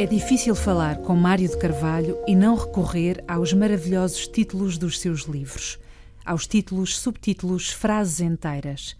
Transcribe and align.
É 0.00 0.06
difícil 0.06 0.54
falar 0.54 0.96
com 1.02 1.14
Mário 1.14 1.46
de 1.46 1.58
Carvalho 1.58 2.16
e 2.26 2.34
não 2.34 2.56
recorrer 2.56 3.22
aos 3.28 3.52
maravilhosos 3.52 4.26
títulos 4.26 4.78
dos 4.78 4.98
seus 4.98 5.24
livros, 5.24 5.78
aos 6.24 6.46
títulos, 6.46 6.98
subtítulos, 6.98 7.68
frases 7.68 8.18
inteiras. 8.20 8.96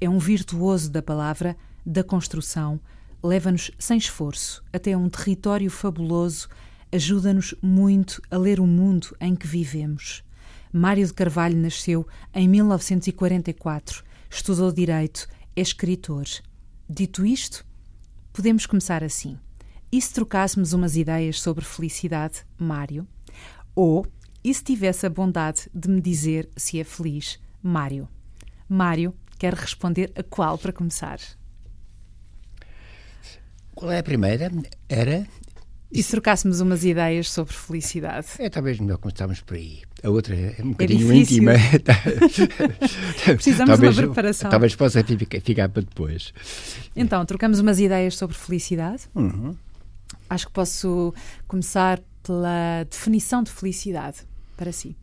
É 0.00 0.08
um 0.08 0.20
virtuoso 0.20 0.92
da 0.92 1.02
palavra, 1.02 1.56
da 1.84 2.04
construção, 2.04 2.78
leva-nos 3.20 3.72
sem 3.80 3.98
esforço 3.98 4.62
até 4.72 4.96
um 4.96 5.08
território 5.08 5.68
fabuloso, 5.68 6.48
ajuda-nos 6.92 7.52
muito 7.60 8.22
a 8.30 8.38
ler 8.38 8.60
o 8.60 8.66
mundo 8.66 9.08
em 9.20 9.34
que 9.34 9.48
vivemos. 9.48 10.22
Mário 10.72 11.04
de 11.04 11.12
Carvalho 11.12 11.56
nasceu 11.56 12.06
em 12.32 12.46
1944, 12.46 14.04
estudou 14.30 14.70
Direito, 14.70 15.26
é 15.56 15.60
escritor. 15.60 16.26
Dito 16.88 17.26
isto, 17.26 17.66
podemos 18.32 18.66
começar 18.66 19.02
assim. 19.02 19.36
E 19.94 20.02
se 20.02 20.12
trocássemos 20.12 20.72
umas 20.72 20.96
ideias 20.96 21.40
sobre 21.40 21.64
felicidade, 21.64 22.44
Mário? 22.58 23.06
Ou, 23.76 24.04
e 24.42 24.52
se 24.52 24.64
tivesse 24.64 25.06
a 25.06 25.08
bondade 25.08 25.70
de 25.72 25.88
me 25.88 26.00
dizer 26.00 26.48
se 26.56 26.80
é 26.80 26.82
feliz, 26.82 27.38
Mário? 27.62 28.08
Mário, 28.68 29.14
quer 29.38 29.54
responder 29.54 30.10
a 30.16 30.22
qual 30.24 30.58
para 30.58 30.72
começar? 30.72 31.20
Qual 33.72 33.88
é 33.88 34.00
a 34.00 34.02
primeira? 34.02 34.50
Era. 34.88 35.28
E 35.92 36.02
se 36.02 36.10
trocássemos 36.10 36.60
umas 36.60 36.84
ideias 36.84 37.30
sobre 37.30 37.54
felicidade? 37.54 38.26
É 38.40 38.50
talvez 38.50 38.80
melhor 38.80 38.98
começarmos 38.98 39.42
por 39.42 39.56
aí. 39.56 39.82
A 40.02 40.10
outra 40.10 40.34
é 40.34 40.56
um 40.60 40.70
é 40.70 40.72
bocadinho 40.72 41.12
é 41.12 41.16
íntima. 41.18 41.52
Precisamos 43.36 43.70
talvez, 43.70 43.94
de 43.94 44.00
uma 44.00 44.06
preparação. 44.08 44.50
Talvez 44.50 44.74
possa 44.74 45.04
ficar 45.04 45.68
para 45.68 45.82
depois. 45.82 46.34
Então, 46.96 47.24
trocamos 47.24 47.60
umas 47.60 47.78
ideias 47.78 48.16
sobre 48.16 48.36
felicidade? 48.36 49.04
Uhum. 49.14 49.54
Acho 50.34 50.46
que 50.46 50.52
posso 50.52 51.14
começar 51.46 52.02
pela 52.24 52.82
definição 52.90 53.40
de 53.40 53.52
felicidade 53.52 54.26
para 54.56 54.72
si. 54.72 54.96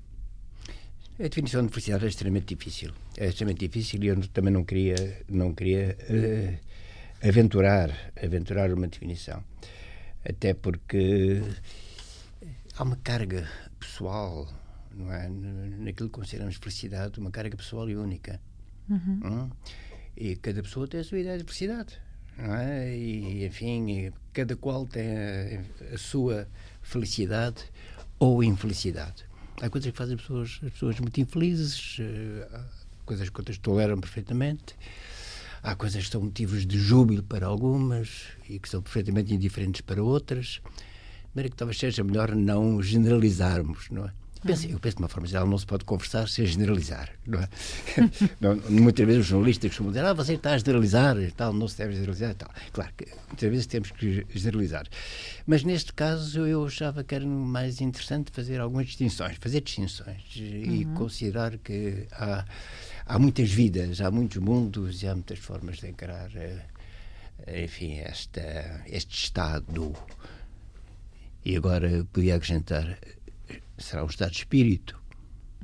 A 1.17 1.23
definição 1.23 1.65
de 1.65 1.71
felicidade 1.71 2.03
é 2.03 2.09
extremamente 2.09 2.53
difícil. 2.53 2.91
É 3.17 3.27
extremamente 3.29 3.65
difícil 3.65 4.03
e 4.03 4.07
eu 4.07 4.27
também 4.27 4.51
não 4.51 4.65
queria, 4.65 5.23
não 5.29 5.53
queria 5.53 5.97
uh, 6.09 7.25
aventurar, 7.25 8.11
aventurar 8.21 8.73
uma 8.73 8.89
definição. 8.89 9.41
Até 10.27 10.53
porque 10.53 11.41
há 12.75 12.83
uma 12.83 12.97
carga 12.97 13.47
pessoal, 13.79 14.49
não 14.93 15.13
é? 15.13 15.29
Naquilo 15.29 16.09
que 16.09 16.15
consideramos 16.15 16.57
felicidade, 16.57 17.21
uma 17.21 17.31
carga 17.31 17.55
pessoal 17.55 17.89
e 17.89 17.95
única. 17.95 18.41
Uhum. 18.89 19.21
Hum? 19.23 19.49
E 20.17 20.35
cada 20.35 20.61
pessoa 20.61 20.89
tem 20.89 20.99
a 20.99 21.03
sua 21.05 21.19
ideia 21.19 21.37
de 21.37 21.45
felicidade 21.45 21.97
é? 22.37 22.95
E, 22.95 23.45
enfim, 23.45 24.11
cada 24.33 24.55
qual 24.55 24.85
tem 24.85 25.07
a, 25.07 25.93
a 25.93 25.97
sua 25.97 26.47
felicidade 26.81 27.63
ou 28.19 28.43
infelicidade. 28.43 29.25
Há 29.61 29.69
coisas 29.69 29.91
que 29.91 29.97
fazem 29.97 30.15
as 30.15 30.21
pessoas, 30.21 30.59
as 30.63 30.71
pessoas 30.71 30.99
muito 30.99 31.19
infelizes, 31.19 31.97
eh, 31.99 32.61
coisas 33.05 33.29
que 33.29 33.39
outras 33.39 33.57
toleram 33.57 33.99
perfeitamente, 33.99 34.75
há 35.61 35.75
coisas 35.75 36.05
que 36.05 36.11
são 36.11 36.21
motivos 36.21 36.65
de 36.65 36.79
júbilo 36.79 37.23
para 37.23 37.45
algumas 37.45 38.27
e 38.49 38.59
que 38.59 38.69
são 38.69 38.81
perfeitamente 38.81 39.33
indiferentes 39.33 39.81
para 39.81 40.01
outras. 40.03 40.61
Maneira 41.33 41.49
que 41.49 41.55
talvez 41.55 41.77
seja 41.77 42.03
melhor 42.03 42.35
não 42.35 42.81
generalizarmos, 42.81 43.89
não 43.89 44.05
é? 44.05 44.20
Penso, 44.43 44.67
eu 44.67 44.79
penso 44.79 44.97
de 44.97 45.03
uma 45.03 45.07
forma 45.07 45.27
geral, 45.27 45.45
não 45.45 45.57
se 45.57 45.65
pode 45.67 45.85
conversar 45.85 46.27
sem 46.27 46.45
generalizar. 46.45 47.09
Não 47.27 47.39
é? 47.39 47.49
não, 48.41 48.55
muitas 48.69 49.05
vezes 49.05 49.21
os 49.21 49.27
jornalistas 49.27 49.69
costumam 49.69 49.91
dizer, 49.91 50.03
ah, 50.03 50.13
você 50.13 50.33
está 50.33 50.53
a 50.53 50.57
generalizar 50.57 51.15
tal, 51.37 51.53
não 51.53 51.67
se 51.67 51.77
deve 51.77 51.93
generalizar 51.93 52.33
tal. 52.33 52.49
Claro 52.73 52.91
que 52.97 53.05
muitas 53.27 53.49
vezes 53.49 53.67
temos 53.67 53.91
que 53.91 54.25
generalizar. 54.33 54.87
Mas 55.45 55.63
neste 55.63 55.93
caso 55.93 56.47
eu 56.47 56.65
achava 56.65 57.03
que 57.03 57.13
era 57.13 57.25
mais 57.25 57.81
interessante 57.81 58.31
fazer 58.31 58.59
algumas 58.59 58.87
distinções, 58.87 59.37
fazer 59.39 59.61
distinções 59.61 60.23
e 60.35 60.85
uhum. 60.85 60.95
considerar 60.95 61.57
que 61.59 62.07
há, 62.11 62.43
há 63.05 63.19
muitas 63.19 63.51
vidas, 63.51 64.01
há 64.01 64.09
muitos 64.09 64.37
mundos 64.37 65.03
e 65.03 65.07
há 65.07 65.13
muitas 65.13 65.37
formas 65.37 65.77
de 65.77 65.87
encarar, 65.87 66.31
eh, 66.35 67.63
enfim, 67.63 67.99
esta, 67.99 68.81
este 68.87 69.15
estado. 69.15 69.95
E 71.43 71.55
agora 71.55 72.05
podia 72.11 72.35
acrescentar 72.35 72.97
será 73.81 74.03
o 74.03 74.07
estado 74.07 74.31
de 74.31 74.37
espírito. 74.37 74.99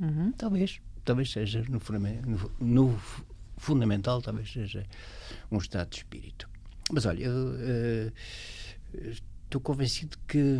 Uhum. 0.00 0.32
Talvez, 0.32 0.80
talvez 1.04 1.30
seja 1.30 1.64
no, 1.68 1.80
no, 2.26 2.50
no, 2.60 3.00
fundamental, 3.56 4.22
talvez 4.22 4.52
seja 4.52 4.84
um 5.50 5.58
estado 5.58 5.90
de 5.90 5.96
espírito. 5.96 6.48
Mas 6.92 7.04
olha, 7.04 7.24
eu 7.24 7.32
uh, 7.34 8.12
estou 9.44 9.60
convencido 9.60 10.16
que 10.26 10.58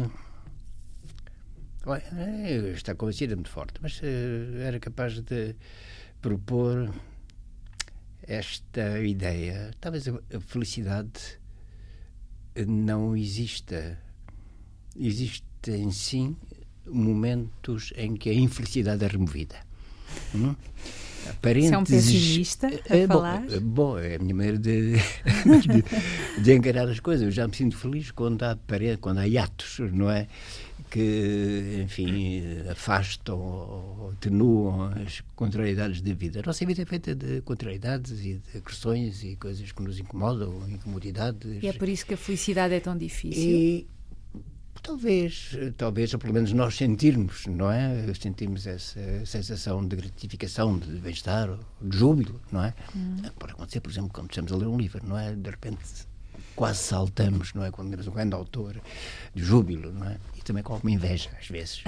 está 2.74 2.94
convencido 2.94 3.32
é 3.32 3.36
muito 3.36 3.50
forte, 3.50 3.74
mas 3.80 4.00
uh, 4.00 4.58
era 4.60 4.78
capaz 4.78 5.20
de 5.20 5.54
propor 6.20 6.92
esta 8.22 9.00
ideia. 9.00 9.70
Talvez 9.80 10.06
a, 10.08 10.12
a 10.34 10.41
felicidade 10.41 11.41
não 12.66 13.16
exista. 13.16 13.98
Existe 14.97 15.70
em 15.70 15.91
si 15.92 16.36
momentos 16.91 17.93
em 17.97 18.16
que 18.16 18.31
a 18.31 18.34
infelicidade 18.34 19.04
é 19.04 19.09
removida. 19.09 19.56
Hum? 20.34 20.54
Parênteses, 21.43 21.72
é 21.72 21.78
um 21.78 21.84
pessimista 21.84 22.66
a 22.88 22.97
é, 22.97 23.06
falar? 23.06 23.43
Bom, 23.43 23.60
bom, 23.60 23.99
é 23.99 24.16
a 24.16 24.19
minha 24.19 24.34
maneira 24.34 24.59
de, 24.59 24.93
de, 24.97 26.43
de, 26.43 26.54
encarar 26.54 26.88
as 26.88 27.00
coisas. 27.00 27.27
Eu 27.27 27.31
já 27.31 27.47
me 27.47 27.54
sinto 27.54 27.77
feliz 27.77 28.10
quando 28.10 28.43
há, 28.43 28.59
quando 29.00 29.19
há 29.19 29.27
hiatos, 29.27 29.78
não 29.93 30.10
é? 30.10 30.27
Que, 30.91 31.82
enfim, 31.84 32.43
afastam 32.71 33.38
ou 33.38 34.12
atenuam 34.12 34.91
as 35.04 35.22
contrariedades 35.37 36.00
da 36.00 36.15
vida. 36.15 36.41
A 36.41 36.43
nossa 36.47 36.65
vida 36.65 36.81
é 36.81 36.87
feita 36.87 37.15
de 37.15 37.43
contrariedades 37.43 38.25
e 38.25 38.41
de 38.53 38.56
agressões 38.56 39.22
e 39.22 39.37
coisas 39.37 39.71
que 39.71 39.82
nos 39.82 39.98
incomodam, 39.98 40.66
incomodidades. 40.66 41.62
E 41.62 41.66
é 41.66 41.72
por 41.75 41.88
isso 41.88 42.06
que 42.06 42.15
a 42.15 42.16
felicidade 42.16 42.72
é 42.72 42.81
tão 42.81 42.97
difícil. 42.97 43.43
E, 43.43 43.87
Talvez, 44.83 45.56
talvez, 45.77 46.15
ou 46.15 46.19
pelo 46.19 46.33
menos 46.33 46.53
nós 46.53 46.77
sentirmos, 46.77 47.47
não 47.47 47.71
é? 47.71 48.12
Sentimos 48.15 48.66
essa 48.66 49.25
sensação 49.27 49.87
de 49.87 49.97
gratificação, 49.97 50.78
de 50.78 50.93
bem-estar, 50.99 51.59
de 51.81 51.97
júbilo, 51.97 52.41
não 52.50 52.65
é? 52.65 52.75
Hum. 52.97 53.16
Pode 53.39 53.53
acontecer, 53.53 53.81
por 53.81 53.91
exemplo, 53.91 54.11
quando 54.12 54.31
estamos 54.31 54.53
a 54.53 54.56
ler 54.56 54.66
um 54.66 54.78
livro, 54.78 55.05
não 55.06 55.19
é? 55.19 55.34
De 55.34 55.50
repente 55.50 55.78
quase 56.59 56.81
saltamos, 56.81 57.55
não 57.55 57.65
é? 57.65 57.71
Quando 57.71 57.91
temos 57.91 58.09
um 58.09 58.11
grande 58.11 58.34
autor, 58.34 58.83
de 59.33 59.44
júbilo, 59.44 59.93
não 59.93 60.09
é? 60.09 60.19
E 60.37 60.43
também 60.43 60.61
com 60.61 60.72
alguma 60.72 60.91
inveja, 60.91 61.31
às 61.39 61.47
vezes. 61.47 61.84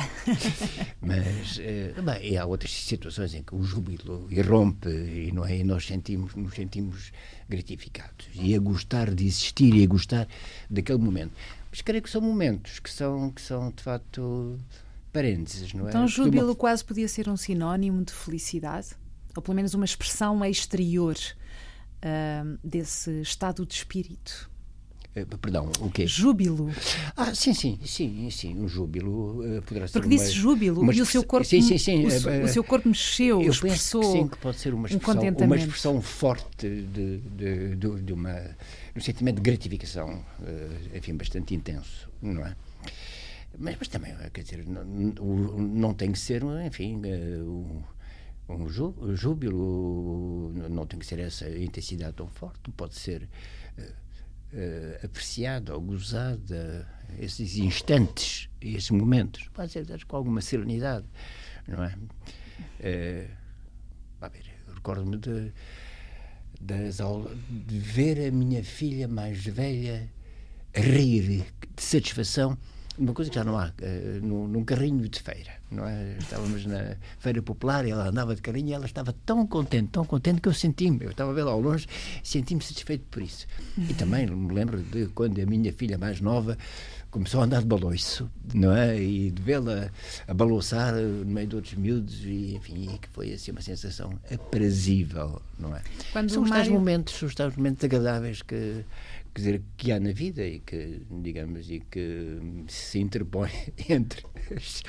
Mas, 1.03 1.59
eh, 1.59 1.93
bem, 2.01 2.33
e 2.33 2.39
há 2.39 2.47
outras 2.47 2.71
situações 2.71 3.35
em 3.35 3.43
que 3.43 3.53
o 3.53 3.65
júbilo 3.65 4.29
irrompe 4.31 4.89
e, 4.89 5.33
não 5.33 5.45
é? 5.45 5.57
e 5.57 5.65
nós 5.65 5.85
sentimos, 5.85 6.37
nos 6.37 6.55
sentimos 6.55 7.11
gratificados. 7.49 8.29
E 8.33 8.55
a 8.55 8.61
gostar 8.61 9.13
de 9.13 9.27
existir 9.27 9.75
e 9.75 9.83
a 9.83 9.87
gostar 9.89 10.29
daquele 10.71 10.99
momento. 10.99 11.33
Mas 11.71 11.81
creio 11.81 12.03
que 12.03 12.11
são 12.11 12.21
momentos 12.21 12.81
que 12.81 12.91
são, 12.91 13.31
que 13.31 13.41
são 13.41 13.71
de 13.71 13.83
facto 13.83 14.59
parênteses, 15.13 15.73
não 15.73 15.87
é? 15.87 15.91
Então, 15.91 16.07
júbilo 16.07 16.49
uma... 16.49 16.57
quase 16.57 16.85
podia 16.85 17.09
ser 17.09 17.29
um 17.29 17.37
sinónimo 17.37 18.05
de 18.05 18.13
felicidade? 18.13 18.89
Ou 19.37 19.43
pelo 19.43 19.55
menos 19.55 19.75
uma 19.75 19.85
expressão 19.85 20.45
exterior 20.45 21.17
uh, 21.17 22.59
desse 22.65 23.21
estado 23.21 23.65
de 23.65 23.75
espírito? 23.75 24.50
Uh, 25.17 25.39
perdão, 25.39 25.69
o 25.81 25.91
quê? 25.91 26.07
Júbilo. 26.07 26.71
Ah, 27.17 27.35
sim, 27.35 27.53
sim, 27.53 27.81
sim, 27.85 28.31
sim, 28.31 28.57
um 28.57 28.69
júbilo 28.69 29.41
uh, 29.41 29.63
poderá 29.63 29.89
ser 29.89 29.95
Porque 29.95 30.07
uma, 30.07 30.17
disse 30.17 30.31
júbilo 30.31 30.93
e 30.93 31.03
o 31.03 31.07
seu 31.07 31.25
corpo, 31.25 31.45
sim, 31.45 31.61
sim, 31.61 31.79
sim, 31.79 32.05
o, 32.05 32.45
o, 32.45 32.49
seu 32.49 32.63
corpo 32.63 32.89
mexeu, 32.89 33.43
eu 33.43 33.51
expressou 33.51 34.01
penso 34.01 34.13
que 34.13 34.19
sim, 34.19 34.29
que 34.29 34.39
pode 34.39 34.59
ser 34.59 34.73
uma 34.73 34.87
expressão, 34.87 35.23
um 35.25 35.45
uma 35.45 35.57
expressão 35.57 36.01
forte 36.01 36.69
de, 36.69 37.19
de, 37.19 37.75
de, 37.75 38.03
de 38.03 38.13
uma 38.13 38.57
um 38.95 39.01
sentimento 39.01 39.37
de 39.37 39.43
gratificação, 39.43 40.25
uh, 40.41 40.97
enfim, 40.97 41.17
bastante 41.17 41.57
intenso, 41.57 42.09
não 42.23 42.47
é? 42.47 42.55
Mas, 43.59 43.77
mas 43.81 43.89
também, 43.89 44.15
quer 44.33 44.43
dizer, 44.43 44.65
não, 44.65 44.85
não 44.85 45.93
tem 45.93 46.13
que 46.13 46.21
ser, 46.21 46.45
enfim, 46.65 47.03
uh, 47.05 47.85
um 48.49 48.69
júbilo, 49.17 50.53
não 50.71 50.87
tem 50.87 51.01
que 51.01 51.07
ser 51.07 51.19
essa 51.19 51.49
intensidade 51.51 52.15
tão 52.15 52.29
forte, 52.29 52.71
pode 52.77 52.95
ser 52.95 53.29
uh, 54.53 55.05
apreciada 55.05 55.75
ou 55.75 55.81
gozada, 55.81 56.89
esses 57.19 57.57
instantes, 57.57 58.49
esses 58.61 58.91
momentos, 58.91 59.49
pode 59.53 59.73
ser 59.73 60.05
com 60.05 60.17
alguma 60.17 60.41
serenidade, 60.41 61.07
não 61.67 61.85
é? 61.85 61.95
Uh, 62.81 63.41
recordo-me 64.75 65.17
de 65.19 65.53
das 66.61 67.01
aulas, 67.01 67.39
de 67.49 67.79
ver 67.79 68.29
a 68.29 68.31
minha 68.31 68.63
filha 68.63 69.09
mais 69.09 69.43
velha 69.43 70.07
rir 70.75 71.47
de 71.75 71.83
satisfação 71.83 72.59
uma 72.99 73.15
coisa 73.15 73.31
que 73.31 73.37
já 73.37 73.45
não 73.45 73.59
há, 73.59 73.69
uh, 73.69 74.27
num, 74.27 74.47
num, 74.47 74.65
carrinho 74.65 75.09
de 75.09 75.21
feira, 75.21 75.60
não 75.71 75.87
é? 75.87 76.17
Estávamos 76.19 76.67
na 76.67 76.97
feira 77.19 77.41
popular 77.43 77.87
e 77.87 77.91
ela 77.91 78.09
andava 78.09 78.35
de 78.35 78.43
carrinho 78.43 78.69
e 78.69 78.73
ela 78.73 78.87
estava 78.87 79.15
tão 79.25 79.47
contente, 79.47 79.89
tão 79.89 80.05
contente 80.05 80.41
que 80.41 80.49
eu 80.49 80.55
senti-me, 80.55 81.05
eu 81.05 81.11
estava 81.11 81.31
a 81.31 81.35
vê-la 81.35 81.53
ao 81.53 81.61
longe, 81.61 81.87
senti-me 82.23 82.63
satisfeito 82.63 83.05
por 83.11 83.23
isso. 83.23 83.47
E 83.79 83.95
também 83.95 84.27
me 84.27 84.53
lembro 84.53 84.83
de 84.83 85.07
quando 85.09 85.41
a 85.41 85.47
minha 85.47 85.73
filha 85.73 85.97
mais 85.97 86.21
nova 86.21 86.57
começou 87.11 87.41
a 87.41 87.45
andar 87.45 87.61
de 87.61 87.67
baloiço, 87.67 88.31
não 88.55 88.73
é? 88.73 89.01
E 89.01 89.31
de 89.31 89.43
vê-la 89.43 89.91
a 90.29 90.35
balouçar 90.35 90.95
no 90.95 91.27
meio 91.27 91.47
de 91.47 91.57
outros 91.57 91.75
miúdos, 91.75 92.25
e 92.25 92.55
enfim, 92.55 92.99
que 93.01 93.09
foi 93.09 93.33
assim 93.33 93.51
uma 93.51 93.61
sensação 93.61 94.13
aprazível, 94.33 95.43
não 95.59 95.75
é? 95.75 95.83
Quando 96.13 96.31
são 96.31 96.43
os 96.43 96.51
Mário... 96.51 96.65
tais 96.65 96.73
momentos, 96.73 97.15
são 97.15 97.29
os 97.29 97.35
tais 97.35 97.57
momentos 97.57 97.83
agradáveis 97.85 98.43
que, 98.43 98.85
quer 99.35 99.41
dizer, 99.41 99.63
que 99.77 99.93
há 99.93 100.01
na 100.01 100.13
vida 100.13 100.45
e 100.45 100.61
que, 100.61 101.03
digamos, 101.23 101.71
e 101.71 101.81
que 101.81 102.39
se 102.69 102.99
interpõe 102.99 103.51
entre 103.89 104.25
as, 104.55 104.83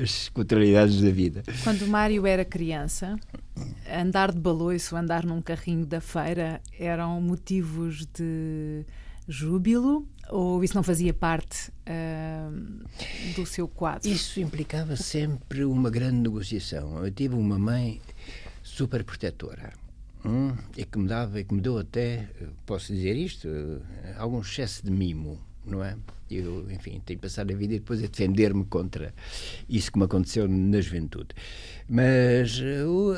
as 0.00 0.28
contrariedades 0.28 1.00
da 1.00 1.10
vida. 1.10 1.42
Quando 1.62 1.82
o 1.82 1.88
Mário 1.88 2.26
era 2.26 2.44
criança, 2.44 3.16
andar 3.90 4.32
de 4.32 4.40
baloiço, 4.40 4.96
andar 4.96 5.24
num 5.24 5.40
carrinho 5.40 5.86
da 5.86 6.00
feira 6.00 6.60
eram 6.78 7.20
motivos 7.20 8.06
de 8.06 8.84
júbilo 9.26 10.06
ou 10.28 10.62
isso 10.62 10.74
não 10.74 10.82
fazia 10.82 11.14
parte 11.14 11.70
uh, 11.70 13.34
do 13.34 13.46
seu 13.46 13.68
quadro? 13.68 14.08
Isso 14.08 14.40
implicava 14.40 14.96
sempre 14.96 15.64
uma 15.64 15.90
grande 15.90 16.16
negociação. 16.16 17.04
Eu 17.04 17.10
tive 17.10 17.34
uma 17.34 17.58
mãe 17.58 18.00
super 18.62 19.04
protetora 19.04 19.83
hum, 20.24 20.56
e 20.76 20.84
que 20.84 20.98
me 20.98 21.06
dava 21.06 21.40
e 21.40 21.44
que 21.44 21.54
me 21.54 21.60
deu 21.60 21.78
até, 21.78 22.28
posso 22.66 22.92
dizer 22.92 23.16
isto, 23.16 23.48
algum 24.16 24.40
excesso 24.40 24.84
de 24.84 24.90
mimo, 24.90 25.38
não 25.66 25.84
é? 25.84 25.96
Eu, 26.30 26.66
enfim, 26.70 27.00
tenho 27.04 27.20
passado 27.20 27.52
a 27.52 27.56
vida 27.56 27.74
e 27.74 27.78
depois 27.78 28.02
a 28.02 28.06
defender-me 28.06 28.64
contra 28.64 29.14
isso 29.68 29.92
que 29.92 29.98
me 29.98 30.04
aconteceu 30.04 30.48
na 30.48 30.80
juventude. 30.80 31.28
Mas 31.88 32.58
uh, 32.60 33.12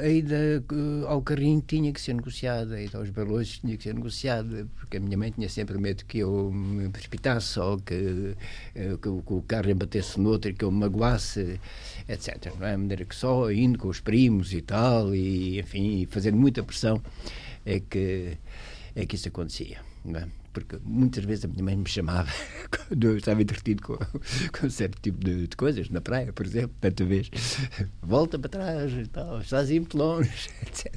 a 0.00 0.08
ida 0.08 0.64
ao 1.08 1.20
carrinho 1.22 1.60
tinha 1.66 1.92
que 1.92 2.00
ser 2.00 2.14
negociada, 2.14 2.76
a 2.76 2.82
ida 2.82 2.98
aos 2.98 3.10
balões 3.10 3.58
tinha 3.58 3.76
que 3.76 3.82
ser 3.82 3.94
negociada, 3.94 4.66
porque 4.76 4.96
a 4.96 5.00
minha 5.00 5.18
mãe 5.18 5.32
tinha 5.32 5.48
sempre 5.48 5.76
medo 5.76 6.04
que 6.04 6.18
eu 6.18 6.52
me 6.52 6.88
precipitasse 6.88 7.58
ou 7.58 7.78
que, 7.78 8.36
que, 8.74 8.98
que 9.00 9.08
o 9.08 9.42
carro 9.42 9.70
embatesse 9.70 10.20
no 10.20 10.30
outro 10.30 10.50
e 10.50 10.54
que 10.54 10.64
eu 10.64 10.70
me 10.70 10.78
magoasse, 10.78 11.60
etc. 12.08 12.54
Não 12.58 12.66
é? 12.66 12.74
A 12.74 12.78
maneira 12.78 13.04
que 13.04 13.14
só 13.14 13.50
indo 13.50 13.78
com 13.78 13.88
os 13.88 14.00
primos 14.00 14.52
e 14.54 14.62
tal, 14.62 15.14
e 15.14 15.58
enfim, 15.58 16.06
fazendo 16.08 16.36
muita 16.36 16.62
pressão, 16.62 17.02
é 17.66 17.80
que, 17.80 18.38
é 18.94 19.04
que 19.04 19.16
isso 19.16 19.28
acontecia. 19.28 19.80
Não 20.04 20.20
é? 20.20 20.41
Porque 20.52 20.78
muitas 20.84 21.24
vezes 21.24 21.44
a 21.44 21.48
minha 21.48 21.62
mãe 21.62 21.76
me 21.76 21.88
chamava 21.88 22.28
quando 22.70 23.04
eu 23.04 23.16
estava 23.16 23.40
entretido 23.42 23.82
com, 23.82 23.96
com 24.58 24.70
certo 24.70 25.00
tipo 25.00 25.18
de, 25.24 25.46
de, 25.46 25.56
coisas, 25.56 25.88
na 25.88 26.00
praia, 26.00 26.32
por 26.32 26.46
exemplo, 26.46 26.76
tanta 26.80 27.04
vez, 27.04 27.30
volta 28.02 28.38
para 28.38 28.48
trás, 28.48 28.92
e 28.92 29.06
tal, 29.08 29.40
estás 29.40 29.70
aí 29.70 29.80
muito 29.80 29.96
longe, 29.96 30.48
etc. 30.62 30.94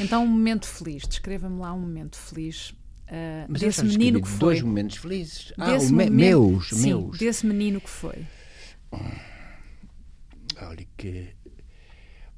Então, 0.00 0.24
um 0.24 0.28
momento 0.28 0.66
feliz, 0.66 1.02
descreva-me 1.06 1.60
lá 1.60 1.72
um 1.72 1.80
momento 1.80 2.16
feliz 2.16 2.70
uh, 2.70 3.46
Mas 3.48 3.60
desse 3.60 3.84
menino 3.84 4.20
que 4.20 4.28
foi. 4.28 4.38
Dois 4.38 4.62
momentos 4.62 4.96
felizes. 4.96 5.52
Ah, 5.56 5.72
desse 5.72 5.92
me, 5.92 6.10
meus, 6.10 6.70
sim, 6.70 6.88
meus. 6.88 7.18
Desse 7.18 7.46
menino 7.46 7.80
que 7.80 7.88
foi. 7.88 8.26
Olha 10.60 10.86
que. 10.96 11.28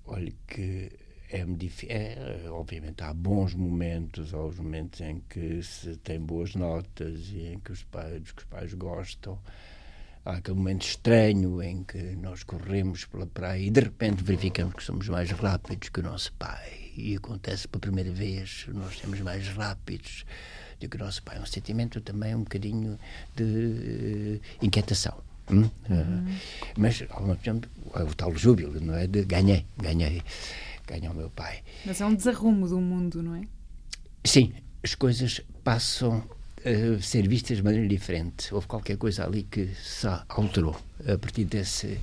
Olha 0.05 0.33
que 0.47 0.91
é, 1.33 1.47
é, 1.89 2.51
obviamente 2.51 3.03
há 3.03 3.15
bons 3.15 3.55
momentos, 3.55 4.35
há 4.35 4.45
os 4.45 4.59
momentos 4.59 5.01
em 5.01 5.23
que 5.31 5.63
se 5.63 5.97
tem 5.97 6.21
boas 6.21 6.55
notas 6.55 7.31
e 7.33 7.55
em 7.55 7.59
que 7.59 7.73
os 7.73 7.83
pais, 7.85 8.31
que 8.31 8.43
os 8.43 8.45
pais 8.45 8.75
gostam. 8.75 9.39
Há 10.25 10.35
aquele 10.35 10.59
momento 10.59 10.83
estranho 10.83 11.61
em 11.63 11.83
que 11.83 11.99
nós 12.17 12.45
corremos 12.45 13.07
pela 13.07 13.27
praia 13.27 13.61
e 13.61 13.71
de 13.71 13.81
repente 13.81 14.23
verificamos 14.23 14.75
que 14.75 14.85
somos 14.85 15.09
mais 15.09 15.31
rápidos 15.31 15.89
que 15.89 16.01
o 16.01 16.03
nosso 16.03 16.33
pai. 16.35 16.93
E 16.97 17.17
acontece 17.17 17.67
pela 17.67 17.81
primeira 17.81 18.13
vez, 18.13 18.67
nós 18.69 18.99
somos 18.99 19.21
mais 19.21 19.49
rápidos 19.49 20.25
do 20.79 20.89
que 20.89 20.97
o 20.97 21.01
nosso 21.01 21.23
pai. 21.23 21.39
É 21.39 21.41
um 21.41 21.47
sentimento 21.47 22.01
também 22.03 22.35
um 22.35 22.43
bocadinho 22.43 22.99
de 23.35 23.43
uh, 23.43 24.65
inquietação. 24.65 25.17
Hum? 25.51 25.69
Uhum. 25.91 26.29
Uh, 26.29 26.41
mas, 26.77 27.03
ao 27.11 27.23
mesmo 27.23 27.37
tempo, 27.43 27.69
é 27.95 28.03
o 28.05 28.15
tal 28.15 28.33
júbilo, 28.37 28.81
não 28.81 28.95
é? 28.95 29.09
De 29.09 29.25
ganhei, 29.25 29.67
ganhei 29.77 30.23
ganha 30.87 31.11
o 31.11 31.15
meu 31.15 31.31
pai. 31.31 31.63
Mas 31.85 32.01
é 32.01 32.07
um 32.07 32.15
desarrumo 32.15 32.69
do 32.69 32.81
mundo, 32.81 33.23
não 33.23 33.35
é? 33.35 33.43
Sim, 34.25 34.53
as 34.83 34.95
coisas 34.95 35.41
passam 35.65 36.23
a 36.65 37.03
ser 37.03 37.29
vistas 37.29 37.59
de 37.59 37.63
maneira 37.63 37.89
diferente. 37.89 38.53
Houve 38.55 38.67
qualquer 38.67 38.97
coisa 38.97 39.25
ali 39.25 39.43
que 39.45 39.69
se 39.75 40.07
alterou 40.29 40.77
a 41.07 41.19
partir 41.19 41.45
desse 41.45 41.99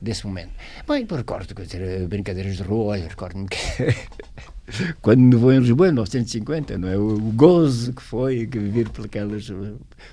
desse 0.00 0.26
momento. 0.26 0.52
Bem, 0.86 1.06
recordo, 1.08 1.54
quer 1.54 1.64
dizer, 1.64 2.08
brincadeiras 2.08 2.56
de 2.56 2.62
rua, 2.64 2.96
recordo-me 2.96 3.46
que 3.46 3.56
quando 5.02 5.20
me 5.20 5.34
vou 5.36 5.52
em 5.52 5.58
Lisboa, 5.58 5.88
em 5.88 5.92
1950, 5.92 6.78
não 6.78 6.88
é? 6.88 6.96
O, 6.96 7.18
gozo 7.32 7.92
que 7.92 8.02
foi 8.02 8.46
que 8.46 8.58
viver 8.58 8.88
por 8.90 9.06
aquelas, 9.06 9.48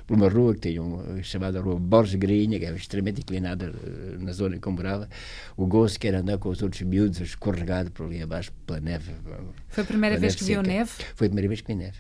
por 0.08 0.18
uma 0.18 0.28
rua 0.28 0.56
que 0.56 0.80
um, 0.80 1.22
chamada 1.24 1.62
Rua 1.62 1.80
Borges 1.80 2.16
Grinha, 2.16 2.60
que 2.60 2.66
é 2.66 2.74
extremamente 2.74 3.22
inclinada 3.22 3.66
eh, 3.68 4.18
na 4.20 4.32
zona 4.32 4.56
em 4.56 4.60
que 4.60 4.68
eu 4.68 4.72
morava, 4.72 5.08
o 5.56 5.66
gozo 5.66 6.00
que 6.00 6.08
era 6.08 6.20
andar 6.20 6.38
com 6.38 6.50
os 6.50 6.62
outros 6.62 6.82
miúdos, 6.82 7.20
escorregado 7.20 7.92
por 7.92 8.08
ali 8.08 8.22
abaixo 8.22 8.52
pela 8.66 8.80
neve. 8.80 9.14
Foi 9.68 9.84
a 9.84 9.88
primeira 9.88 10.18
vez 10.18 10.36
que 10.36 10.44
viu 10.44 10.62
neve? 10.62 10.92
Foi 11.16 11.28
a 11.28 11.30
primeira 11.30 11.48
vez 11.48 11.62
que 11.62 11.68
vi 11.68 11.76
neve. 11.76 11.98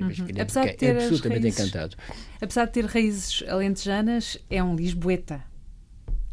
Uhum. 0.00 0.40
Apesar 0.40 0.66
de 0.66 0.72
ter 0.74 0.96
absolutamente 0.96 1.42
raízes, 1.42 1.60
encantado. 1.60 1.96
Apesar 2.40 2.64
de 2.64 2.72
ter 2.72 2.84
raízes 2.84 3.44
alentejanas, 3.48 4.38
é 4.50 4.62
um 4.62 4.74
lisboeta. 4.74 5.42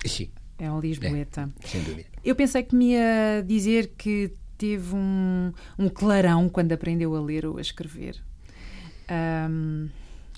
Sim. 0.04 0.30
É 0.58 0.72
um 0.72 0.80
lisboeta. 0.80 1.50
É, 1.64 1.68
sem 1.68 1.84
dúvida. 1.84 2.08
Eu 2.24 2.36
pensei 2.36 2.64
que 2.64 2.76
me 2.76 2.94
ia 2.94 3.44
dizer 3.46 3.92
que 3.98 4.32
teve 4.58 4.96
um, 4.96 5.54
um 5.78 5.90
clarão 5.90 6.50
quando 6.50 6.72
aprendeu 6.72 7.16
a 7.16 7.22
ler 7.22 7.46
ou 7.46 7.58
a 7.58 7.62
escrever. 7.62 8.22
Um, 9.10 9.90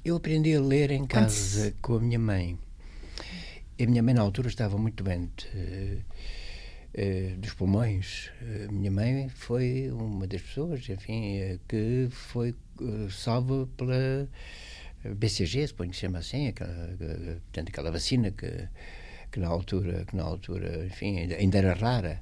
eu 0.04 0.16
aprendi 0.16 0.56
a 0.56 0.62
ler 0.62 0.92
em 0.92 1.06
casa 1.06 1.74
com 1.82 1.96
a 1.96 2.00
minha 2.00 2.20
mãe. 2.20 2.58
A 3.80 3.86
minha 3.86 4.02
mãe, 4.02 4.14
na 4.14 4.22
altura, 4.22 4.48
estava 4.48 4.78
muito 4.78 5.04
doente 5.04 5.48
uh, 5.48 6.02
uh, 6.98 7.38
dos 7.38 7.54
pulmões. 7.54 8.32
A 8.68 8.72
minha 8.72 8.90
mãe 8.90 9.30
foi 9.30 9.92
uma 9.92 10.26
das 10.26 10.42
pessoas, 10.42 10.88
enfim, 10.90 11.42
uh, 11.42 11.60
que 11.68 12.08
foi 12.10 12.56
salva 13.10 13.68
pela 13.78 14.28
BCG, 15.16 15.68
suponho 15.68 15.92
que 15.92 15.96
se 15.96 16.02
chama 16.02 16.20
assim, 16.20 16.48
aquela, 16.48 16.96
portanto, 16.98 17.70
aquela 17.70 17.92
vacina 17.92 18.32
que, 18.32 18.68
que, 19.32 19.40
na 19.40 19.48
altura, 19.48 20.06
que 20.06 20.16
na 20.16 20.24
altura, 20.24 20.86
enfim, 20.86 21.18
ainda 21.18 21.58
era 21.58 21.74
rara. 21.74 22.20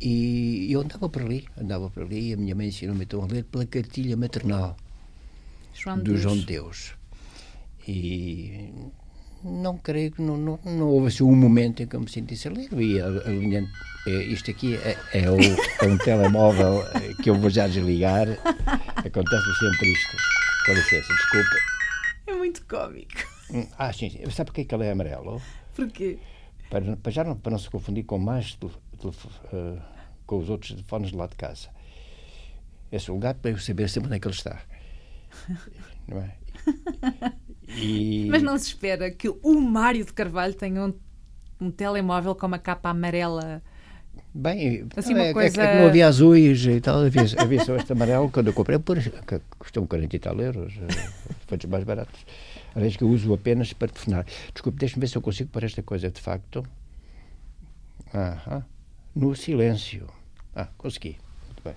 E 0.00 0.72
eu 0.72 0.80
andava 0.80 1.08
por 1.08 1.22
ali, 1.22 1.46
andava 1.56 1.90
por 1.90 2.04
ali, 2.04 2.30
e 2.30 2.32
a 2.34 2.36
minha 2.36 2.54
mãe 2.54 2.68
ensinou-me 2.68 3.04
então 3.04 3.22
a 3.22 3.26
ler 3.26 3.44
pela 3.44 3.66
cartilha 3.66 4.16
maternal 4.16 4.76
João 5.74 5.98
do 5.98 6.04
Deus. 6.04 6.20
João 6.20 6.36
de 6.36 6.46
Deus. 6.46 6.94
E 7.86 8.72
não 9.42 9.78
creio 9.78 10.10
que 10.10 10.20
não, 10.20 10.36
não, 10.36 10.60
não 10.64 10.88
houve 10.88 11.08
assim 11.08 11.22
um 11.22 11.34
momento 11.34 11.82
em 11.82 11.86
que 11.86 11.94
eu 11.94 12.00
me 12.00 12.10
sentisse 12.10 12.48
a 12.48 12.50
ler. 12.50 12.68
E 12.72 13.00
alinhando, 13.00 13.68
é, 14.06 14.10
isto 14.24 14.50
aqui 14.50 14.74
é, 14.76 14.96
é, 15.12 15.30
o, 15.30 15.36
é, 15.38 15.86
um 15.86 15.96
telemóvel 15.98 16.84
que 17.22 17.30
eu 17.30 17.36
vou 17.36 17.48
já 17.48 17.66
desligar. 17.68 18.28
Acontece 18.96 19.54
sempre 19.58 19.92
isto. 19.92 20.16
Com 20.66 20.72
licença, 20.72 21.14
desculpa. 21.14 21.56
É 22.26 22.32
muito 22.34 22.66
cómico. 22.66 23.14
Hum, 23.50 23.66
ah, 23.78 23.92
sim, 23.92 24.10
sim. 24.10 24.18
Sabe 24.30 24.50
porquê 24.50 24.64
que 24.64 24.74
ele 24.74 24.84
é 24.84 24.90
amarelo? 24.90 25.40
Porquê? 25.74 26.18
Para, 26.68 26.96
para, 26.96 27.12
já 27.12 27.24
não, 27.24 27.36
para 27.36 27.52
não 27.52 27.58
se 27.58 27.70
confundir 27.70 28.04
com 28.04 28.18
mais 28.18 28.54
uh, 29.06 29.80
com 30.26 30.38
os 30.38 30.50
outros 30.50 30.72
telefones 30.72 31.10
de 31.10 31.16
lá 31.16 31.26
de 31.26 31.36
casa. 31.36 31.68
Esse 32.90 33.10
lugar 33.10 33.34
para 33.34 33.50
eu 33.50 33.58
saber 33.58 33.88
sempre 33.88 34.08
onde 34.08 34.16
é 34.16 34.20
que 34.20 34.26
ele 34.26 34.34
está. 34.34 34.60
Não 36.06 36.18
é? 36.18 36.34
E... 37.76 38.26
Mas 38.30 38.42
não 38.42 38.56
se 38.56 38.68
espera 38.68 39.10
que 39.10 39.28
o 39.28 39.60
Mário 39.60 40.02
de 40.02 40.10
Carvalho 40.12 40.54
tenha 40.54 40.86
um, 40.86 40.94
um 41.60 41.70
telemóvel 41.70 42.34
com 42.34 42.46
uma 42.46 42.58
capa 42.58 42.88
amarela. 42.88 43.62
Bem, 44.32 44.86
assim, 44.96 45.12
não, 45.12 45.20
é, 45.20 45.32
coisa... 45.34 45.62
é, 45.62 45.72
que 45.72 45.78
não 45.78 45.86
havia 45.86 46.08
azuis 46.08 46.64
e 46.64 46.80
tal, 46.80 47.02
havia, 47.02 47.24
havia 47.36 47.62
só 47.62 47.76
este 47.76 47.92
amarelo 47.92 48.30
quando 48.30 48.46
eu 48.46 48.52
comprei, 48.54 48.78
por, 48.78 48.96
custou 49.58 49.86
40 49.86 50.16
e 50.16 50.18
tal 50.18 50.40
euros, 50.40 50.72
eh, 50.80 51.10
foi 51.46 51.58
dos 51.58 51.68
mais 51.68 51.84
baratos. 51.84 52.24
Aliás, 52.74 52.96
que 52.96 53.04
eu 53.04 53.08
uso 53.08 53.34
apenas 53.34 53.72
para 53.74 53.88
telefonar. 53.88 54.24
Desculpe, 54.52 54.78
deixe-me 54.78 55.00
ver 55.02 55.08
se 55.08 55.16
eu 55.16 55.22
consigo 55.22 55.50
pôr 55.50 55.64
esta 55.64 55.82
coisa 55.82 56.10
de 56.10 56.22
facto. 56.22 56.64
Aham 58.14 58.64
no 59.18 59.34
silêncio. 59.34 60.06
Ah, 60.54 60.68
consegui. 60.78 61.16
Muito 61.46 61.62
bem. 61.64 61.74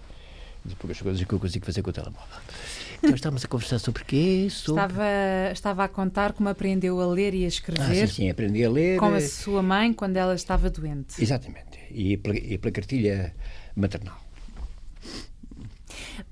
As 0.65 0.73
poucas 0.75 1.01
coisas 1.01 1.23
que 1.23 1.33
eu 1.33 1.39
consigo 1.39 1.65
fazer 1.65 1.81
com 1.81 1.89
o 1.89 1.93
telemóvel. 1.93 2.39
Então 2.99 3.15
estávamos 3.15 3.43
a 3.43 3.47
conversar 3.47 3.79
sobre 3.79 4.03
quê? 4.03 4.47
Sobre... 4.51 4.81
Estava, 4.83 5.05
estava 5.51 5.83
a 5.85 5.87
contar 5.87 6.33
como 6.33 6.49
aprendeu 6.49 7.01
a 7.01 7.07
ler 7.07 7.33
e 7.33 7.45
a 7.45 7.47
escrever. 7.47 8.03
Ah, 8.03 8.07
sim, 8.07 8.13
sim, 8.13 8.29
aprendi 8.29 8.63
a 8.63 8.69
ler. 8.69 8.99
Com 8.99 9.07
a 9.07 9.17
eh, 9.17 9.21
sua 9.21 9.63
mãe 9.63 9.91
quando 9.91 10.17
ela 10.17 10.35
estava 10.35 10.69
doente. 10.69 11.21
Exatamente. 11.21 11.79
E 11.89 12.15
pela, 12.17 12.37
e 12.37 12.59
pela 12.59 12.71
cartilha 12.71 13.33
maternal. 13.75 14.21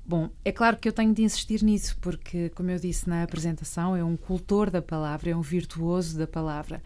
Bom, 0.06 0.30
é 0.46 0.52
claro 0.52 0.78
que 0.78 0.88
eu 0.88 0.94
tenho 0.94 1.14
de 1.14 1.24
insistir 1.24 1.64
nisso, 1.64 1.98
porque, 2.02 2.50
como 2.50 2.70
eu 2.70 2.78
disse 2.78 3.10
na 3.10 3.24
apresentação, 3.24 3.96
é 3.96 4.04
um 4.04 4.16
cultor 4.16 4.70
da 4.70 4.82
palavra, 4.82 5.32
é 5.32 5.36
um 5.36 5.42
virtuoso 5.42 6.18
da 6.18 6.28
palavra. 6.28 6.82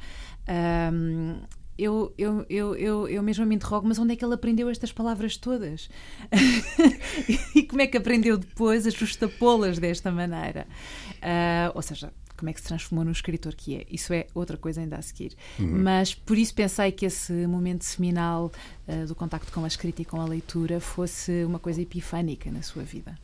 Um, 0.93 1.41
eu, 1.77 2.13
eu, 2.17 2.45
eu, 2.49 2.75
eu, 2.75 3.07
eu 3.07 3.23
mesmo 3.23 3.45
me 3.45 3.55
interrogo, 3.55 3.87
mas 3.87 3.97
onde 3.97 4.13
é 4.13 4.15
que 4.15 4.23
ele 4.23 4.33
aprendeu 4.33 4.69
estas 4.69 4.91
palavras 4.91 5.37
todas? 5.37 5.89
e 7.55 7.63
como 7.63 7.81
é 7.81 7.87
que 7.87 7.97
aprendeu 7.97 8.37
depois 8.37 8.85
a 8.85 8.89
justapô-las 8.89 9.79
desta 9.79 10.11
maneira? 10.11 10.67
Uh, 11.15 11.71
ou 11.73 11.81
seja, 11.81 12.13
como 12.37 12.49
é 12.49 12.53
que 12.53 12.59
se 12.59 12.67
transformou 12.67 13.05
no 13.05 13.11
escritor 13.11 13.55
que 13.55 13.77
é. 13.77 13.85
Isso 13.89 14.13
é 14.13 14.27
outra 14.35 14.57
coisa 14.57 14.81
ainda 14.81 14.97
a 14.97 15.01
seguir. 15.01 15.35
Uhum. 15.57 15.81
Mas 15.81 16.13
por 16.13 16.37
isso 16.37 16.53
pensei 16.53 16.91
que 16.91 17.05
esse 17.05 17.31
momento 17.47 17.83
seminal 17.83 18.51
uh, 18.87 19.07
do 19.07 19.15
contacto 19.15 19.51
com 19.51 19.63
a 19.63 19.67
escrita 19.67 20.01
e 20.01 20.05
com 20.05 20.19
a 20.19 20.25
leitura 20.25 20.79
fosse 20.79 21.43
uma 21.45 21.57
coisa 21.57 21.81
epifânica 21.81 22.51
na 22.51 22.61
sua 22.61 22.83
vida. 22.83 23.17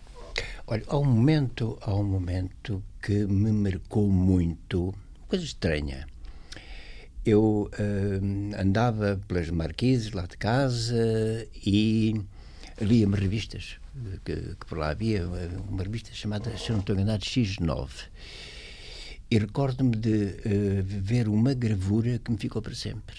Olha, 0.65 0.83
há 0.87 0.97
um 0.97 1.05
momento, 1.05 1.77
há 1.81 1.93
um 1.93 2.03
momento 2.03 2.83
que 3.01 3.25
me 3.25 3.51
marcou 3.51 4.09
muito, 4.09 4.93
coisa 5.27 5.43
estranha. 5.43 6.07
Eu 7.29 7.69
uh, 7.69 8.61
andava 8.61 9.19
pelas 9.27 9.49
marquises 9.49 10.11
lá 10.11 10.25
de 10.25 10.37
casa 10.37 11.47
e 11.65 12.19
lia-me 12.81 13.15
revistas 13.15 13.77
que, 14.25 14.35
que, 14.35 14.65
por 14.65 14.77
lá 14.77 14.89
havia, 14.89 15.27
uma 15.69 15.83
revista 15.83 16.09
chamada, 16.13 16.57
se 16.57 16.71
não 16.71 16.79
estou 16.79 16.95
enganado, 16.95 17.23
X9 17.23 17.89
e 19.31 19.37
recordo-me 19.37 19.95
de 19.95 20.25
uh, 20.25 20.83
ver 20.83 21.27
uma 21.27 21.53
gravura 21.53 22.17
que 22.17 22.31
me 22.31 22.37
ficou 22.37 22.61
para 22.63 22.73
sempre. 22.73 23.17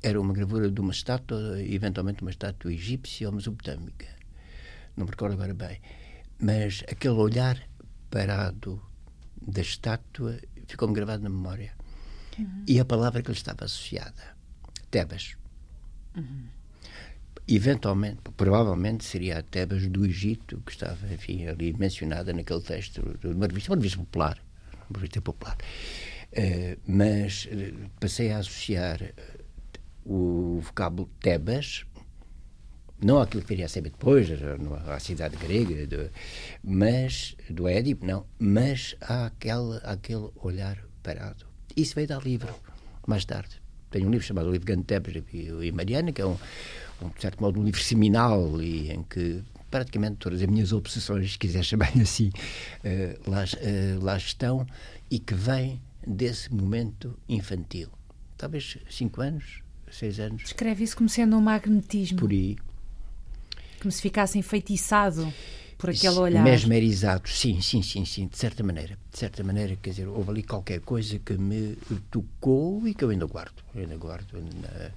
Era 0.00 0.20
uma 0.20 0.32
gravura 0.32 0.70
de 0.70 0.80
uma 0.80 0.92
estátua, 0.92 1.60
eventualmente 1.60 2.22
uma 2.22 2.30
estátua 2.30 2.72
egípcia 2.72 3.28
ou 3.28 3.34
mesopotâmica. 3.34 4.06
Não 4.96 5.04
me 5.04 5.10
recordo 5.10 5.32
agora 5.32 5.52
bem. 5.52 5.80
Mas 6.38 6.84
aquele 6.88 7.14
olhar 7.14 7.60
parado 8.08 8.80
da 9.42 9.62
estátua 9.62 10.38
ficou-me 10.68 10.94
gravado 10.94 11.24
na 11.24 11.28
memória. 11.28 11.75
Uhum. 12.38 12.64
E 12.66 12.80
a 12.80 12.84
palavra 12.84 13.22
que 13.22 13.30
lhe 13.30 13.36
estava 13.36 13.64
associada: 13.64 14.36
Tebas. 14.90 15.36
Uhum. 16.16 16.46
Eventualmente, 17.48 18.18
provavelmente 18.36 19.04
seria 19.04 19.38
a 19.38 19.42
Tebas 19.42 19.86
do 19.86 20.04
Egito, 20.04 20.60
que 20.66 20.72
estava, 20.72 21.12
enfim, 21.12 21.46
ali 21.46 21.72
mencionada 21.72 22.32
naquele 22.32 22.60
texto 22.60 23.16
de 23.20 23.28
uma 23.28 23.46
revista, 23.46 23.70
uma 23.70 23.76
revista 23.76 23.98
popular 23.98 24.42
revista 24.94 25.20
popular. 25.20 25.56
Uh, 26.32 26.78
mas 26.86 27.46
uh, 27.46 27.90
passei 27.98 28.30
a 28.30 28.38
associar 28.38 29.02
eh, 29.02 29.14
o 30.04 30.60
vocábulo 30.60 31.08
Tebas, 31.20 31.84
não 33.02 33.20
àquilo 33.20 33.42
que 33.42 33.48
viria 33.48 33.66
a 33.66 33.68
ser 33.68 33.82
depois, 33.82 34.28
à 34.88 34.98
cidade 34.98 35.36
grega, 35.36 35.86
do, 35.86 36.10
mas, 36.62 37.36
do 37.48 37.68
Édipo, 37.68 38.04
não, 38.04 38.26
mas 38.38 38.96
àquele, 39.00 39.78
àquele 39.82 40.30
olhar 40.36 40.78
parado. 41.02 41.46
Isso 41.74 41.94
veio 41.94 42.08
dar 42.08 42.22
livro, 42.22 42.54
mais 43.06 43.24
tarde. 43.24 43.60
Tenho 43.90 44.08
um 44.08 44.10
livro 44.10 44.26
chamado 44.26 44.48
O 44.48 44.52
Livro 44.52 44.66
Grande 44.66 44.84
Tebas 44.84 45.14
e 45.32 45.72
Mariana, 45.72 46.12
que 46.12 46.20
é 46.20 46.26
um, 46.26 46.36
um, 47.02 47.08
de 47.08 47.20
certo 47.20 47.40
modo, 47.40 47.60
um 47.60 47.64
livro 47.64 47.80
seminal 47.80 48.60
e 48.60 48.90
em 48.90 49.02
que 49.02 49.42
praticamente 49.70 50.16
todas 50.16 50.40
as 50.40 50.46
minhas 50.46 50.72
obsessões, 50.72 51.32
se 51.32 51.38
quiser 51.38 51.62
chamar 51.62 51.90
assim, 52.00 52.28
uh, 52.28 53.30
lá, 53.30 53.44
uh, 53.44 54.04
lá 54.04 54.16
estão 54.16 54.66
e 55.10 55.18
que 55.18 55.34
vêm 55.34 55.80
desse 56.06 56.52
momento 56.52 57.18
infantil. 57.28 57.88
Talvez 58.36 58.78
cinco 58.90 59.20
anos, 59.22 59.62
seis 59.90 60.20
anos. 60.20 60.42
Descreve 60.42 60.84
isso 60.84 60.96
como 60.96 61.08
sendo 61.08 61.36
um 61.36 61.40
magnetismo. 61.40 62.18
Por 62.18 62.30
aí. 62.30 62.56
Como 63.80 63.90
se 63.90 64.02
ficasse 64.02 64.38
enfeitiçado 64.38 65.32
por 65.78 65.90
aquele 65.90 66.18
olhar. 66.18 66.42
Mesmerizado, 66.42 67.28
sim, 67.28 67.60
sim, 67.60 67.82
sim, 67.82 68.04
sim, 68.04 68.26
de 68.26 68.36
certa 68.36 68.62
maneira. 68.62 68.98
De 69.10 69.18
certa 69.18 69.44
maneira, 69.44 69.76
quer 69.76 69.90
dizer, 69.90 70.08
houve 70.08 70.30
ali 70.30 70.42
qualquer 70.42 70.80
coisa 70.80 71.18
que 71.18 71.34
me 71.34 71.76
tocou 72.10 72.86
e 72.86 72.94
que 72.94 73.04
eu 73.04 73.10
ainda 73.10 73.26
guardo. 73.26 73.62
Eu 73.74 73.82
ainda 73.82 73.96
guardo 73.96 74.32
na, 74.34 74.90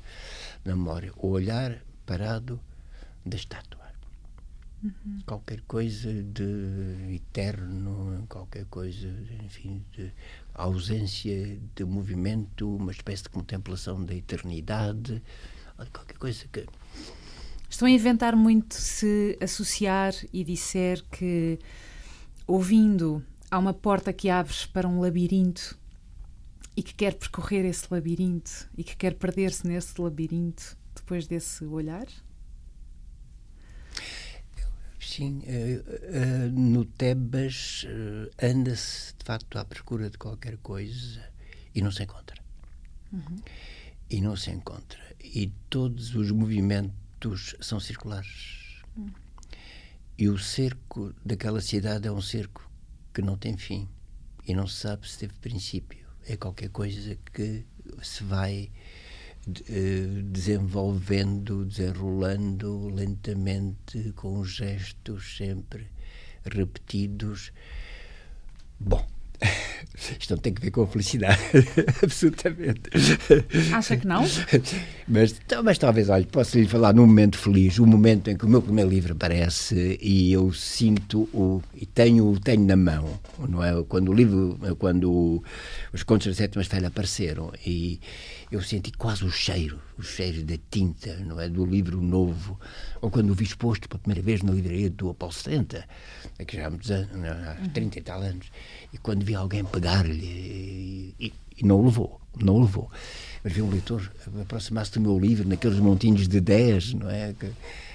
na 0.66 0.76
memória. 0.76 1.12
O 1.18 1.30
olhar 1.30 1.78
parado 2.06 2.60
da 3.26 3.36
estátua. 3.36 3.80
Uhum. 4.82 5.20
Qualquer 5.26 5.62
coisa 5.68 6.12
de 6.24 7.14
eterno, 7.14 8.26
qualquer 8.30 8.66
coisa, 8.66 9.10
enfim, 9.44 9.84
de 9.92 10.10
ausência 10.54 11.60
de 11.76 11.84
movimento, 11.84 12.78
uma 12.78 12.92
espécie 12.92 13.24
de 13.24 13.30
contemplação 13.30 14.04
da 14.04 14.16
eternidade, 14.16 15.22
qualquer 15.92 16.18
coisa 16.18 16.46
que. 16.52 16.66
Estão 17.70 17.88
a 17.88 17.92
inventar 17.92 18.36
muito 18.36 18.74
se 18.74 19.38
associar 19.40 20.14
e 20.34 20.44
disser 20.44 21.04
que, 21.12 21.60
ouvindo, 22.48 23.24
há 23.50 23.60
uma 23.60 23.74
porta 23.74 24.12
que 24.12 24.30
abre 24.30 24.54
para 24.74 24.88
um 24.88 25.00
labirinto 25.00 25.78
e 26.76 26.82
que 26.82 26.94
quer 26.94 27.14
percorrer 27.14 27.66
esse 27.66 27.86
labirinto 27.92 28.70
e 28.78 28.84
que 28.84 28.96
quer 28.96 29.14
perder-se 29.14 29.68
nesse 29.68 30.02
labirinto 30.02 30.78
depois 30.96 31.28
desse 31.28 31.64
olhar? 31.66 32.08
Sim, 35.00 35.40
uh, 35.40 36.48
uh, 36.48 36.52
no 36.52 36.86
Tebas 36.86 37.86
uh, 37.86 38.30
anda-se 38.46 39.14
de 39.18 39.26
facto 39.26 39.58
à 39.58 39.66
procura 39.66 40.10
de 40.10 40.18
qualquer 40.18 40.58
coisa 40.58 41.24
e 41.74 41.82
não 41.82 41.92
se 41.92 42.04
encontra. 42.04 42.42
Uhum. 43.12 43.38
E 44.10 44.22
não 44.22 44.36
se 44.36 44.52
encontra. 44.52 45.00
E 45.24 45.52
todos 45.70 46.16
os 46.16 46.32
movimentos 46.32 46.99
são 47.60 47.80
circulares. 47.80 48.82
Uhum. 48.96 49.12
E 50.18 50.28
o 50.28 50.38
cerco 50.38 51.14
daquela 51.26 51.62
cidade 51.62 52.08
é 52.08 52.12
um 52.12 52.22
cerco 52.22 52.70
que 53.14 53.22
não 53.22 53.38
tem 53.38 53.58
fim 53.58 53.88
e 54.46 54.54
não 54.54 54.68
se 54.68 54.76
sabe 54.76 55.08
se 55.08 55.20
teve 55.20 55.34
princípio. 55.36 56.08
É 56.28 56.36
qualquer 56.36 56.70
coisa 56.70 57.18
que 57.34 57.66
se 58.02 58.24
vai 58.24 58.70
eh, 59.68 60.22
desenvolvendo, 60.26 61.66
desenrolando 61.66 62.90
lentamente, 62.90 64.12
com 64.14 64.44
gestos 64.44 65.38
sempre 65.38 65.88
repetidos. 66.44 67.52
Bom, 68.80 69.08
isto 70.20 70.36
não 70.36 70.38
tem 70.38 70.54
que 70.54 70.62
ver 70.62 70.72
com 70.72 70.84
a 70.84 70.88
felicidade, 70.88 71.40
absolutamente. 72.04 72.82
Acha 73.74 73.98
que 73.98 74.08
não? 74.08 74.26
Mas, 75.08 75.40
então, 75.46 75.64
mas 75.64 75.78
talvez, 75.78 76.10
olha, 76.10 76.26
posso 76.26 76.58
lhe 76.58 76.68
falar 76.68 76.94
num 76.94 77.06
momento 77.06 77.38
feliz, 77.38 77.80
o 77.80 77.86
momento 77.86 78.30
em 78.30 78.38
que 78.38 78.46
o 78.46 78.50
meu 78.50 78.62
primeiro 78.62 78.90
livro 78.90 79.14
aparece 79.14 79.98
e 80.02 80.32
eu 80.32 80.52
sinto 80.54 81.22
o 81.34 81.62
e 81.76 81.86
tenho 81.86 82.40
tenho 82.40 82.66
na 82.66 82.76
mão, 82.76 83.20
não 83.48 83.64
é? 83.64 83.84
Quando 83.88 84.10
o 84.10 84.14
livro, 84.14 84.58
quando 84.78 85.44
os 85.94 86.04
contos 86.04 86.28
da 86.28 86.34
sétima 86.34 86.62
esfera 86.62 86.88
apareceram 86.88 87.52
e 87.66 88.00
eu 88.52 88.62
senti 88.62 88.92
quase 88.92 89.24
o 89.24 89.32
cheiro, 89.32 89.80
o 89.98 90.02
cheiro 90.02 90.44
da 90.44 90.56
tinta, 90.72 91.16
não 91.18 91.40
é? 91.40 91.48
Do 91.48 91.64
livro 91.64 92.02
novo. 92.02 92.60
Ou 93.00 93.12
quando 93.12 93.30
o 93.30 93.34
vi 93.34 93.44
exposto 93.44 93.88
pela 93.88 94.00
primeira 94.00 94.24
vez 94.24 94.42
na 94.42 94.52
livraria 94.52 94.90
do 94.90 95.12
Apolo 95.12 95.32
70, 95.32 95.86
que 96.48 96.58
já 96.58 96.66
há 96.66 96.70
muitos 96.70 96.90
anos, 96.90 97.12
há 97.26 97.56
30 97.74 97.80
uhum. 97.80 97.90
e 98.00 98.02
tal 98.02 98.22
anos, 98.22 98.52
e 98.92 98.98
quando 98.98 99.24
vi 99.24 99.36
alguém 99.36 99.64
pegar-lhe 99.64 100.26
e, 100.26 101.16
e, 101.20 101.34
e, 101.58 101.66
não 101.66 101.80
o 101.80 101.86
levou, 101.86 102.20
não 102.42 102.56
o 102.56 102.62
levou. 102.62 102.92
Mas 103.44 103.54
vi 103.54 103.62
um 103.62 103.70
leitor 103.70 104.12
aproximar-se 104.42 104.94
do 104.94 105.02
meu 105.02 105.20
livro 105.20 105.48
naqueles 105.48 105.78
montinhos 105.80 106.28
de 106.28 106.42
10, 106.42 106.96
não 106.96 107.10
é? 107.10 107.34
Que, 107.34 107.52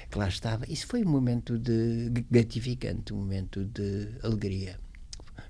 que 0.09 0.19
lá 0.19 0.29
estava. 0.29 0.65
Isso 0.71 0.87
foi 0.87 1.05
um 1.05 1.09
momento 1.09 1.59
de 1.59 2.11
gratificante, 2.31 3.13
um 3.13 3.17
momento 3.17 3.65
de 3.65 4.09
alegria. 4.23 4.79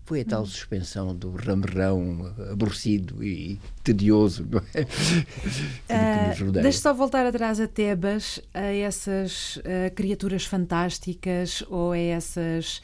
Foi 0.04 0.20
a 0.20 0.24
tal 0.24 0.44
suspensão 0.44 1.14
do 1.16 1.30
ramerrão 1.30 2.34
aborrecido 2.50 3.24
e 3.24 3.58
tedioso, 3.82 4.46
não 4.50 4.62
é? 4.74 4.86
Uh, 5.84 6.50
Deixa 6.50 6.78
só 6.78 6.94
voltar 6.94 7.24
atrás 7.26 7.60
a 7.60 7.68
Tebas, 7.68 8.40
a 8.52 8.72
essas 8.72 9.56
uh, 9.56 9.94
criaturas 9.94 10.44
fantásticas 10.44 11.62
ou 11.68 11.92
a 11.92 11.98
essas 11.98 12.82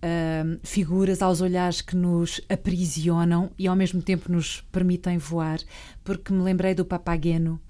uh, 0.00 0.60
figuras 0.62 1.22
aos 1.22 1.40
olhares 1.40 1.80
que 1.80 1.96
nos 1.96 2.40
aprisionam 2.48 3.50
e 3.58 3.66
ao 3.66 3.76
mesmo 3.76 4.02
tempo 4.02 4.30
nos 4.30 4.60
permitem 4.72 5.18
voar, 5.18 5.58
porque 6.04 6.32
me 6.32 6.42
lembrei 6.42 6.74
do 6.74 6.84
Papageno 6.84 7.60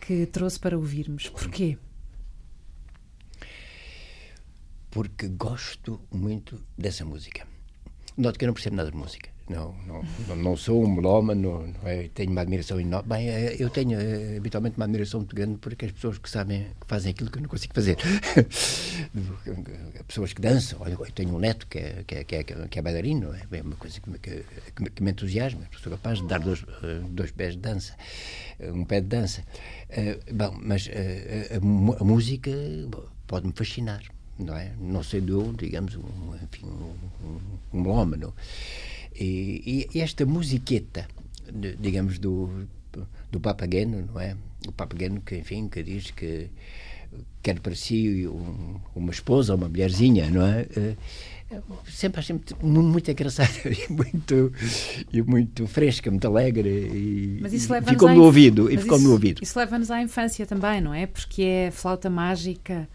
que 0.00 0.26
trouxe 0.26 0.58
para 0.58 0.76
ouvirmos. 0.76 1.28
Porquê? 1.28 1.78
Porque 4.90 5.28
gosto 5.28 6.00
muito 6.10 6.60
dessa 6.76 7.04
música. 7.04 7.46
Noto 8.16 8.38
que 8.38 8.44
eu 8.44 8.48
não 8.48 8.54
percebo 8.54 8.76
nada 8.76 8.90
de 8.90 8.96
música. 8.96 9.30
Não, 9.48 9.74
não, 9.86 10.36
não, 10.36 10.56
sou 10.56 10.84
um 10.84 10.88
melómano, 10.88 11.74
é? 11.84 12.08
tenho 12.14 12.30
uma 12.30 12.40
admiração 12.40 12.80
enorme. 12.80 13.08
Bem, 13.08 13.28
é, 13.28 13.56
eu 13.58 13.68
tenho 13.68 13.98
é, 14.00 14.36
habitualmente 14.36 14.76
uma 14.76 14.84
admiração 14.84 15.20
muito 15.20 15.34
grande 15.34 15.58
por 15.58 15.72
aquelas 15.72 15.94
pessoas 15.94 16.16
que 16.16 16.30
sabem, 16.30 16.68
que 16.80 16.86
fazem 16.86 17.10
aquilo 17.10 17.30
que 17.30 17.38
eu 17.38 17.42
não 17.42 17.48
consigo 17.48 17.74
fazer. 17.74 17.98
pessoas 20.06 20.32
que 20.32 20.40
dançam. 20.40 20.80
Olha, 20.80 20.92
eu 20.92 21.12
tenho 21.12 21.34
um 21.34 21.38
neto 21.38 21.66
que 21.66 21.78
é, 21.78 22.04
que 22.06 22.14
é, 22.14 22.24
que 22.24 22.36
é, 22.36 22.42
que 22.44 22.78
é 22.78 22.82
bailarino, 22.82 23.34
é 23.34 23.62
uma 23.62 23.76
coisa 23.76 24.00
que, 24.00 24.18
que, 24.18 24.90
que 24.90 25.02
me 25.02 25.10
entusiasma. 25.10 25.68
Sou 25.82 25.92
capaz 25.92 26.20
de 26.20 26.28
dar 26.28 26.38
dois, 26.38 26.64
dois 27.10 27.30
pés 27.32 27.54
de 27.54 27.60
dança, 27.60 27.94
um 28.60 28.84
pé 28.84 29.00
de 29.00 29.08
dança. 29.08 29.42
Bom, 30.32 30.56
mas 30.62 30.88
a, 30.88 32.00
a 32.00 32.04
música 32.04 32.50
pode-me 33.26 33.52
fascinar 33.52 34.02
não 34.38 34.56
é? 34.56 34.72
Não 34.80 35.02
sei 35.02 35.20
de 35.20 35.32
onde, 35.32 35.66
digamos, 35.66 35.96
um, 35.96 36.34
enfim, 36.42 36.66
um, 36.66 37.38
um 37.72 37.80
melómano. 37.82 38.34
E, 39.14 39.88
e, 39.92 40.00
esta 40.00 40.24
musiqueta, 40.24 41.06
digamos, 41.78 42.18
do, 42.18 42.66
do 43.30 43.40
Papageno, 43.40 44.06
não 44.06 44.20
é? 44.20 44.36
O 44.66 44.72
Papageno 44.72 45.20
que, 45.20 45.36
enfim, 45.36 45.68
que 45.68 45.82
diz 45.82 46.10
que 46.10 46.48
quer 47.42 47.60
para 47.60 47.74
si 47.74 48.26
um, 48.26 48.76
uma 48.94 49.10
esposa, 49.10 49.54
uma 49.54 49.68
mulherzinha, 49.68 50.30
não 50.30 50.46
é? 50.46 50.66
Eh, 50.76 50.96
sempre 51.86 52.20
achei 52.20 52.34
muito, 52.34 52.66
muito 52.66 53.10
engraçada 53.10 53.50
e 53.66 53.92
muito, 53.92 54.52
e 55.12 55.22
muito 55.22 55.66
fresca, 55.66 56.10
muito 56.10 56.26
alegre 56.26 56.70
e 56.70 57.42
ficou 57.86 58.14
no 58.14 58.22
ouvido 58.22 58.70
e 58.70 58.78
ficou 58.78 58.96
isso, 58.96 59.06
no 59.06 59.12
ouvido. 59.12 59.42
Isso 59.42 59.58
leva-nos 59.58 59.90
à 59.90 60.00
infância 60.00 60.46
também, 60.46 60.80
não 60.80 60.94
é? 60.94 61.06
Porque 61.06 61.42
é 61.42 61.70
flauta 61.70 62.08
mágica 62.08 62.88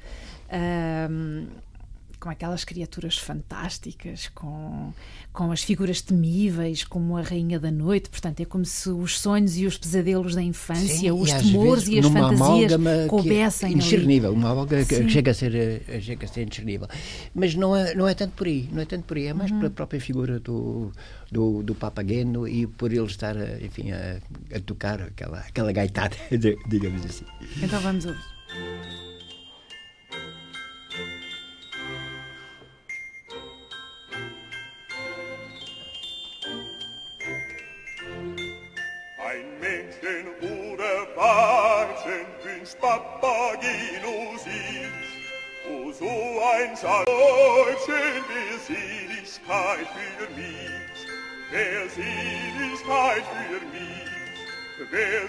com 2.20 2.30
aquelas 2.30 2.64
criaturas 2.64 3.18
fantásticas, 3.18 4.28
com, 4.34 4.92
com 5.32 5.52
as 5.52 5.64
figuras 5.64 6.02
temíveis, 6.02 6.84
como 6.84 7.16
a 7.16 7.22
Rainha 7.22 7.60
da 7.60 7.72
Noite. 7.72 8.10
Portanto, 8.10 8.40
é 8.40 8.46
como 8.46 8.66
se 8.66 8.90
os 8.90 9.20
sonhos 9.20 9.58
e 9.58 9.66
os 9.66 9.78
pesadelos 9.78 10.34
da 10.34 10.42
infância, 10.42 10.88
Sim, 10.88 11.12
os 11.12 11.30
e 11.30 11.38
temores 11.38 11.88
e 11.88 12.00
as 12.00 12.08
fantasias 12.08 12.74
coubessem. 13.08 13.70
É 13.70 13.74
indiscernível, 13.74 14.34
uma 14.34 14.52
amálgama 14.52 14.84
que 14.84 15.10
chega 15.10 15.32
a, 15.32 15.34
ser, 15.34 15.56
eh, 15.56 16.02
chega 16.02 16.26
a 16.26 16.28
ser 16.28 16.44
indiscernível. 16.44 16.88
Mas 17.36 17.54
não 17.54 17.76
é, 17.76 17.94
não 17.94 18.08
é 18.08 18.14
tanto 18.16 18.34
por 18.34 18.48
aí, 18.48 18.68
não 18.72 18.82
é 18.82 18.86
tanto 18.86 19.04
por 19.04 19.18
aí, 19.18 19.28
é 19.28 19.34
mais 19.34 19.52
uhum. 19.52 19.60
pela 19.60 19.70
própria 19.70 20.02
figura 20.02 20.40
do, 20.40 20.92
do, 21.32 21.62
do 21.62 21.76
Papageno 21.76 22.48
e 22.48 22.66
por 22.66 22.92
ele 22.92 23.06
estar, 23.06 23.36
enfim, 23.62 23.92
a, 23.92 24.20
a 24.56 24.60
tocar 24.60 25.02
aquela, 25.02 25.40
aquela 25.40 25.72
gaitada, 25.72 26.16
digamos 26.68 27.06
assim. 27.06 27.26
Então 27.62 27.80
vamos 27.80 28.06
ouvir. 28.06 28.37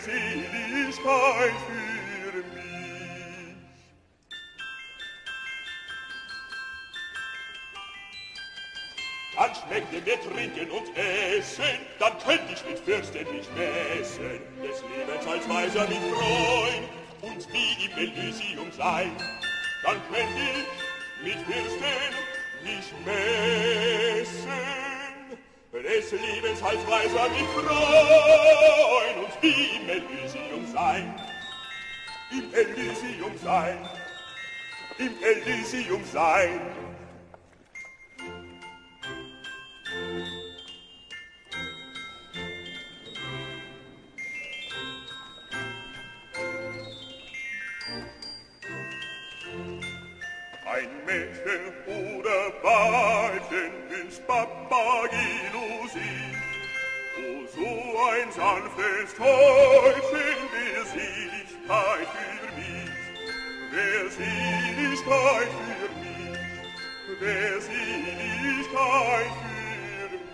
Besinnlichkeit 0.09 1.53
für 1.67 2.39
mich. 2.39 2.69
Dann 9.37 9.55
schmeckte 9.55 10.01
mir 10.01 10.21
trinken 10.21 10.71
und 10.71 10.97
essen, 10.97 11.63
dann 11.99 12.19
könnt 12.25 12.51
ich 12.51 12.65
mit 12.65 12.79
Fürsten 12.81 13.31
mich 13.31 13.49
messen, 13.55 14.41
des 14.63 14.83
Lebens 14.83 15.27
als 15.27 15.49
Weiser 15.49 15.87
mit 15.89 15.99
Freund, 15.99 16.89
und 17.21 17.53
wie 17.53 17.85
im 17.85 17.99
Elysium 17.99 18.73
sein, 18.73 19.13
dann 19.85 20.01
könnt 20.11 20.37
ich 20.37 21.25
mit 21.25 21.39
Fürsten 21.47 22.15
mich 22.65 22.93
messen. 23.05 24.98
Des 25.71 26.13
Lebens 26.13 26.63
als 26.63 26.87
Weiser 26.89 27.29
mich 27.29 27.47
freuen 27.55 29.19
und 29.19 29.45
im 29.45 29.89
Elysium 29.91 30.67
sein. 30.73 31.15
Im 32.31 32.55
Elysium 32.55 33.39
sein. 33.45 33.89
Im 34.97 35.13
Elysium 35.23 36.03
sein. 36.11 36.61
Ein 50.71 50.91
Mädchen 51.07 51.73
oder 51.87 52.53
Weibchen 52.63 53.73
ins 54.01 54.21
Papagilusi. 54.21 55.19
O 57.17 57.47
so 57.47 57.71
ein 58.11 58.31
sanftes 58.31 59.15
Täuschen, 59.17 60.39
wer 60.53 60.85
sie 60.85 61.31
nicht 61.35 61.57
teich 61.67 62.09
für 62.15 62.49
mich, 62.61 62.99
wer 63.71 64.11
sie 64.11 64.39
nicht 64.81 65.05
teich 65.05 65.53
für 65.67 65.91
mich, 66.01 66.39
wer 67.19 67.61
sie 67.61 67.89
nicht 68.43 68.71
teich 68.73 69.33
für 69.41 70.11
mich. 70.11 70.29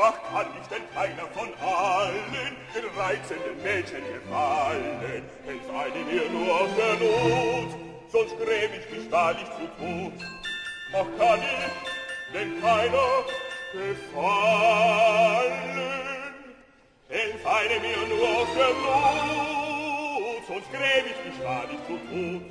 Ach, 0.00 0.18
kann 0.32 0.48
ich 0.60 0.66
denn 0.68 0.86
keiner 0.94 1.27
reizenden 2.98 3.62
Mädchen 3.62 4.02
gefallen, 4.12 5.00
helf 5.46 5.70
eine 5.70 6.04
mir 6.04 6.28
nur 6.30 6.60
aus 6.60 6.70
der 6.76 6.94
Not, 6.94 7.70
sonst 8.10 8.36
gräb 8.38 8.70
ich 8.78 8.90
mich 8.96 9.10
wahrlich 9.10 9.44
zu 9.44 9.66
Tod. 9.78 10.12
Ach, 10.92 11.06
kann 11.18 11.40
ich 11.40 12.32
denn 12.32 12.60
keiner 12.60 13.24
gefallen? 13.72 14.78
Helf 17.08 17.46
eine 17.46 17.80
mir 17.80 18.06
nur 18.08 18.28
aus 18.28 18.48
der 18.56 18.74
Not, 18.84 20.42
sonst 20.48 20.70
gräb 20.72 21.04
ich 21.06 21.20
mich 21.30 21.38
wahr 21.44 21.66
nicht 21.70 21.86
zu 21.86 21.96
Tod. 22.10 22.42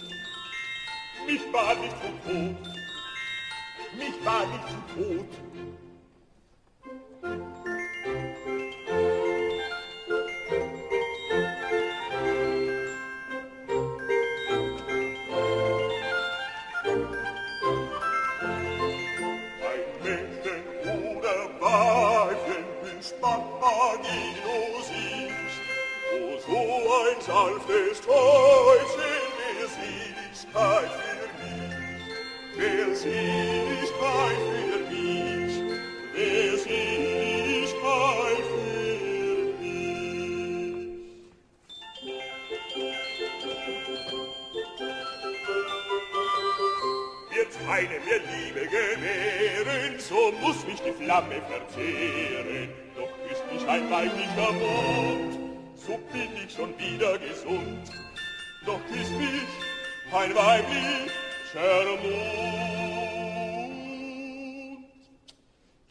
Mich 1.27 1.53
wahr 1.53 1.75
nicht 1.75 1.95
zu 2.01 2.09
Tod. 2.25 2.57
Mich 3.97 4.25
wahr 4.25 4.45
nicht 4.47 4.67
zu 4.69 4.79
Tod. 4.95 5.29
So 50.07 50.31
muss 50.41 50.65
mich 50.65 50.81
die 50.81 51.03
Flamme 51.03 51.41
verzehren, 51.49 52.69
doch 52.95 53.09
küsst 53.27 53.43
mich 53.51 53.67
ein 53.67 53.89
weiblicher 53.89 54.51
Mund, 54.53 55.26
so 55.87 55.97
bin 56.11 56.29
ich 56.43 56.53
schon 56.53 56.77
wieder 56.77 57.17
gesund. 57.17 57.89
Doch 58.65 58.79
küsst 58.87 59.11
mich 59.11 59.47
ein 60.11 60.35
weiblicher 60.35 61.85
Mund. 62.03 62.27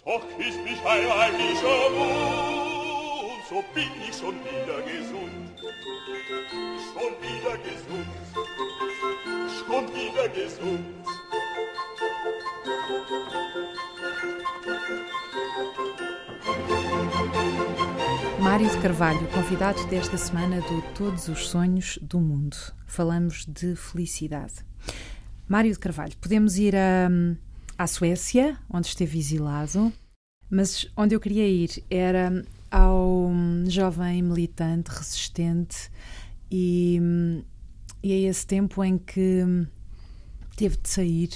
Doch 0.05 0.23
küsst 0.37 0.63
mich 0.65 0.81
ein 0.85 1.09
weiblicher 1.09 1.91
Mund, 1.97 3.43
so 3.49 3.65
bin 3.75 3.91
ich 4.07 4.17
schon 4.17 4.37
wieder 4.45 4.83
gesund. 4.83 5.61
Schon 6.93 7.13
wieder 7.23 7.57
gesund, 7.59 8.07
schon 9.67 9.85
wieder 9.95 10.29
gesund. 10.29 11.16
Mário 18.47 18.71
de 18.71 18.79
Carvalho, 18.79 19.27
convidado 19.33 19.85
desta 19.89 20.17
semana 20.17 20.61
do 20.61 20.81
Todos 20.95 21.27
os 21.27 21.49
Sonhos 21.49 21.99
do 22.01 22.21
Mundo. 22.21 22.57
Falamos 22.87 23.45
de 23.45 23.75
felicidade. 23.75 24.55
Mário 25.49 25.73
de 25.73 25.79
Carvalho, 25.81 26.17
podemos 26.19 26.57
ir 26.57 26.77
a, 26.77 27.09
à 27.77 27.89
Suécia, 27.89 28.57
onde 28.71 28.87
esteve 28.87 29.19
exilado, 29.19 29.93
mas 30.49 30.89
onde 30.97 31.13
eu 31.13 31.19
queria 31.19 31.47
ir 31.47 31.83
era 31.91 32.47
ao 32.71 33.33
jovem 33.67 34.23
militante, 34.23 34.93
resistente, 34.93 35.91
e, 36.49 37.01
e 38.01 38.13
a 38.13 38.31
esse 38.31 38.47
tempo 38.47 38.83
em 38.85 38.97
que 38.97 39.45
teve 40.57 40.77
de 40.77 40.89
sair 40.89 41.31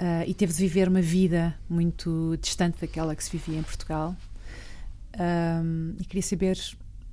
uh, 0.00 0.24
e 0.26 0.32
teve 0.32 0.54
de 0.54 0.60
viver 0.60 0.88
uma 0.88 1.02
vida 1.02 1.54
muito 1.68 2.38
distante 2.40 2.80
daquela 2.80 3.14
que 3.14 3.22
se 3.22 3.30
vivia 3.30 3.58
em 3.58 3.62
Portugal 3.62 4.16
um, 5.18 5.94
e 5.98 6.04
queria 6.04 6.22
saber 6.22 6.58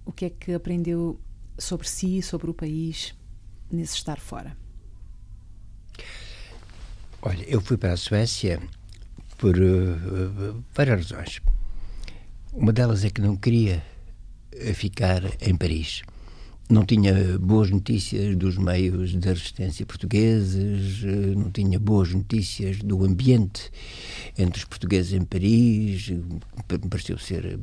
o 0.05 0.11
que 0.11 0.25
é 0.25 0.29
que 0.29 0.53
aprendeu 0.53 1.19
sobre 1.57 1.87
si, 1.87 2.21
sobre 2.21 2.49
o 2.49 2.53
país, 2.53 3.15
nesse 3.71 3.95
estar 3.95 4.19
fora? 4.19 4.55
Olha, 7.21 7.43
eu 7.43 7.61
fui 7.61 7.77
para 7.77 7.93
a 7.93 7.97
Suécia 7.97 8.61
por 9.37 9.55
uh, 9.57 10.63
várias 10.73 11.11
razões. 11.11 11.41
Uma 12.51 12.73
delas 12.73 13.03
é 13.05 13.09
que 13.09 13.21
não 13.21 13.35
queria 13.35 13.83
ficar 14.75 15.21
em 15.41 15.55
Paris. 15.55 16.03
Não 16.69 16.85
tinha 16.85 17.37
boas 17.39 17.69
notícias 17.69 18.35
dos 18.35 18.57
meios 18.57 19.11
de 19.11 19.27
resistência 19.27 19.85
portugueses, 19.85 21.03
não 21.35 21.51
tinha 21.51 21.79
boas 21.79 22.13
notícias 22.13 22.77
do 22.77 23.03
ambiente 23.03 23.69
entre 24.37 24.59
os 24.59 24.65
portugueses 24.65 25.13
em 25.13 25.25
Paris, 25.25 26.09
me 26.09 26.89
pareceu 26.89 27.17
ser 27.17 27.59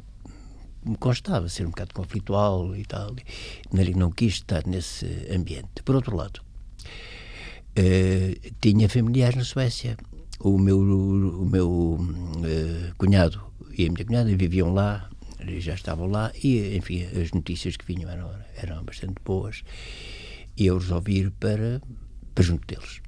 me 0.85 0.97
constava 0.97 1.49
ser 1.49 1.67
um 1.67 1.71
bocado 1.71 1.95
conflitual 1.95 2.75
e 2.75 2.85
tal, 2.85 3.15
e 3.17 3.95
não 3.95 4.11
quis 4.11 4.35
estar 4.35 4.67
nesse 4.67 5.07
ambiente. 5.31 5.83
Por 5.85 5.95
outro 5.95 6.17
lado, 6.17 6.41
uh, 7.79 8.53
tinha 8.61 8.89
familiares 8.89 9.37
na 9.37 9.45
Suécia. 9.45 9.97
O 10.39 10.59
meu, 10.59 10.81
o 10.81 11.45
meu 11.45 11.71
uh, 11.71 12.95
cunhado 12.97 13.51
e 13.77 13.87
a 13.87 13.93
minha 13.93 14.05
cunhada 14.05 14.35
viviam 14.37 14.73
lá, 14.73 15.11
já 15.59 15.75
estavam 15.75 16.07
lá, 16.07 16.33
e 16.43 16.77
enfim, 16.77 17.05
as 17.05 17.31
notícias 17.33 17.77
que 17.77 17.85
vinham 17.87 18.11
eram, 18.11 18.31
eram 18.57 18.85
bastante 18.85 19.15
boas. 19.25 19.63
E 20.57 20.67
eu 20.67 20.79
resolvi 20.79 21.19
ir 21.19 21.31
para, 21.33 21.81
para 22.35 22.45
junto 22.45 22.67
deles. 22.67 23.01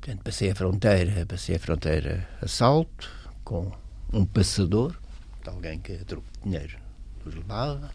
Portanto, 0.00 0.22
passei 0.22 0.50
a 0.50 0.54
fronteira, 0.54 1.26
passei 1.26 1.56
a 1.56 1.58
fronteira 1.58 2.28
a 2.40 2.48
salto, 2.48 3.10
com 3.44 3.70
um 4.12 4.24
passador, 4.24 4.98
de 5.48 5.54
alguém 5.54 5.78
que 5.80 5.92
a 5.92 6.04
troco 6.04 6.26
de 6.34 6.44
dinheiro 6.44 6.78
nos 7.24 7.34
levava. 7.34 7.90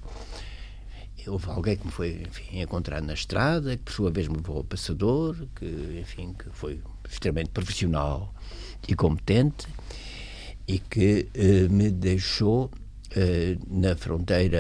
Houve 1.26 1.50
alguém 1.50 1.78
que 1.78 1.86
me 1.86 1.92
foi, 1.92 2.22
enfim, 2.28 2.60
encontrar 2.60 3.02
na 3.02 3.14
estrada, 3.14 3.78
que 3.78 3.84
por 3.84 3.94
sua 3.94 4.12
vez 4.12 4.28
me 4.28 4.36
levou 4.36 4.58
ao 4.58 4.64
passador, 4.64 5.48
que, 5.56 6.00
enfim, 6.02 6.34
que 6.34 6.50
foi 6.50 6.82
extremamente 7.10 7.52
profissional 7.52 8.34
e 8.88 8.94
competente 8.94 9.68
e 10.68 10.80
que 10.80 11.30
eh, 11.34 11.70
me 11.70 11.90
deixou 11.92 12.70
eh, 13.16 13.58
na 13.68 13.96
fronteira. 13.96 14.60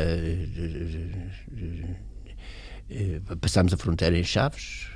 Eh, 2.89 3.19
passámos 3.41 3.73
a 3.73 3.77
fronteira 3.77 4.17
em 4.17 4.23
Chaves, 4.23 4.87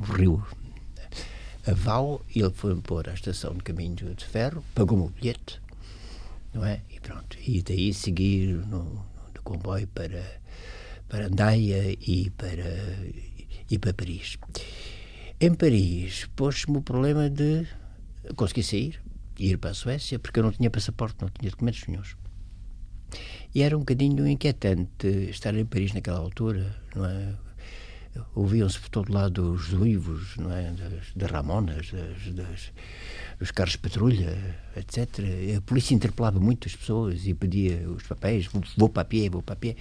o 0.00 0.04
rio 0.04 0.42
Aval, 1.66 2.22
e 2.34 2.40
ele 2.40 2.52
foi-me 2.54 2.80
pôr 2.80 3.08
à 3.08 3.12
estação 3.12 3.52
de 3.54 3.62
caminho 3.62 4.14
de 4.14 4.24
ferro, 4.24 4.64
pagou-me 4.74 5.04
o 5.04 5.08
bilhete, 5.08 5.60
não 6.54 6.64
é? 6.64 6.80
Pronto. 7.06 7.38
E 7.46 7.62
daí 7.62 7.94
seguir 7.94 8.66
no, 8.66 8.82
no 9.32 9.42
comboio 9.44 9.86
para, 9.86 10.40
para 11.08 11.26
Andaia 11.26 11.96
e 12.00 12.30
para, 12.30 12.66
e 13.70 13.78
para 13.78 13.94
Paris. 13.94 14.36
Em 15.40 15.54
Paris, 15.54 16.26
pôs-me 16.34 16.78
o 16.78 16.82
problema 16.82 17.30
de 17.30 17.64
conseguir 18.34 18.64
sair 18.64 19.00
ir 19.38 19.56
para 19.58 19.70
a 19.70 19.74
Suécia, 19.74 20.18
porque 20.18 20.40
eu 20.40 20.42
não 20.42 20.50
tinha 20.50 20.68
passaporte, 20.68 21.16
não 21.20 21.28
tinha 21.28 21.50
documentos 21.50 21.86
nenhums. 21.86 22.16
E 23.54 23.62
era 23.62 23.76
um 23.76 23.80
bocadinho 23.80 24.26
inquietante 24.26 25.06
estar 25.30 25.54
em 25.54 25.64
Paris 25.64 25.92
naquela 25.92 26.18
altura, 26.18 26.74
não 26.94 27.04
é? 27.04 27.34
Ouviam-se 28.34 28.80
por 28.80 28.88
todo 28.88 29.12
lado 29.12 29.52
os 29.52 29.72
ruivos, 29.72 30.36
não 30.38 30.50
é? 30.50 30.72
Das, 30.72 31.12
das 31.14 31.30
Ramonas, 31.30 31.92
das, 31.92 32.34
das, 32.34 32.72
dos 33.38 33.50
carros 33.50 33.72
de 33.72 33.78
patrulha, 33.78 34.56
etc. 34.76 35.08
A 35.56 35.60
polícia 35.60 35.94
interpelava 35.94 36.40
muitas 36.40 36.74
pessoas 36.74 37.26
e 37.26 37.34
pedia 37.34 37.88
os 37.88 38.02
papéis, 38.04 38.48
vou 38.76 38.88
para 38.88 39.02
a 39.02 39.04
pé, 39.04 39.28
vou 39.28 39.42
para 39.42 39.54
a 39.54 39.56
pé. 39.56 39.76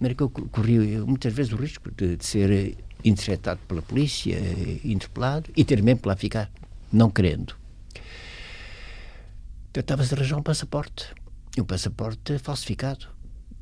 Maneira 0.00 0.14
que 0.16 0.22
eu 0.22 0.30
corria 0.30 1.04
muitas 1.04 1.32
vezes 1.32 1.52
o 1.52 1.56
risco 1.56 1.90
de, 1.90 2.16
de 2.16 2.24
ser 2.24 2.76
interceptado 3.04 3.60
pela 3.68 3.82
polícia, 3.82 4.36
interpelado 4.84 5.50
e 5.56 5.64
ter 5.64 5.82
mesmo 5.82 6.02
lá 6.04 6.16
ficar, 6.16 6.50
não 6.92 7.10
querendo. 7.10 7.54
Tentava-se 9.72 10.14
arranjar 10.14 10.38
um 10.38 10.42
passaporte. 10.42 11.14
Um 11.58 11.64
passaporte 11.64 12.38
falsificado, 12.38 13.08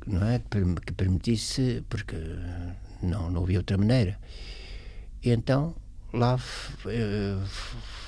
não 0.05 0.25
é? 0.27 0.41
Que 0.85 0.93
permitisse, 0.93 1.83
porque 1.89 2.15
não, 3.01 3.29
não 3.29 3.43
havia 3.43 3.59
outra 3.59 3.77
maneira. 3.77 4.19
E 5.23 5.29
então 5.29 5.75
lá 6.13 6.39
eh, 6.85 7.37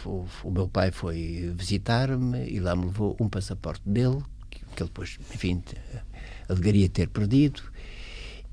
o, 0.06 0.26
o, 0.44 0.52
meu 0.52 0.68
pai 0.68 0.92
foi 0.92 1.54
visitar-me 1.56 2.50
e 2.50 2.60
lá 2.60 2.76
me 2.76 2.86
levou 2.86 3.16
um 3.20 3.28
passaporte 3.28 3.82
dele, 3.88 4.20
que, 4.50 4.60
que 4.60 4.84
ele 4.84 4.90
depois, 4.90 5.18
enfim, 5.34 5.62
alegaria 6.48 6.90
ter 6.90 7.10
perdido. 7.10 7.62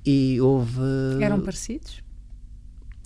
E 0.04 0.40
houve. 0.40 0.80
Eram 1.20 1.40
parecidos? 1.40 2.04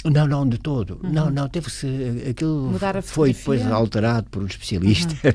Não, 0.04 0.28
não, 0.28 0.48
de 0.48 0.58
todo. 0.58 1.00
Uhum. 1.02 1.10
Não, 1.12 1.30
não, 1.30 1.48
teve-se. 1.48 1.88
Aquilo 2.30 2.72
foi 3.02 3.32
depois 3.32 3.66
alterado 3.66 4.30
por 4.30 4.42
um 4.42 4.46
especialista. 4.46 5.14
Uhum. 5.24 5.32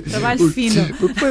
trabalho 0.10 0.48
fino. 0.48 0.82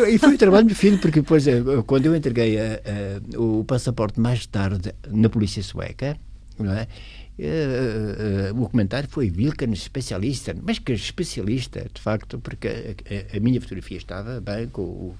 E 0.07 0.19
foi 0.19 0.29
um 0.29 0.37
trabalho 0.37 0.75
fino, 0.75 0.99
porque 0.99 1.21
depois, 1.21 1.47
eh, 1.47 1.59
quando 1.87 2.05
eu 2.05 2.15
entreguei 2.15 2.59
a, 2.59 2.73
a, 2.75 3.39
o 3.39 3.63
passaporte 3.65 4.19
mais 4.19 4.45
tarde 4.45 4.93
na 5.09 5.27
polícia 5.27 5.63
sueca, 5.63 6.15
não 6.59 6.71
é? 6.71 6.87
Uh, 7.39 8.53
uh, 8.53 8.61
o 8.61 8.69
comentário 8.69 9.09
foi 9.09 9.31
Wilken 9.31 9.71
especialista, 9.71 10.55
mas 10.61 10.79
que 10.79 10.91
especialista, 10.91 11.87
de 11.91 12.01
facto, 12.01 12.39
porque 12.39 12.67
a, 12.67 13.35
a, 13.35 13.37
a 13.37 13.39
minha 13.39 13.59
fotografia 13.59 13.97
estava 13.97 14.39
bem 14.41 14.67
com 14.67 14.81
o, 14.81 15.15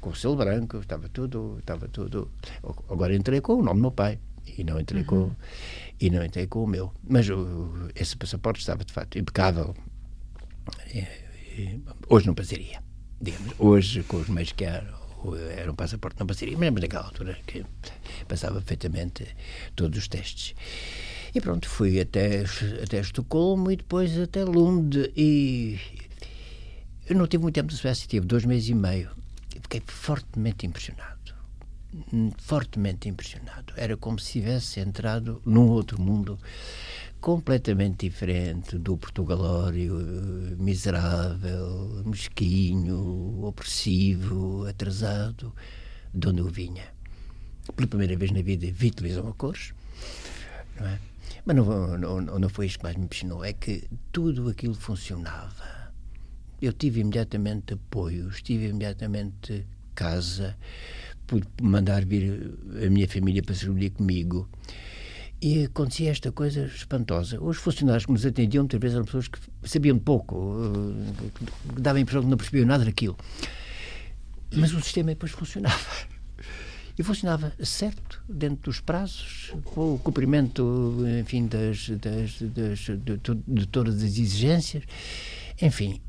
com 0.00 0.10
o 0.10 0.14
selo 0.14 0.36
branco, 0.36 0.78
estava 0.78 1.08
tudo, 1.08 1.56
estava 1.58 1.88
tudo. 1.88 2.30
Agora 2.88 3.14
entrei 3.14 3.40
com 3.40 3.54
o 3.54 3.62
nome 3.62 3.78
do 3.78 3.82
meu 3.82 3.90
pai 3.90 4.18
e 4.56 4.64
não 4.64 4.80
entrei 4.80 5.02
uhum. 5.02 5.06
com 5.06 5.30
e 6.00 6.10
não 6.10 6.24
entrei 6.24 6.46
com 6.46 6.64
o 6.64 6.66
meu. 6.66 6.92
Mas 7.06 7.28
o, 7.28 7.90
esse 7.94 8.16
passaporte 8.16 8.60
estava 8.60 8.84
de 8.84 8.92
facto 8.92 9.18
impecável. 9.18 9.74
E, 10.94 11.00
e, 11.58 11.80
hoje 12.08 12.26
não 12.26 12.34
passaria, 12.34 12.82
digamos. 13.20 13.52
Hoje 13.58 14.02
com 14.04 14.18
os 14.18 14.28
meios 14.28 14.52
que 14.52 14.64
há 14.64 14.82
era 15.56 15.70
um 15.70 15.74
passaporte 15.74 16.20
não 16.20 16.26
passaria, 16.26 16.56
mas 16.56 16.72
naquela 16.72 17.04
altura 17.04 17.36
que 17.46 17.64
passava 18.28 18.56
perfeitamente 18.56 19.26
todos 19.74 19.98
os 19.98 20.08
testes. 20.08 20.54
E 21.36 21.40
pronto, 21.42 21.68
fui 21.68 22.00
até, 22.00 22.44
até 22.82 22.98
Estocolmo 22.98 23.70
e 23.70 23.76
depois 23.76 24.18
até 24.18 24.42
Lund 24.42 25.12
e 25.14 25.78
eu 27.06 27.14
não 27.14 27.26
tive 27.26 27.42
muito 27.42 27.56
tempo 27.56 27.68
de 27.68 27.76
Suécia, 27.76 28.08
tive 28.08 28.24
dois 28.24 28.46
meses 28.46 28.70
e 28.70 28.74
meio. 28.74 29.10
E 29.54 29.60
fiquei 29.60 29.82
fortemente 29.86 30.64
impressionado 30.64 31.36
fortemente 32.38 33.08
impressionado. 33.08 33.72
Era 33.74 33.96
como 33.96 34.18
se 34.18 34.32
tivesse 34.32 34.80
entrado 34.80 35.40
num 35.46 35.68
outro 35.68 35.98
mundo 36.00 36.38
completamente 37.20 38.08
diferente 38.08 38.76
do 38.76 38.98
Portugalório 38.98 39.94
miserável, 40.58 42.02
mesquinho, 42.04 43.44
opressivo, 43.44 44.66
atrasado, 44.66 45.54
de 46.12 46.28
onde 46.28 46.40
eu 46.40 46.48
vinha. 46.48 46.84
Pela 47.74 47.88
primeira 47.88 48.16
vez 48.16 48.30
na 48.30 48.42
vida 48.42 48.66
vi 48.70 48.90
televisão 48.90 49.28
a 49.28 49.32
cores, 49.32 49.72
não 50.78 50.86
é? 50.86 50.98
Mas 51.44 51.56
não, 51.56 51.98
não, 51.98 52.20
não 52.20 52.48
foi 52.48 52.66
isto 52.66 52.78
que 52.78 52.84
mais 52.84 52.96
me 52.96 53.04
impressionou, 53.04 53.44
é 53.44 53.52
que 53.52 53.84
tudo 54.12 54.48
aquilo 54.48 54.74
funcionava. 54.74 55.92
Eu 56.60 56.72
tive 56.72 57.00
imediatamente 57.00 57.74
apoios, 57.74 58.42
tive 58.42 58.68
imediatamente 58.68 59.66
casa, 59.94 60.56
pude 61.26 61.46
mandar 61.60 62.04
vir 62.04 62.54
a 62.84 62.90
minha 62.90 63.08
família 63.08 63.42
para 63.42 63.54
se 63.54 63.64
reunir 63.64 63.90
comigo. 63.90 64.48
E 65.40 65.64
acontecia 65.64 66.10
esta 66.10 66.32
coisa 66.32 66.64
espantosa. 66.64 67.38
Os 67.42 67.58
funcionários 67.58 68.06
que 68.06 68.12
nos 68.12 68.24
atendiam, 68.24 68.62
muitas 68.64 68.80
vezes, 68.80 68.94
eram 68.94 69.04
pessoas 69.04 69.28
que 69.28 69.38
sabiam 69.64 69.98
pouco, 69.98 70.54
que 71.74 71.80
davam 71.82 71.98
a 71.98 72.00
impressão 72.00 72.22
que 72.22 72.28
não 72.28 72.38
percebiam 72.38 72.66
nada 72.66 72.84
daquilo. 72.84 73.16
Mas 74.54 74.72
o 74.72 74.80
sistema 74.80 75.10
depois 75.10 75.32
funcionava. 75.32 75.76
E 76.98 77.02
funcionava 77.02 77.52
certo, 77.62 78.22
dentro 78.28 78.70
dos 78.70 78.80
prazos, 78.80 79.54
com 79.64 79.94
o 79.94 79.98
cumprimento, 79.98 80.96
enfim, 81.20 81.46
das, 81.46 81.90
das, 81.90 82.40
das 82.40 82.78
de, 82.78 83.18
de 83.46 83.66
todas 83.66 83.96
as 83.96 84.02
exigências. 84.02 84.84
Enfim, 85.60 86.00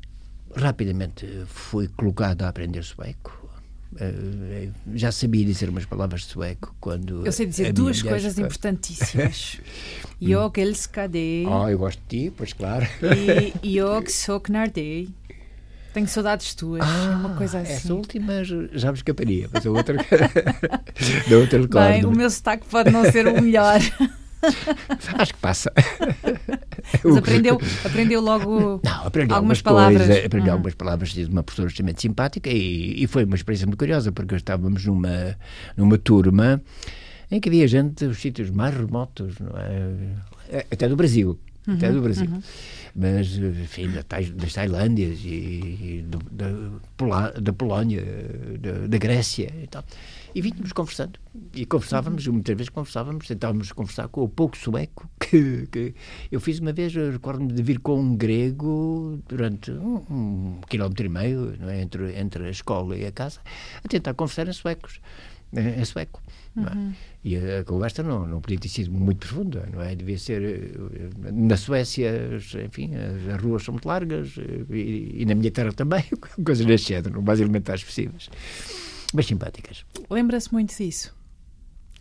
rapidamente 0.54 1.26
fui 1.46 1.88
colocado 1.88 2.42
a 2.42 2.48
aprender 2.48 2.82
sueco 2.82 3.48
Uh, 3.90 4.70
já 4.94 5.10
sabia 5.10 5.44
dizer 5.46 5.70
umas 5.70 5.86
palavras 5.86 6.20
de 6.22 6.26
sueco 6.26 6.74
quando. 6.78 7.24
Eu 7.24 7.32
sei 7.32 7.46
dizer 7.46 7.72
duas 7.72 8.02
coisas 8.02 8.38
importantíssimas. 8.38 9.60
Älskar 10.58 11.08
dig. 11.08 11.46
Ah, 11.48 11.70
eu 11.70 11.78
gosto 11.78 11.98
de 12.06 12.28
ti, 12.28 12.32
pois 12.36 12.52
claro. 12.52 12.86
E 13.62 13.78
saknar 14.10 14.70
dig. 14.70 15.10
Tenho 15.92 16.06
saudades 16.06 16.54
tuas. 16.54 16.82
Ah, 16.82 17.16
uma 17.18 17.30
coisa 17.30 17.60
assim. 17.60 17.72
Essa 17.72 17.94
última 17.94 18.44
já 18.44 18.92
me 18.92 18.98
escaparia, 18.98 19.48
mas 19.52 19.66
a 19.66 19.70
outra. 19.70 19.96
da 21.28 21.36
outra 21.38 21.60
recordo. 21.60 21.88
Bem, 21.88 22.04
o 22.04 22.10
meu 22.10 22.30
sotaque 22.30 22.66
pode 22.66 22.90
não 22.90 23.10
ser 23.10 23.26
o 23.26 23.40
melhor. 23.40 23.80
Acho 25.18 25.34
que 25.34 25.40
passa. 25.40 25.72
Mas 27.04 27.16
aprendeu, 27.16 27.60
aprendeu 27.84 28.20
logo 28.20 28.80
Não, 28.84 29.06
aprendi 29.06 29.32
algumas, 29.32 29.60
palavras. 29.60 30.06
Coisas, 30.06 30.24
aprendi 30.24 30.46
uhum. 30.46 30.52
algumas 30.52 30.74
palavras 30.74 31.10
de 31.10 31.24
uma 31.24 31.42
professora 31.42 31.68
extremamente 31.68 32.02
simpática 32.02 32.48
e, 32.48 33.02
e, 33.02 33.06
foi 33.06 33.24
uma 33.24 33.34
experiência 33.34 33.66
muito 33.66 33.78
curiosa, 33.78 34.12
porque 34.12 34.36
estávamos 34.36 34.84
numa, 34.84 35.36
numa 35.76 35.98
turma 35.98 36.62
em 37.30 37.40
que 37.40 37.48
havia 37.48 37.66
gente 37.66 38.06
dos 38.06 38.18
sítios 38.18 38.50
mais 38.50 38.74
remotos, 38.74 39.34
é? 40.50 40.66
até 40.70 40.88
do 40.88 40.96
Brasil. 40.96 41.38
Uhum, 41.66 41.74
até 41.74 41.92
do 41.92 42.00
Brasil. 42.00 42.26
Uhum. 42.30 42.42
Mas, 42.94 43.36
enfim, 43.36 43.90
das 43.90 44.52
Tailândias 44.52 45.20
e, 45.24 45.28
e 45.28 46.04
do, 46.06 46.18
da, 46.30 47.30
da 47.40 47.52
Polónia, 47.52 48.02
da, 48.58 48.86
da 48.86 48.98
Grécia 48.98 49.52
e 49.62 49.66
tal. 49.66 49.84
E 50.34 50.42
vínhamos 50.42 50.72
conversando. 50.72 51.18
E 51.54 51.64
conversávamos, 51.64 52.26
muitas 52.26 52.56
vezes 52.56 52.68
conversávamos, 52.68 53.26
tentávamos 53.26 53.72
conversar 53.72 54.08
com 54.08 54.22
o 54.22 54.28
pouco 54.28 54.56
sueco 54.56 55.08
que, 55.18 55.66
que 55.66 55.94
eu 56.30 56.40
fiz 56.40 56.58
uma 56.58 56.72
vez, 56.72 56.94
recordo-me 56.94 57.52
de 57.52 57.62
vir 57.62 57.80
com 57.80 57.98
um 58.00 58.16
grego 58.16 59.18
durante 59.28 59.70
um, 59.70 59.96
um 60.10 60.60
quilómetro 60.68 61.06
e 61.06 61.08
meio, 61.08 61.54
é? 61.68 61.80
entre, 61.80 62.18
entre 62.18 62.46
a 62.46 62.50
escola 62.50 62.96
e 62.96 63.06
a 63.06 63.12
casa, 63.12 63.40
a 63.82 63.88
tentar 63.88 64.14
conversar 64.14 64.48
em 64.48 64.52
suecos. 64.52 65.00
Em 65.52 65.84
sueco. 65.84 66.22
É? 66.66 66.72
Uhum. 66.74 66.92
E 67.24 67.36
a, 67.36 67.60
a, 67.60 67.64
conversa 67.64 68.02
não, 68.02 68.26
não 68.26 68.40
podia 68.40 68.58
ter 68.58 68.68
sido 68.68 68.90
muito 68.90 69.26
profunda, 69.26 69.68
não 69.72 69.82
é? 69.82 69.94
Devia 69.94 70.18
ser. 70.18 70.42
Eh, 70.42 71.30
na 71.32 71.56
Suécia, 71.56 72.10
enfim, 72.64 72.92
as, 72.94 73.34
as 73.34 73.42
ruas 73.42 73.62
são 73.62 73.72
muito 73.72 73.86
largas 73.86 74.34
eh, 74.38 74.74
e, 74.74 75.22
e, 75.22 75.24
na 75.26 75.34
minha 75.34 75.50
terra 75.50 75.72
também, 75.72 76.04
coisas 76.44 76.64
deste 76.64 76.88
género, 76.88 77.22
mais 77.22 77.40
elementares 77.40 77.84
possíveis 77.84 78.28
mas 79.12 79.26
simpáticas. 79.26 79.84
Lembra-se 80.10 80.52
muito 80.52 80.76
disso? 80.76 81.16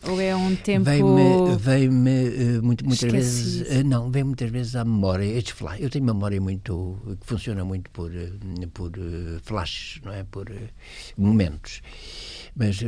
Ou 0.03 0.21
é 0.21 0.35
um 0.35 0.55
tempo. 0.55 0.85
Vem-me, 0.85 1.55
vem-me 1.57 2.57
uh, 2.59 2.63
muito, 2.63 2.85
muitas 2.85 3.11
vezes. 3.11 3.83
Não, 3.83 4.11
vem 4.11 4.23
muitas 4.23 4.49
vezes 4.51 4.75
à 4.75 4.85
memória. 4.85 5.25
Estes 5.25 5.53
flash, 5.53 5.79
eu 5.81 5.89
tenho 5.89 6.05
memória 6.05 6.39
muito. 6.39 6.97
que 7.19 7.25
funciona 7.25 7.65
muito 7.65 7.89
por, 7.89 8.11
por 8.73 8.91
flashes, 9.41 9.99
não 10.03 10.13
é? 10.13 10.23
Por 10.23 10.51
momentos. 11.17 11.81
Mas 12.57 12.79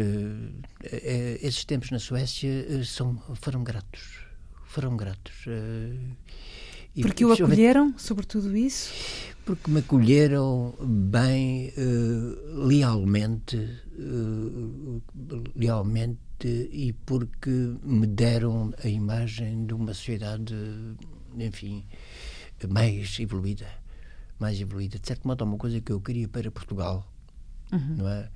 esses 1.41 1.63
tempos 1.63 1.91
na 1.91 1.99
Suécia 1.99 2.83
são, 2.83 3.21
foram 3.35 3.63
gratos. 3.63 4.25
Foram 4.65 4.97
gratos. 4.97 5.45
Porque 7.01 7.23
o 7.23 7.31
acolheram, 7.31 7.93
sobretudo 7.97 8.57
isso? 8.57 8.91
Porque 9.45 9.69
me 9.69 9.79
acolheram 9.79 10.73
bem, 10.81 11.71
lealmente 12.67 13.57
uh, 13.99 15.01
lealmente 15.55 16.69
e 16.71 16.93
porque 17.05 17.49
me 17.83 18.07
deram 18.07 18.73
a 18.83 18.87
imagem 18.87 19.65
de 19.65 19.73
uma 19.73 19.93
sociedade, 19.93 20.55
enfim, 21.37 21.85
mais 22.69 23.19
evoluída. 23.19 23.67
Mais 24.39 24.59
evoluída. 24.59 24.97
De 24.97 25.07
certo 25.07 25.27
modo, 25.27 25.43
é 25.43 25.47
uma 25.47 25.57
coisa 25.57 25.81
que 25.81 25.91
eu 25.91 25.99
queria 25.99 26.27
para 26.27 26.49
Portugal, 26.49 27.05
uhum. 27.73 27.95
não 27.97 28.07
é? 28.07 28.29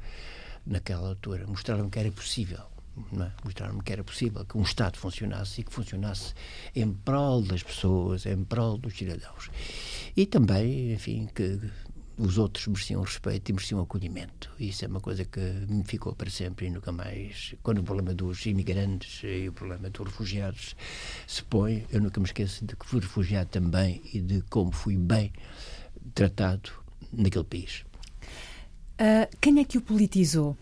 Naquela 0.66 1.10
altura. 1.10 1.46
Mostraram 1.48 1.90
que 1.90 2.00
era 2.00 2.12
possível. 2.12 2.74
É? 2.96 3.32
Mostraram-me 3.44 3.82
que 3.82 3.92
era 3.92 4.04
possível 4.04 4.46
que 4.46 4.58
um 4.58 4.62
Estado 4.62 4.98
funcionasse 4.98 5.62
e 5.62 5.64
que 5.64 5.74
funcionasse 5.74 6.34
em 6.76 6.94
prol 6.94 7.42
das 7.42 7.64
pessoas, 7.64 8.26
em 8.26 8.44
prol 8.44 8.78
dos 8.78 8.96
cidadãos. 8.96 9.50
E 10.16 10.28
também, 10.28 10.94
enfim, 10.94 11.28
que 11.34 11.60
os 12.18 12.38
outros 12.38 12.68
mereciam 12.68 13.02
respeito 13.02 13.50
e 13.50 13.54
mereciam 13.54 13.82
acolhimento. 13.82 14.52
Isso 14.60 14.86
é 14.86 14.88
uma 14.88 15.02
coisa 15.02 15.26
que 15.26 15.40
me 15.40 15.84
ficou 15.84 16.14
para 16.14 16.30
sempre 16.30 16.68
e 16.68 16.70
nunca 16.70 16.92
mais. 16.92 17.56
Quando 17.64 17.80
o 17.80 17.84
problema 17.84 18.14
dos 18.14 18.46
imigrantes 18.46 19.22
e 19.24 19.50
o 19.50 19.54
problema 19.54 19.90
dos 19.90 20.06
refugiados 20.06 20.76
se 21.28 21.44
põe, 21.44 21.88
eu 21.92 22.00
nunca 22.00 22.20
me 22.20 22.28
esqueço 22.28 22.66
de 22.66 22.76
que 22.76 22.86
fui 22.86 23.00
refugiado 23.00 23.50
também 23.50 24.02
e 24.14 24.22
de 24.22 24.42
como 24.44 24.72
fui 24.72 24.98
bem 24.98 25.34
tratado 26.14 26.70
naquele 27.12 27.46
país. 27.46 27.84
Uh, 28.94 29.38
quem 29.42 29.60
é 29.60 29.64
que 29.64 29.78
o 29.78 29.82
politizou? 29.82 30.58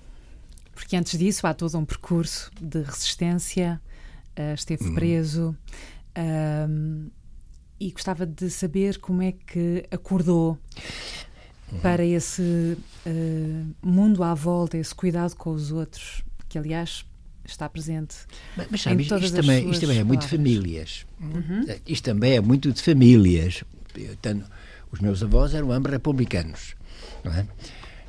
Porque 0.74 0.96
antes 0.96 1.18
disso 1.18 1.46
há 1.46 1.54
todo 1.54 1.78
um 1.78 1.86
percurso 1.86 2.52
de 2.60 2.82
resistência, 2.82 3.82
uh, 4.38 4.54
esteve 4.54 4.86
hum. 4.86 4.96
preso. 4.96 5.56
Uh, 6.18 7.12
e 7.80 7.92
gostava 7.92 8.26
de 8.26 8.50
saber 8.50 9.00
como 9.00 9.24
é 9.24 9.32
que 9.32 9.86
acordou 9.90 10.56
para 11.82 12.06
esse 12.06 12.78
mundo 13.82 14.24
à 14.24 14.36
volta, 14.36 14.78
esse 14.78 14.94
cuidado 14.94 15.36
com 15.36 15.50
os 15.50 15.72
outros, 15.72 16.24
que 16.48 16.60
aliás 16.60 17.04
está 17.44 17.68
presente. 17.68 18.18
Mas, 18.56 18.68
mas 18.70 18.82
sabe, 18.82 19.02
isto, 19.02 19.18
isto, 19.18 19.36
também, 19.36 19.68
isto 19.72 19.82
também 19.82 19.98
é 19.98 20.04
muito 20.04 20.22
de 20.22 20.28
famílias. 20.28 21.08
Uhum. 21.20 21.66
Isto 21.88 22.04
também 22.04 22.34
é 22.34 22.42
muito 22.42 22.72
de 22.72 22.82
famílias. 22.84 23.64
Eu 23.96 24.16
tenho, 24.18 24.44
os 24.92 25.00
meus 25.00 25.24
avós 25.24 25.56
eram 25.56 25.72
ambos 25.72 25.92
republicanos. 25.92 26.76
Não 27.24 27.34
é? 27.34 27.48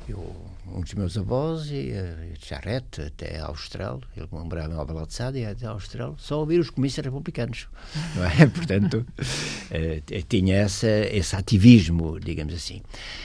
Eu 0.07 0.53
um 0.67 0.81
dos 0.81 0.93
meus 0.93 1.17
avós, 1.17 1.69
e, 1.69 1.91
uh, 1.91 2.35
Charrete, 2.39 3.01
até 3.01 3.39
Austral, 3.39 4.01
ele 4.15 4.27
morava 4.31 4.73
em 4.73 4.77
Alvalade 4.77 5.13
e 5.37 5.45
até 5.45 5.67
Austral, 5.67 6.15
só 6.17 6.39
ouvir 6.39 6.59
os 6.59 6.69
comícios 6.69 7.03
republicanos, 7.03 7.67
não 8.15 8.25
é? 8.25 8.47
Portanto, 8.47 9.05
uh, 9.19 10.23
tinha 10.27 10.55
essa, 10.55 10.87
esse 10.87 11.35
ativismo, 11.35 12.19
digamos 12.19 12.53
assim. 12.53 12.81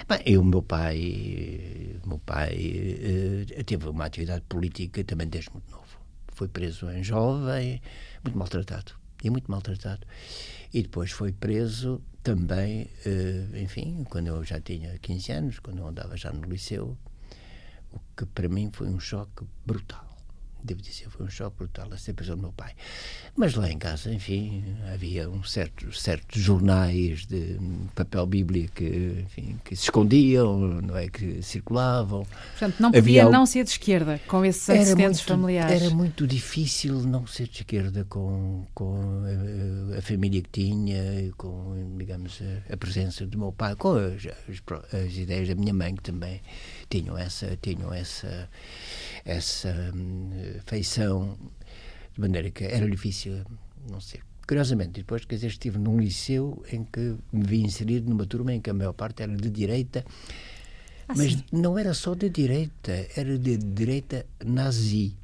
Bem, 0.08 0.20
e 0.26 0.36
o 0.36 0.44
meu 0.44 0.62
pai, 0.62 1.96
meu 2.04 2.18
pai 2.18 3.46
uh, 3.58 3.64
teve 3.64 3.88
uma 3.88 4.04
atividade 4.04 4.44
política 4.48 5.02
também 5.04 5.28
desde 5.28 5.50
muito 5.50 5.70
novo. 5.70 5.86
Foi 6.34 6.48
preso 6.48 6.90
em 6.90 7.02
jovem, 7.02 7.80
muito 8.22 8.36
maltratado, 8.36 8.92
e 9.22 9.30
muito 9.30 9.50
maltratado. 9.50 10.06
E 10.72 10.82
depois 10.82 11.10
foi 11.10 11.32
preso 11.32 12.02
também, 12.28 12.90
enfim, 13.54 14.04
quando 14.04 14.26
eu 14.26 14.44
já 14.44 14.60
tinha 14.60 14.98
15 14.98 15.32
anos, 15.32 15.58
quando 15.60 15.78
eu 15.78 15.86
andava 15.86 16.14
já 16.14 16.30
no 16.30 16.46
liceu, 16.46 16.94
o 17.90 17.98
que 18.14 18.26
para 18.26 18.46
mim 18.50 18.70
foi 18.70 18.86
um 18.86 19.00
choque 19.00 19.46
brutal. 19.64 20.07
Devo 20.62 20.82
dizer, 20.82 21.08
foi 21.08 21.26
um 21.26 21.30
choque 21.30 21.56
brutal 21.58 21.88
a 21.92 21.96
ser 21.96 22.14
prisão 22.14 22.36
do 22.36 22.42
meu 22.42 22.52
pai. 22.52 22.72
Mas 23.36 23.54
lá 23.54 23.70
em 23.70 23.78
casa, 23.78 24.12
enfim, 24.12 24.64
havia 24.92 25.30
um 25.30 25.42
certo, 25.44 25.92
certos 25.92 26.42
jornais 26.42 27.24
de 27.26 27.56
papel 27.94 28.26
bíblia 28.26 28.68
que, 28.74 29.24
enfim, 29.24 29.60
que 29.64 29.76
se 29.76 29.84
escondiam, 29.84 30.58
não 30.82 30.96
é? 30.96 31.08
Que 31.08 31.40
circulavam. 31.42 32.26
Portanto, 32.50 32.80
não 32.80 32.90
podia 32.90 33.22
havia... 33.22 33.30
não 33.30 33.46
ser 33.46 33.64
de 33.64 33.70
esquerda 33.70 34.20
com 34.26 34.44
esses 34.44 34.68
antecedentes 34.68 35.20
familiares. 35.20 35.82
Era 35.82 35.94
muito 35.94 36.26
difícil 36.26 36.94
não 37.02 37.26
ser 37.26 37.46
de 37.46 37.58
esquerda 37.58 38.04
com, 38.08 38.66
com 38.74 39.22
a, 39.94 39.98
a 39.98 40.02
família 40.02 40.42
que 40.42 40.50
tinha, 40.50 41.32
com, 41.36 41.96
digamos, 41.96 42.40
a, 42.42 42.74
a, 42.74 42.76
presença 42.76 43.26
do 43.26 43.38
meu 43.38 43.52
pai, 43.52 43.76
com 43.76 43.94
as, 43.94 44.26
as, 44.26 45.02
as 45.04 45.16
ideias 45.16 45.48
da 45.48 45.54
minha 45.54 45.72
mãe, 45.72 45.94
que 45.94 46.02
também 46.02 46.40
tinham 46.88 47.16
essa, 47.16 47.56
tinham 47.60 47.92
essa, 47.92 48.48
essa 49.28 49.92
hum, 49.94 50.30
feição, 50.66 51.38
de 52.14 52.20
maneira 52.20 52.50
que 52.50 52.64
era 52.64 52.88
difícil, 52.88 53.44
não 53.90 54.00
sei. 54.00 54.20
Curiosamente, 54.46 54.92
depois, 54.92 55.24
quer 55.26 55.34
dizer, 55.34 55.48
estive 55.48 55.78
num 55.78 56.00
liceu 56.00 56.64
em 56.72 56.82
que 56.82 57.16
me 57.30 57.44
vi 57.44 57.60
inserido 57.60 58.08
numa 58.08 58.24
turma 58.24 58.54
em 58.54 58.60
que 58.60 58.70
a 58.70 58.74
maior 58.74 58.94
parte 58.94 59.22
era 59.22 59.36
de 59.36 59.50
direita, 59.50 60.04
ah, 61.06 61.14
mas 61.14 61.32
sim. 61.32 61.44
não 61.52 61.78
era 61.78 61.92
só 61.92 62.14
de 62.14 62.30
direita, 62.30 63.06
era 63.14 63.38
de 63.38 63.58
direita 63.58 64.24
nazi. 64.42 65.14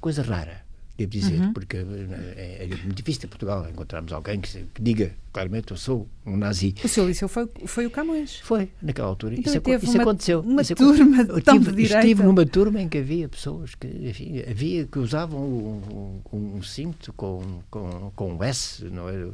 Coisa 0.00 0.22
rara 0.22 0.67
devo 0.98 1.10
dizer, 1.10 1.40
uhum. 1.40 1.52
porque 1.52 1.76
é, 1.76 2.64
é, 2.64 2.66
muito 2.82 2.94
difícil 2.94 3.22
em 3.26 3.28
Portugal 3.28 3.68
encontrarmos 3.70 4.12
alguém 4.12 4.40
que, 4.40 4.64
que, 4.74 4.82
diga 4.82 5.14
claramente 5.32 5.70
eu 5.70 5.76
sou 5.76 6.08
um 6.26 6.36
nazi. 6.36 6.74
O 6.82 6.88
seu 6.88 7.06
liceu 7.06 7.28
foi, 7.28 7.48
foi 7.66 7.86
o 7.86 7.90
Camões? 7.90 8.40
Foi, 8.40 8.68
naquela 8.82 9.06
altura. 9.06 9.34
Então 9.34 9.52
isso, 9.52 9.60
teve 9.60 9.86
isso 9.86 9.94
uma, 9.94 10.02
aconteceu. 10.02 10.40
Uma 10.40 10.62
isso 10.62 10.74
turma 10.74 11.22
eu 11.22 11.40
tive. 11.40 11.82
Estive 11.82 12.22
numa 12.24 12.44
turma 12.44 12.82
em 12.82 12.88
que 12.88 12.98
havia 12.98 13.28
pessoas 13.28 13.76
que, 13.76 13.86
enfim, 13.86 14.40
havia, 14.40 14.86
que 14.86 14.98
usavam 14.98 15.40
um, 15.40 16.20
um, 16.32 16.56
um 16.56 16.62
cinto 16.64 17.12
com, 17.12 17.62
com, 17.70 18.10
com 18.16 18.34
um 18.34 18.42
S 18.42 18.84
não 18.86 19.08
é? 19.08 19.28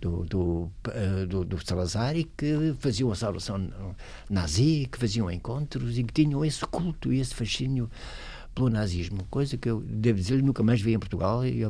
do, 0.00 0.24
do, 0.24 0.70
do, 1.28 1.44
do 1.44 1.66
Salazar 1.66 2.16
e 2.16 2.24
que 2.24 2.74
faziam 2.78 3.12
a 3.12 3.14
saudação 3.14 3.68
nazi, 4.30 4.88
que 4.90 4.96
faziam 4.96 5.30
encontros 5.30 5.98
e 5.98 6.04
que 6.04 6.14
tinham 6.14 6.42
esse 6.42 6.64
culto 6.64 7.12
e 7.12 7.20
esse 7.20 7.34
fascínio 7.34 7.90
pelo 8.54 8.70
nazismo, 8.70 9.24
coisa 9.30 9.56
que 9.56 9.68
eu, 9.68 9.80
devo 9.80 10.18
dizer, 10.18 10.42
nunca 10.42 10.62
mais 10.62 10.80
vi 10.80 10.94
em 10.94 10.98
Portugal 10.98 11.44
e, 11.44 11.64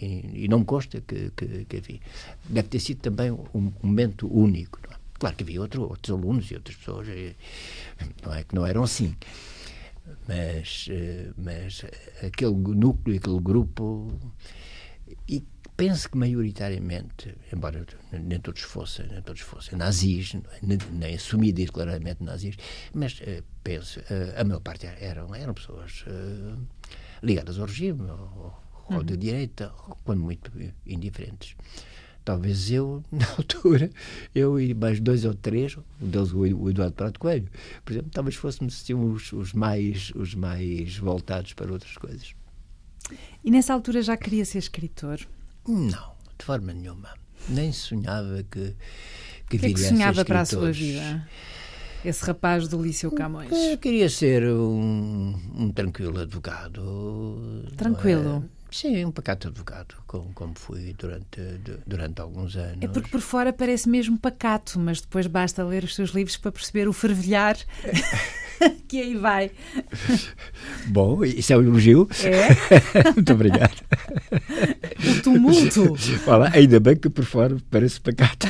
e, 0.00 0.44
e 0.44 0.48
não 0.48 0.60
me 0.60 0.64
consta 0.64 1.00
que, 1.00 1.30
que, 1.34 1.64
que 1.64 1.80
vi. 1.80 2.00
Deve 2.48 2.68
ter 2.68 2.80
sido 2.80 2.98
também 3.00 3.30
um, 3.30 3.46
um 3.54 3.72
momento 3.82 4.28
único. 4.32 4.78
É? 4.90 4.96
Claro 5.18 5.34
que 5.34 5.42
havia 5.42 5.60
outro, 5.60 5.82
outros 5.82 6.10
alunos 6.10 6.50
e 6.50 6.54
outras 6.54 6.76
pessoas, 6.76 7.08
não 8.22 8.34
é 8.34 8.44
que 8.44 8.54
não 8.54 8.66
eram 8.66 8.82
assim. 8.82 9.16
Mas, 10.28 10.86
eh, 10.90 11.30
mas 11.36 11.84
aquele 12.22 12.54
núcleo, 12.54 13.16
aquele 13.16 13.40
grupo, 13.40 14.12
penso 15.76 16.10
que 16.10 16.16
maioritariamente, 16.16 17.36
embora 17.52 17.84
nem 18.12 18.40
todos 18.40 18.62
fossem, 18.62 19.06
nem 19.08 19.20
todos 19.22 19.42
fossem 19.42 19.76
nazis, 19.78 20.34
nem, 20.62 20.78
nem 20.92 21.14
assumidamente 21.14 21.72
claramente 21.72 22.22
nazis, 22.22 22.56
mas 22.94 23.20
uh, 23.20 23.44
penso, 23.62 24.00
uh, 24.00 24.40
a 24.40 24.44
maior 24.44 24.60
parte 24.60 24.86
eram, 24.86 25.34
eram 25.34 25.52
pessoas 25.52 26.04
uh, 26.06 26.58
ligadas 27.22 27.58
ao 27.58 27.66
regime, 27.66 28.02
ou, 28.10 28.54
ou 28.88 28.96
uhum. 28.96 29.04
de 29.04 29.16
direita, 29.16 29.72
ou 29.86 29.96
quando 30.04 30.22
muito 30.22 30.50
indiferentes. 30.86 31.54
talvez 32.24 32.70
eu, 32.70 33.04
na 33.12 33.28
altura, 33.32 33.90
eu 34.34 34.58
e 34.58 34.72
mais 34.72 34.98
dois 34.98 35.26
ou 35.26 35.34
três, 35.34 35.76
um 35.76 36.08
deles 36.08 36.32
o 36.32 36.70
Eduardo 36.70 36.94
Prato 36.94 37.20
Coelho, 37.20 37.48
por 37.84 37.92
exemplo, 37.92 38.10
talvez 38.10 38.34
fôssemos 38.34 38.80
assim, 38.80 38.94
os, 38.94 39.30
os, 39.32 39.52
mais, 39.52 40.10
os 40.14 40.34
mais 40.34 40.96
voltados 40.96 41.52
para 41.52 41.70
outras 41.70 41.98
coisas. 41.98 42.34
E 43.44 43.50
nessa 43.50 43.74
altura 43.74 44.00
já 44.02 44.16
queria 44.16 44.44
ser 44.44 44.58
escritor? 44.58 45.20
Não, 45.68 46.12
de 46.38 46.44
forma 46.44 46.72
nenhuma. 46.72 47.10
Nem 47.48 47.72
sonhava 47.72 48.42
que, 48.50 48.74
que, 49.48 49.58
que, 49.58 49.66
é 49.66 49.72
que 49.72 49.80
sonhava 49.80 50.24
para 50.24 50.40
a 50.40 50.44
sua 50.44 50.72
vida? 50.72 51.26
Esse 52.04 52.24
rapaz 52.24 52.68
do 52.68 52.80
Liceu 52.80 53.10
Camões. 53.10 53.50
Eu 53.50 53.78
queria 53.78 54.08
ser 54.08 54.44
um, 54.44 55.34
um 55.56 55.72
tranquilo 55.72 56.20
advogado. 56.20 57.64
Tranquilo? 57.76 58.44
É? 58.52 58.56
Sim, 58.70 59.04
um 59.04 59.10
pacato 59.10 59.48
advogado, 59.48 59.94
como, 60.06 60.32
como 60.34 60.54
fui 60.54 60.94
durante, 60.98 61.40
durante 61.86 62.20
alguns 62.20 62.56
anos. 62.56 62.78
É 62.82 62.88
porque 62.88 63.08
por 63.08 63.20
fora 63.20 63.52
parece 63.52 63.88
mesmo 63.88 64.18
pacato, 64.18 64.78
mas 64.78 65.00
depois 65.00 65.26
basta 65.26 65.64
ler 65.64 65.84
os 65.84 65.94
seus 65.94 66.10
livros 66.10 66.36
para 66.36 66.52
perceber 66.52 66.88
o 66.88 66.92
fervilhar 66.92 67.56
que 68.88 69.00
aí 69.00 69.16
vai. 69.16 69.50
Bom, 70.88 71.24
isso 71.24 71.52
é 71.52 71.56
um 71.56 71.62
elogio. 71.62 72.08
É? 72.22 73.12
Muito 73.14 73.32
obrigado. 73.32 73.82
O 74.98 75.22
tumulto. 75.22 75.96
Olha, 76.26 76.50
ainda 76.54 76.80
bem 76.80 76.96
que 76.96 77.08
por 77.08 77.24
fora 77.24 77.56
parece 77.70 78.00
pacato. 78.00 78.48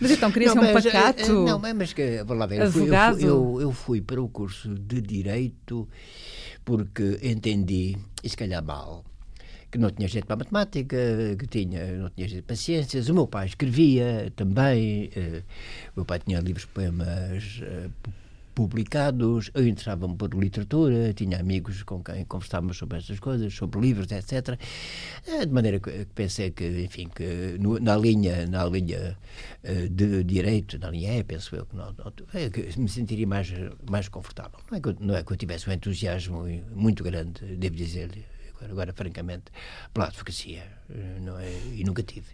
Mas 0.00 0.10
então, 0.10 0.30
queria 0.30 0.54
não, 0.54 0.62
ser 0.62 0.70
um 0.70 0.74
mas, 0.74 0.84
pacato? 0.84 1.22
Eh, 1.22 1.28
não, 1.28 1.58
mas 1.58 1.92
que, 1.92 2.22
vou 2.24 2.36
lá 2.36 2.46
ver, 2.46 2.62
Advogado? 2.62 3.14
Eu 3.14 3.20
fui, 3.20 3.28
eu, 3.28 3.60
eu 3.60 3.72
fui 3.72 4.00
para 4.00 4.20
o 4.20 4.28
curso 4.28 4.74
de 4.74 5.00
Direito 5.00 5.88
porque 6.68 7.18
entendi, 7.22 7.96
e 8.22 8.28
se 8.28 8.36
calhar 8.36 8.62
mal, 8.62 9.02
que 9.70 9.78
não 9.78 9.90
tinha 9.90 10.06
jeito 10.06 10.26
para 10.26 10.34
a 10.34 10.36
matemática, 10.36 10.98
que 11.38 11.46
tinha, 11.46 11.96
não 11.96 12.10
tinha 12.10 12.28
jeito 12.28 12.44
para 12.44 12.56
ciências. 12.56 13.08
O 13.08 13.14
meu 13.14 13.26
pai 13.26 13.46
escrevia 13.46 14.30
também, 14.36 15.06
uh, 15.16 15.42
o 15.92 15.92
meu 15.96 16.04
pai 16.04 16.18
tinha 16.18 16.40
livros 16.40 16.66
poemas 16.66 17.62
uh, 17.62 17.90
publicados, 18.58 19.52
eu 19.54 19.68
interessava-me 19.68 20.16
por 20.16 20.34
literatura, 20.34 21.12
tinha 21.14 21.38
amigos 21.38 21.84
com 21.84 22.02
quem 22.02 22.24
conversávamos 22.24 22.76
sobre 22.76 22.98
estas 22.98 23.20
coisas, 23.20 23.54
sobre 23.54 23.78
livros, 23.78 24.10
etc. 24.10 24.58
Eh, 25.28 25.46
de 25.46 25.52
maneira 25.52 25.78
que 25.78 26.04
pensei 26.12 26.50
que, 26.50 26.66
enfim, 26.82 27.08
que 27.14 27.56
no, 27.60 27.78
na 27.78 27.96
linha, 27.96 28.48
na 28.48 28.64
linha 28.64 29.16
uh, 29.62 29.88
de 29.88 30.24
direito, 30.24 30.76
na 30.76 30.90
linha 30.90 31.18
E, 31.18 31.22
penso 31.22 31.54
eu, 31.54 31.66
que, 31.66 31.76
não, 31.76 31.92
não, 31.92 32.12
é, 32.34 32.50
que 32.50 32.76
me 32.80 32.88
sentiria 32.88 33.28
mais, 33.28 33.48
mais 33.88 34.08
confortável. 34.08 34.58
Não 34.68 34.76
é, 34.76 34.80
que 34.80 34.96
não 34.98 35.14
é 35.14 35.22
que 35.22 35.32
eu 35.32 35.36
tivesse 35.36 35.70
um 35.70 35.72
entusiasmo 35.72 36.44
muito 36.74 37.04
grande, 37.04 37.44
devo 37.54 37.76
dizer-lhe, 37.76 38.24
agora, 38.64 38.92
francamente, 38.92 39.52
pela 39.92 40.06
advocacia, 40.06 40.64
eh, 40.90 41.18
não 41.20 41.38
é, 41.38 41.50
e 41.74 41.84
nunca 41.84 42.02
tive. 42.02 42.26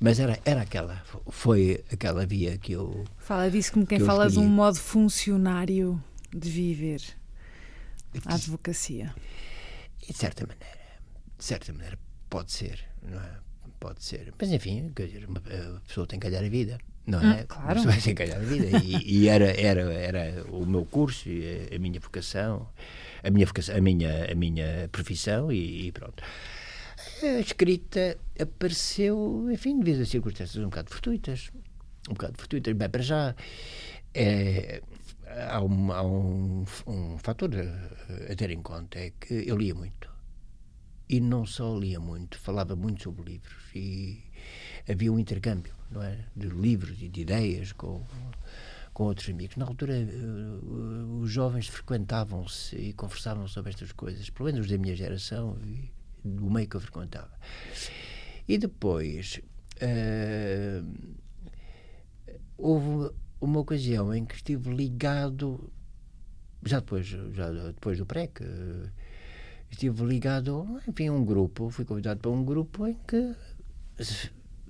Mas 0.00 0.18
era, 0.18 0.38
era 0.44 0.62
aquela, 0.62 1.02
foi 1.30 1.84
aquela 1.92 2.26
via 2.26 2.58
que 2.58 2.72
eu. 2.72 3.04
Fala 3.18 3.50
disso 3.50 3.72
como 3.72 3.86
quem 3.86 3.98
que 3.98 4.04
fala 4.04 4.28
de 4.28 4.38
um 4.38 4.48
modo 4.48 4.78
funcionário 4.78 6.02
de 6.34 6.50
viver 6.50 7.02
a 8.26 8.34
advocacia. 8.34 9.14
De 10.06 10.12
certa 10.12 10.46
maneira, 10.46 10.80
de 11.38 11.44
certa 11.44 11.72
maneira, 11.72 11.98
pode 12.28 12.52
ser, 12.52 12.84
não 13.02 13.20
é? 13.20 13.38
Pode 13.78 14.04
ser. 14.04 14.32
Mas 14.38 14.50
enfim, 14.50 14.92
quer 14.94 15.06
dizer, 15.06 15.28
uma 15.28 15.40
pessoa 15.86 16.06
tem 16.06 16.18
que 16.18 16.28
ganhar 16.28 16.44
a 16.44 16.48
vida 16.48 16.78
não 17.06 17.20
é? 17.20 17.42
Hum, 17.42 17.44
claro. 17.48 17.80
Uma 17.80 17.92
pessoa 17.92 17.94
tem 18.02 18.14
que 18.14 18.24
ganhar 18.24 18.36
a 18.36 18.44
vida. 18.44 18.78
E, 18.78 19.18
e, 19.18 19.28
era, 19.28 19.60
era, 19.60 19.92
era 19.92 20.44
o 20.50 20.64
meu 20.64 20.84
curso, 20.84 21.28
a, 21.28 21.74
a 21.74 21.78
minha 21.78 22.00
vocação, 22.00 22.68
a 23.22 23.30
minha, 23.30 23.46
vocação, 23.46 23.76
a 23.76 23.80
minha, 23.80 24.30
a 24.30 24.34
minha 24.34 24.88
profissão 24.90 25.50
e, 25.50 25.88
e 25.88 25.92
pronto. 25.92 26.22
A 27.22 27.40
escrita 27.40 28.16
apareceu, 28.40 29.48
enfim, 29.50 29.78
devido 29.80 30.02
a 30.02 30.06
circunstâncias 30.06 30.62
um 30.62 30.68
bocado 30.68 30.90
fortuitas. 30.90 31.50
Um 32.08 32.14
bocado 32.14 32.34
fortuitas. 32.38 32.74
Bem, 32.74 32.88
para 32.88 33.02
já, 33.02 33.34
é, 34.14 34.82
há, 35.48 35.60
um, 35.60 35.92
há 35.92 36.02
um, 36.02 36.64
um 36.86 37.18
fator 37.18 37.50
a, 37.54 38.32
a 38.32 38.36
ter 38.36 38.50
em 38.50 38.62
conta, 38.62 38.98
é 38.98 39.10
que 39.10 39.48
eu 39.48 39.56
lia 39.56 39.74
muito. 39.74 40.10
E 41.08 41.20
não 41.20 41.44
só 41.44 41.76
lia 41.76 42.00
muito, 42.00 42.38
falava 42.38 42.74
muito 42.74 43.02
sobre 43.02 43.32
livros 43.32 43.62
e 43.74 44.22
havia 44.88 45.12
um 45.12 45.18
intercâmbio, 45.18 45.74
não 45.92 46.02
é? 46.02 46.18
De 46.34 46.48
livros 46.48 47.00
e 47.00 47.08
de 47.08 47.20
ideias 47.20 47.72
com 47.72 48.04
com 48.92 49.04
outros 49.04 49.28
amigos. 49.28 49.56
Na 49.56 49.64
altura, 49.64 49.94
uh, 49.94 51.20
os 51.20 51.30
jovens 51.30 51.66
frequentavam-se 51.68 52.76
e 52.76 52.92
conversavam 52.92 53.48
sobre 53.48 53.70
estas 53.70 53.92
coisas, 53.92 54.28
pelo 54.30 54.50
menos 54.50 54.68
da 54.68 54.76
minha 54.78 54.94
geração 54.94 55.56
e 55.64 55.90
do 56.24 56.50
meio 56.50 56.68
que 56.68 56.76
eu 56.76 56.80
frequentava. 56.80 57.30
E 58.46 58.58
depois, 58.58 59.40
uh, 59.78 60.86
houve 62.56 63.14
uma 63.40 63.60
ocasião 63.60 64.14
em 64.14 64.24
que 64.24 64.34
estive 64.34 64.72
ligado, 64.74 65.72
já 66.64 66.80
depois, 66.80 67.06
já 67.06 67.50
depois 67.50 67.98
do 67.98 68.06
PREC, 68.06 68.42
uh, 68.42 68.90
estive 69.70 70.04
ligado, 70.04 70.80
enfim, 70.86 71.08
a 71.08 71.12
um 71.12 71.24
grupo, 71.24 71.70
fui 71.70 71.84
convidado 71.84 72.20
para 72.20 72.30
um 72.30 72.44
grupo 72.44 72.86
em 72.86 72.94
que 73.06 73.34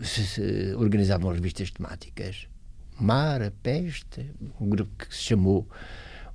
se, 0.03 0.27
se, 0.27 0.75
organizavam 0.75 1.33
revistas 1.33 1.71
temáticas 1.71 2.49
mar, 3.03 3.43
a 3.43 3.51
peste, 3.51 4.31
um 4.61 4.69
grupo 4.69 4.93
que 4.97 5.15
se 5.15 5.23
chamou 5.23 5.69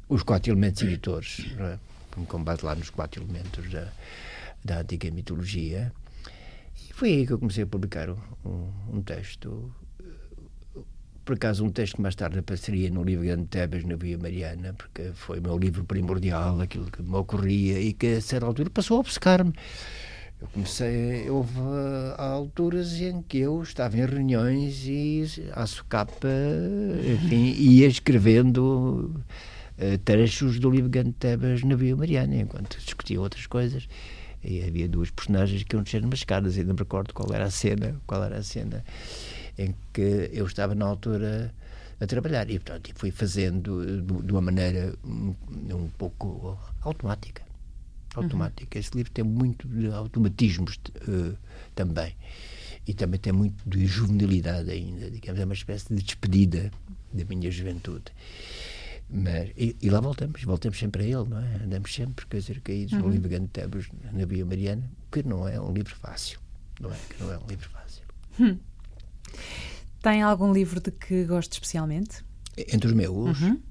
os 0.09 0.23
quatro 0.23 0.51
elementos 0.51 0.81
editores, 0.81 1.45
é? 1.59 1.77
com 2.27 2.43
base 2.43 2.65
lá 2.65 2.75
nos 2.75 2.89
quatro 2.89 3.23
elementos 3.23 3.69
da, 3.71 3.87
da 4.63 4.79
antiga 4.79 5.09
mitologia. 5.11 5.91
E 6.89 6.93
foi 6.93 7.09
aí 7.09 7.27
que 7.27 7.33
eu 7.33 7.39
comecei 7.39 7.63
a 7.63 7.67
publicar 7.67 8.09
um, 8.09 8.71
um 8.89 9.01
texto, 9.01 9.73
por 11.23 11.35
acaso 11.35 11.63
um 11.63 11.69
texto 11.69 11.95
que 11.95 12.01
mais 12.01 12.15
tarde 12.15 12.39
apareceria 12.39 12.89
no 12.89 13.03
livro 13.03 13.25
Grande 13.25 13.47
Tebas, 13.47 13.83
na 13.83 13.95
Via 13.95 14.17
Mariana, 14.17 14.73
porque 14.73 15.11
foi 15.13 15.39
o 15.39 15.41
meu 15.41 15.57
livro 15.57 15.83
primordial, 15.83 16.59
aquilo 16.59 16.89
que 16.89 17.01
me 17.01 17.15
ocorria 17.15 17.79
e 17.79 17.93
que 17.93 18.15
a 18.15 18.21
certa 18.21 18.45
altura 18.45 18.69
passou 18.69 18.97
a 18.97 18.99
obcecar-me. 19.01 19.53
Eu 20.39 20.47
comecei, 20.49 21.27
houve 21.31 21.59
alturas 22.15 22.93
em 23.01 23.23
que 23.23 23.39
eu 23.39 23.59
estava 23.63 23.97
em 23.97 24.05
reuniões 24.05 24.85
e 24.85 25.25
a 25.53 25.65
socapa, 25.65 26.27
enfim, 27.11 27.55
ia 27.57 27.87
escrevendo 27.87 29.19
uh, 29.79 29.97
trechos 30.05 30.59
do 30.59 30.69
livro 30.69 30.91
Gantebas 30.91 31.63
na 31.63 31.75
Via 31.75 31.95
Mariana, 31.95 32.35
enquanto 32.35 32.77
discutia 32.77 33.19
outras 33.19 33.47
coisas. 33.47 33.89
E 34.43 34.61
havia 34.61 34.87
duas 34.87 35.09
personagens 35.09 35.63
que 35.63 35.75
iam 35.75 35.81
descer 35.81 36.03
umas 36.05 36.19
escadas, 36.19 36.55
ainda 36.55 36.71
me 36.71 36.79
recordo 36.79 37.15
qual 37.15 37.33
era 37.33 37.45
a 37.45 37.51
cena, 37.51 37.99
qual 38.05 38.23
era 38.23 38.37
a 38.37 38.43
cena 38.43 38.85
em 39.57 39.73
que 39.91 40.29
eu 40.31 40.45
estava 40.45 40.75
na 40.75 40.85
altura 40.85 41.51
a 41.99 42.05
trabalhar. 42.05 42.47
E, 42.51 42.59
portanto, 42.59 42.91
fui 42.93 43.09
fazendo 43.09 44.03
de 44.23 44.31
uma 44.31 44.41
maneira 44.41 44.93
um, 45.03 45.33
um 45.73 45.89
pouco 45.97 46.55
automática 46.83 47.46
automática. 48.19 48.77
Uhum. 48.77 48.79
Esse 48.79 48.95
livro 48.95 49.11
tem 49.11 49.23
muito 49.23 49.67
de 49.67 49.87
automatismos 49.87 50.79
uh, 51.07 51.37
também. 51.75 52.15
E 52.87 52.93
também 52.93 53.19
tem 53.19 53.33
muito 53.33 53.69
de 53.69 53.85
juvenilidade 53.85 54.71
ainda, 54.71 55.11
digamos, 55.11 55.41
é 55.41 55.45
uma 55.45 55.53
espécie 55.53 55.93
de 55.93 56.01
despedida 56.01 56.71
da 57.11 57.25
minha 57.25 57.51
juventude. 57.51 58.05
Mas, 59.09 59.51
e, 59.57 59.75
e, 59.81 59.89
lá 59.89 60.01
voltamos, 60.01 60.43
voltamos 60.43 60.77
sempre 60.77 61.03
a 61.03 61.05
ele, 61.05 61.29
não 61.29 61.39
é? 61.39 61.63
Andamos 61.63 61.93
sempre, 61.93 62.25
quer 62.25 62.39
dizer, 62.39 62.61
caídos 62.61 62.93
uhum. 62.93 62.99
no 62.99 63.09
livro 63.09 63.29
Grande 63.29 63.47
Tebos, 63.47 63.89
na 64.11 64.25
Via 64.25 64.45
Mariana, 64.45 64.89
que 65.11 65.23
não 65.23 65.47
é 65.47 65.59
um 65.59 65.73
livro 65.73 65.95
fácil, 65.95 66.39
não 66.79 66.91
é? 66.91 66.97
Que 67.09 67.23
não 67.23 67.31
é 67.31 67.37
um 67.37 67.47
livro 67.47 67.69
fácil. 67.69 68.03
Hum. 68.39 68.57
Tem 70.01 70.21
algum 70.21 70.53
livro 70.53 70.79
de 70.81 70.91
que 70.91 71.25
goste 71.25 71.53
especialmente? 71.53 72.23
Entre 72.57 72.87
os 72.87 72.93
meus? 72.93 73.41
Uhum. 73.41 73.61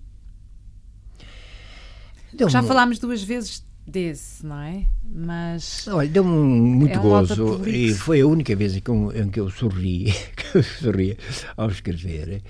Já 2.48 2.62
falámos 2.62 2.98
duas 2.98 3.22
vezes 3.22 3.65
desse, 3.86 4.44
não 4.44 4.60
é? 4.60 4.86
Mas. 5.04 5.86
Olha, 5.88 6.08
deu-me 6.08 6.30
muito 6.30 6.94
é 6.94 6.98
um 6.98 7.02
gozo 7.02 7.68
e 7.68 7.94
foi 7.94 8.20
a 8.20 8.26
única 8.26 8.54
vez 8.56 8.76
em 8.76 8.80
que 8.80 8.90
eu, 8.90 9.12
em 9.16 9.30
que 9.30 9.40
eu 9.40 9.48
sorri, 9.48 10.12
que 10.34 10.58
eu 10.58 10.62
sorria 10.62 11.16
ao 11.56 11.70
escrever. 11.70 12.42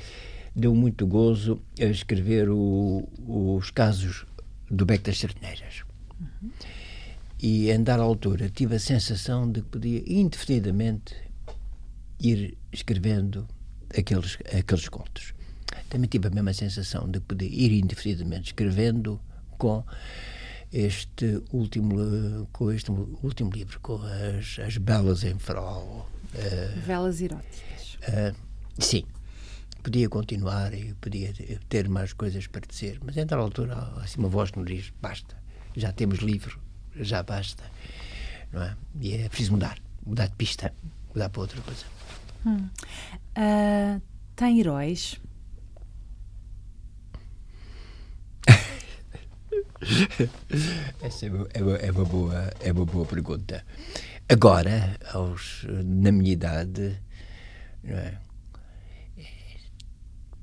Deu 0.55 0.75
muito 0.75 1.07
gozo 1.07 1.61
a 1.79 1.85
escrever 1.85 2.49
o, 2.49 3.07
os 3.59 3.71
casos 3.71 4.25
do 4.71 4.87
Beco 4.87 5.05
das 5.05 5.19
Sardineiras. 5.19 5.83
Uhum. 6.19 6.51
E 7.39 7.71
em 7.71 7.83
dar 7.83 8.01
altura 8.01 8.49
tive 8.49 8.77
a 8.77 8.81
sensação 8.81 9.51
de 9.51 9.61
que 9.61 9.69
podia 9.69 10.03
indefinidamente 10.07 11.15
ir 12.19 12.57
escrevendo 12.73 13.47
aqueles, 13.97 14.39
aqueles 14.59 14.89
contos. 14.89 15.35
Também 15.91 16.09
tive 16.09 16.29
a 16.29 16.31
mesma 16.31 16.55
sensação 16.55 17.07
de 17.07 17.21
que 17.21 17.27
podia 17.27 17.49
ir 17.49 17.73
indefinidamente 17.73 18.49
escrevendo 18.49 19.21
com 19.59 19.85
este 20.77 21.43
último, 21.53 22.47
com 22.53 22.71
este 22.71 22.91
último 22.91 23.51
livro, 23.51 23.81
com 23.81 23.99
as, 24.03 24.59
as 24.59 24.77
Belas 24.77 25.25
em 25.25 25.39
Farol. 25.39 26.07
Uh, 26.35 26.81
Velas 26.85 27.23
eróticas. 27.23 27.99
Uh, 28.03 28.37
sim. 28.79 29.05
Podia 29.83 30.09
continuar 30.09 30.75
e 30.75 30.93
podia 30.95 31.33
ter 31.69 31.89
mais 31.89 32.13
coisas 32.13 32.47
para 32.47 32.61
dizer, 32.67 32.99
mas 33.03 33.17
em 33.17 33.27
tal 33.27 33.41
altura 33.41 33.75
assim, 34.03 34.19
uma 34.19 34.29
voz 34.29 34.51
que 34.51 34.59
nos 34.59 34.69
diz: 34.69 34.93
basta, 35.01 35.35
já 35.75 35.93
temos 35.93 36.19
livro, 36.19 36.61
já 36.95 37.23
basta. 37.23 37.65
Não 38.53 38.63
é? 38.63 38.77
E 39.01 39.15
é 39.15 39.29
preciso 39.29 39.53
mudar, 39.53 39.79
mudar 40.05 40.27
de 40.27 40.35
pista, 40.35 40.75
mudar 41.15 41.31
para 41.31 41.41
outra 41.41 41.61
coisa. 41.63 41.85
Hum. 42.45 42.69
Uh, 43.39 44.03
tem 44.35 44.61
heróis? 44.61 45.19
Essa 51.03 51.27
é 51.27 51.31
uma, 51.31 51.49
é, 51.53 51.63
uma, 51.63 51.77
é 51.77 51.91
uma, 51.91 52.05
boa, 52.05 52.55
é 52.61 52.73
uma 52.73 52.85
boa 52.85 53.07
pergunta. 53.07 53.65
Agora, 54.29 54.99
aos, 55.13 55.65
na 55.85 56.11
minha 56.11 56.33
idade, 56.33 57.01
é? 57.85 58.19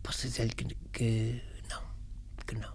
posso 0.02 0.28
dizer-lhe 0.28 0.54
que, 0.54 0.66
que, 0.92 1.42
não, 1.70 1.82
que 2.46 2.56
não. 2.56 2.74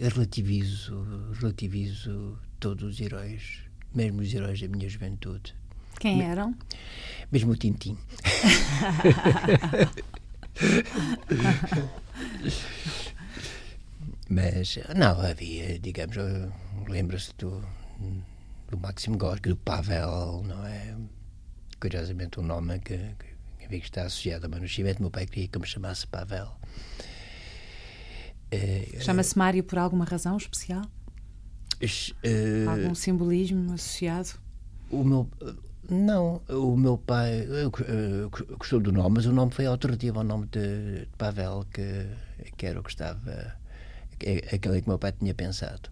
relativizo, 0.00 1.32
relativizo 1.34 2.38
todos 2.58 2.84
os 2.84 3.00
heróis, 3.00 3.60
mesmo 3.94 4.20
os 4.20 4.34
heróis 4.34 4.60
da 4.60 4.68
minha 4.68 4.88
juventude. 4.88 5.54
Quem 5.98 6.18
Me, 6.18 6.24
eram? 6.24 6.54
Mesmo 7.30 7.52
o 7.52 7.56
Tintim. 7.56 7.96
Mas, 14.30 14.78
não, 14.96 15.20
havia, 15.20 15.76
digamos, 15.80 16.16
lembra-se 16.88 17.32
do, 17.36 17.60
do 18.68 18.78
Maxim 18.78 19.18
Gorky, 19.18 19.48
do 19.48 19.56
Pavel, 19.56 20.44
não 20.46 20.64
é? 20.64 20.94
Curiosamente, 21.80 22.38
um 22.38 22.44
nome 22.44 22.78
que, 22.78 22.96
que, 23.58 23.68
que 23.68 23.76
está 23.76 24.02
associado 24.02 24.46
ao 24.46 24.50
Manuscimento. 24.50 25.02
Meu 25.02 25.10
pai 25.10 25.26
queria 25.26 25.48
que 25.48 25.58
me 25.58 25.66
chamasse 25.66 26.06
Pavel. 26.06 26.46
Uh, 28.54 29.00
Chama-se 29.00 29.36
Mário 29.36 29.64
por 29.64 29.80
alguma 29.80 30.04
razão 30.04 30.36
especial? 30.36 30.84
Uh, 31.82 32.70
Algum 32.70 32.94
simbolismo 32.94 33.72
associado? 33.72 34.38
O 34.90 35.02
meu. 35.02 35.28
Não, 35.88 36.40
o 36.48 36.76
meu 36.76 36.96
pai 36.96 37.48
gostou 38.56 38.78
do 38.78 38.92
nome, 38.92 39.16
mas 39.16 39.26
o 39.26 39.32
nome 39.32 39.50
foi 39.50 39.66
alternativo 39.66 40.18
ao 40.18 40.24
nome 40.24 40.46
de, 40.46 41.00
de 41.00 41.16
Pavel, 41.18 41.66
que, 41.72 42.06
que 42.56 42.66
era 42.66 42.78
o 42.78 42.82
que 42.84 42.90
estava 42.90 43.58
é 44.22 44.54
aquele 44.54 44.80
que 44.80 44.86
o 44.86 44.90
meu 44.90 44.98
pai 44.98 45.12
tinha 45.12 45.34
pensado. 45.34 45.90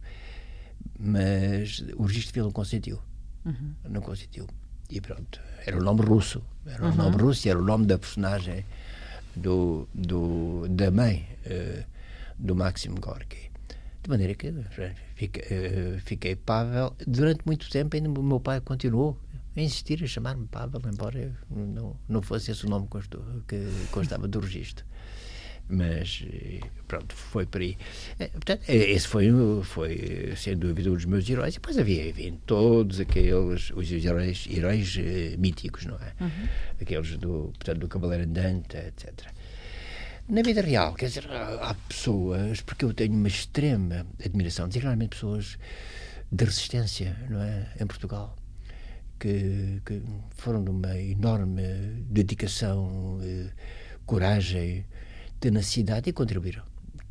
Mas 0.98 1.84
o 1.96 2.04
registro 2.04 2.28
civil 2.28 2.44
não 2.44 2.52
consentiu. 2.52 2.98
Uhum. 3.44 3.74
Não 3.88 4.00
consentiu. 4.00 4.46
E 4.90 5.00
pronto, 5.00 5.40
era 5.66 5.76
o 5.76 5.82
nome 5.82 6.02
russo. 6.02 6.42
Era 6.66 6.84
o 6.84 6.88
uhum. 6.88 6.96
nome 6.96 7.16
russo 7.16 7.48
era 7.48 7.58
o 7.58 7.62
nome 7.62 7.86
da 7.86 7.98
personagem 7.98 8.64
do, 9.36 9.88
do, 9.94 10.66
da 10.68 10.90
mãe 10.90 11.26
uh, 11.46 11.84
do 12.38 12.54
Maxim 12.54 12.94
Gorky. 12.94 13.50
De 14.02 14.08
maneira 14.08 14.34
que 14.34 14.52
fiquei, 15.14 15.42
uh, 15.42 16.00
fiquei 16.00 16.36
Pavel. 16.36 16.94
Durante 17.06 17.42
muito 17.44 17.68
tempo 17.70 17.96
ainda 17.96 18.08
o 18.08 18.22
meu 18.22 18.40
pai 18.40 18.60
continuou 18.60 19.18
a 19.56 19.60
insistir 19.60 20.02
a 20.02 20.06
chamar-me 20.06 20.46
Pavel, 20.46 20.80
embora 20.92 21.34
não, 21.50 21.96
não 22.08 22.22
fosse 22.22 22.50
esse 22.50 22.64
o 22.64 22.70
nome 22.70 22.88
que 23.46 23.88
constava 23.90 24.26
do 24.26 24.40
registro 24.40 24.84
mas 25.68 26.24
pronto, 26.86 27.14
foi 27.14 27.44
por 27.46 27.60
aí. 27.60 27.76
É, 28.18 28.28
portanto, 28.28 28.62
é, 28.66 28.76
esse 28.76 29.06
foi, 29.06 29.30
foi 29.62 30.32
sem 30.36 30.56
dúvida 30.56 30.90
um 30.90 30.94
dos 30.94 31.04
meus 31.04 31.28
heróis. 31.28 31.54
E 31.54 31.58
depois 31.58 31.78
havia, 31.78 32.08
havia 32.08 32.32
todos 32.46 32.98
aqueles, 33.00 33.70
os 33.70 33.92
heróis, 33.92 34.46
heróis 34.50 34.96
uh, 34.96 35.38
míticos, 35.38 35.84
não 35.84 35.96
é? 35.96 36.14
Uhum. 36.20 36.48
Aqueles 36.80 37.16
do, 37.18 37.52
portanto, 37.58 37.78
do 37.78 37.88
Cavaleiro 37.88 38.24
Andante, 38.24 38.76
etc. 38.76 39.28
Na 40.28 40.42
vida 40.42 40.60
real, 40.60 40.94
quer 40.94 41.06
dizer, 41.06 41.26
há, 41.30 41.74
pessoas, 41.88 42.60
porque 42.60 42.84
eu 42.84 42.92
tenho 42.92 43.14
uma 43.14 43.28
extrema 43.28 44.06
admiração, 44.22 44.66
particularmente 44.66 45.10
pessoas 45.10 45.58
de 46.30 46.44
resistência, 46.44 47.16
não 47.30 47.40
é? 47.40 47.66
Em 47.80 47.86
Portugal. 47.86 48.36
Que, 49.18 49.80
que 49.84 50.02
foram 50.36 50.62
de 50.62 50.70
uma 50.70 50.96
enorme 50.96 51.62
dedicação, 52.08 53.18
eh, 53.22 53.50
coragem, 54.06 54.84
tenacidade 55.40 56.10
e 56.10 56.12
contribuíram. 56.12 56.62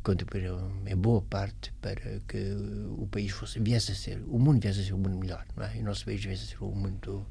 Contribuíram 0.02 0.72
em 0.86 0.96
boa 0.96 1.22
parte 1.22 1.72
para 1.80 2.20
que 2.26 2.52
o 2.96 3.06
país 3.10 3.30
fosse, 3.32 3.58
viesse 3.58 3.92
a 3.92 3.94
ser, 3.94 4.22
o 4.26 4.38
mundo 4.38 4.60
viesse 4.60 4.80
a 4.80 4.84
ser 4.84 4.94
um 4.94 4.98
mundo 4.98 5.18
melhor, 5.18 5.44
não 5.56 5.64
é? 5.64 5.76
E 5.76 5.80
o 5.80 5.84
nosso 5.84 6.04
país 6.04 6.24
viesse 6.24 6.44
a 6.44 6.46
ser 6.46 6.64
um 6.64 6.74
mundo, 6.74 7.26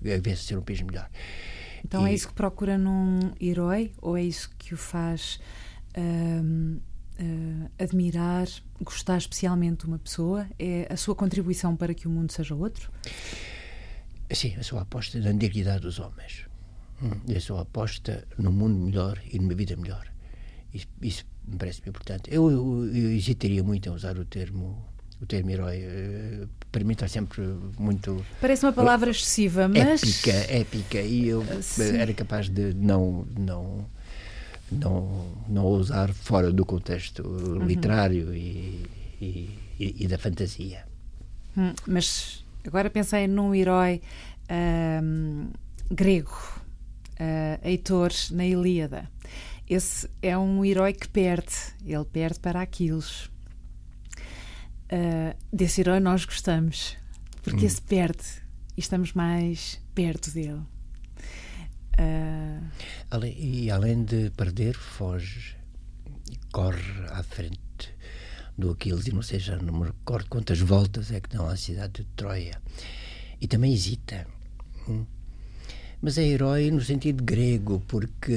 viesse 0.00 0.30
a 0.30 0.36
ser 0.36 0.58
um 0.58 0.62
país 0.62 0.80
melhor. 0.80 1.10
Então 1.84 2.06
é 2.06 2.10
e, 2.10 2.12
é 2.12 2.14
isso 2.14 2.28
que 2.28 2.34
procura 2.34 2.78
num 2.78 3.32
herói 3.40 3.92
ou 4.00 4.16
é 4.16 4.22
isso 4.22 4.50
que 4.56 4.72
o 4.72 4.76
faz 4.76 5.40
uh, 5.96 6.80
uh, 7.20 7.70
admirar, 7.78 8.46
gostar 8.80 9.18
especialmente 9.18 9.80
de 9.80 9.86
uma 9.86 9.98
pessoa? 9.98 10.46
É 10.58 10.86
a 10.90 10.96
sua 10.96 11.14
contribuição 11.14 11.76
para 11.76 11.92
que 11.92 12.06
o 12.06 12.10
mundo 12.10 12.32
seja 12.32 12.54
outro? 12.54 12.90
Sim, 14.30 14.54
a 14.56 14.62
sua 14.62 14.82
aposta 14.82 15.18
na 15.18 15.32
dignidade 15.32 15.82
dos 15.82 15.98
homens. 15.98 16.46
Hum, 17.02 17.34
a 17.34 17.40
sua 17.40 17.62
aposta 17.62 18.26
no 18.38 18.52
mundo 18.52 18.78
melhor 18.78 19.20
e 19.30 19.38
numa 19.38 19.54
vida 19.54 19.76
melhor. 19.76 20.10
Isso, 20.72 20.86
isso 21.00 21.24
me 21.46 21.56
parece 21.56 21.80
importante. 21.86 22.32
Eu, 22.32 22.50
eu, 22.50 22.86
eu, 22.86 23.12
hesitaria 23.12 23.62
muito 23.62 23.88
em 23.88 23.92
usar 23.92 24.16
o 24.18 24.24
termo 24.24 24.84
o 25.20 25.26
termo 25.26 25.50
herói. 25.50 25.78
Uh, 25.78 26.48
para 26.70 26.82
mim 26.84 26.92
está 26.92 27.06
sempre 27.06 27.42
muito. 27.78 28.24
Parece 28.40 28.64
uma 28.64 28.72
palavra 28.72 29.10
excessiva, 29.10 29.68
mas. 29.68 30.02
Épica, 30.02 30.52
épica. 30.52 31.00
E 31.00 31.28
eu 31.28 31.44
Sim. 31.62 31.96
era 31.96 32.12
capaz 32.12 32.48
de 32.48 32.74
não. 32.74 33.26
não 33.38 33.86
não, 34.72 35.28
não 35.50 35.66
usar 35.66 36.14
fora 36.14 36.50
do 36.50 36.64
contexto 36.64 37.22
uhum. 37.26 37.66
literário 37.66 38.34
e, 38.34 38.86
e, 39.20 39.50
e, 39.78 40.08
da 40.08 40.16
fantasia. 40.16 40.86
Hum, 41.54 41.74
mas 41.86 42.42
agora 42.66 42.88
pensei 42.88 43.26
num 43.26 43.54
herói 43.54 44.00
hum, 45.02 45.48
grego, 45.90 46.62
uh, 47.20 47.68
Heitor, 47.68 48.12
na 48.30 48.46
Ilíada. 48.46 49.10
Esse 49.72 50.06
é 50.20 50.36
um 50.36 50.62
herói 50.62 50.92
que 50.92 51.08
perde, 51.08 51.54
ele 51.82 52.04
perde 52.04 52.38
para 52.38 52.60
Aquiles. 52.60 53.30
Uh, 54.92 55.34
desse 55.50 55.80
herói 55.80 55.98
nós 55.98 56.26
gostamos, 56.26 56.94
porque 57.42 57.64
hum. 57.64 57.66
esse 57.66 57.80
perde 57.80 58.22
e 58.76 58.80
estamos 58.80 59.14
mais 59.14 59.80
perto 59.94 60.30
dele. 60.30 60.60
Uh... 61.98 63.24
E 63.24 63.70
além 63.70 64.04
de 64.04 64.28
perder, 64.36 64.74
foge, 64.76 65.56
corre 66.52 67.06
à 67.08 67.22
frente 67.22 67.96
do 68.58 68.72
Aquiles 68.72 69.06
e 69.06 69.14
não 69.14 69.22
seja, 69.22 69.56
não 69.56 69.72
me 69.72 69.86
recordo 69.86 70.28
quantas 70.28 70.60
voltas 70.60 71.10
é 71.10 71.18
que 71.18 71.30
dão 71.30 71.48
à 71.48 71.56
cidade 71.56 72.02
de 72.02 72.04
Troia. 72.14 72.60
E 73.40 73.48
também 73.48 73.72
hesita. 73.72 74.26
Hum? 74.86 75.06
Mas 76.02 76.18
é 76.18 76.26
herói 76.26 76.68
no 76.72 76.80
sentido 76.80 77.22
grego, 77.22 77.80
porque. 77.86 78.34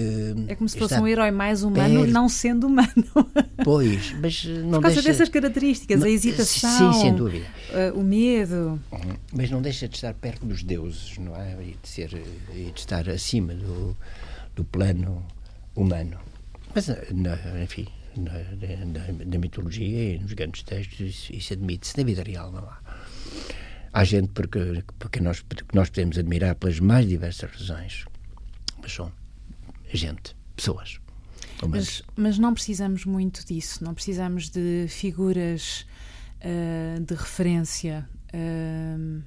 É 0.47 0.53
como 0.53 0.69
se 0.69 0.77
fosse 0.77 0.93
um 0.99 1.07
herói 1.07 1.31
mais 1.31 1.63
humano, 1.63 2.01
perto. 2.01 2.13
não 2.13 2.29
sendo 2.29 2.67
humano. 2.67 2.93
Pois, 3.63 4.13
mas 4.21 4.45
não 4.45 4.73
Por 4.73 4.81
causa 4.83 4.95
deixa... 5.01 5.09
dessas 5.09 5.29
características, 5.29 5.99
não, 5.99 6.05
a 6.05 6.09
hesitação. 6.09 6.93
Sim, 6.93 7.01
sem 7.01 7.15
dúvida. 7.15 7.47
Uh, 7.71 7.99
o 7.99 8.03
medo. 8.03 8.79
Uhum. 8.91 9.15
Mas 9.33 9.49
não 9.49 9.63
deixa 9.63 9.87
de 9.87 9.95
estar 9.95 10.13
perto 10.13 10.45
dos 10.45 10.61
deuses, 10.61 11.17
não 11.17 11.35
é? 11.35 11.57
E 11.63 11.75
de, 11.81 11.89
ser, 11.89 12.13
e 12.53 12.71
de 12.71 12.79
estar 12.79 13.09
acima 13.09 13.55
do, 13.55 13.97
do 14.55 14.63
plano 14.63 15.25
humano. 15.75 16.19
Mas, 16.75 16.87
na, 16.87 17.63
enfim, 17.63 17.87
na, 18.15 18.33
na, 18.33 19.25
na, 19.25 19.37
mitologia 19.39 20.13
e 20.13 20.19
nos 20.19 20.33
grandes 20.33 20.61
textos, 20.61 20.99
isso, 20.99 21.33
isso 21.33 21.53
admite-se. 21.53 21.97
Na 21.97 22.03
vida 22.03 22.21
real 22.21 22.51
não 22.51 22.59
há. 22.59 22.77
Há 23.95 24.03
gente 24.03 24.27
porque, 24.33 24.83
porque 24.99 25.21
nós, 25.21 25.39
porque 25.39 25.63
nós 25.73 25.89
podemos 25.89 26.17
admirar 26.17 26.53
pelas 26.55 26.81
mais 26.81 27.07
diversas 27.07 27.49
razões, 27.49 28.03
mas 28.81 28.91
são 28.91 29.09
gente, 29.93 30.35
pessoas. 30.53 30.99
Mas, 31.65 32.03
mas 32.13 32.37
não 32.37 32.53
precisamos 32.53 33.05
muito 33.05 33.45
disso, 33.45 33.81
não 33.81 33.93
precisamos 33.93 34.49
de 34.49 34.85
figuras 34.89 35.85
uh, 36.41 36.99
de 36.99 37.15
referência. 37.15 38.05
Uh, 38.33 39.23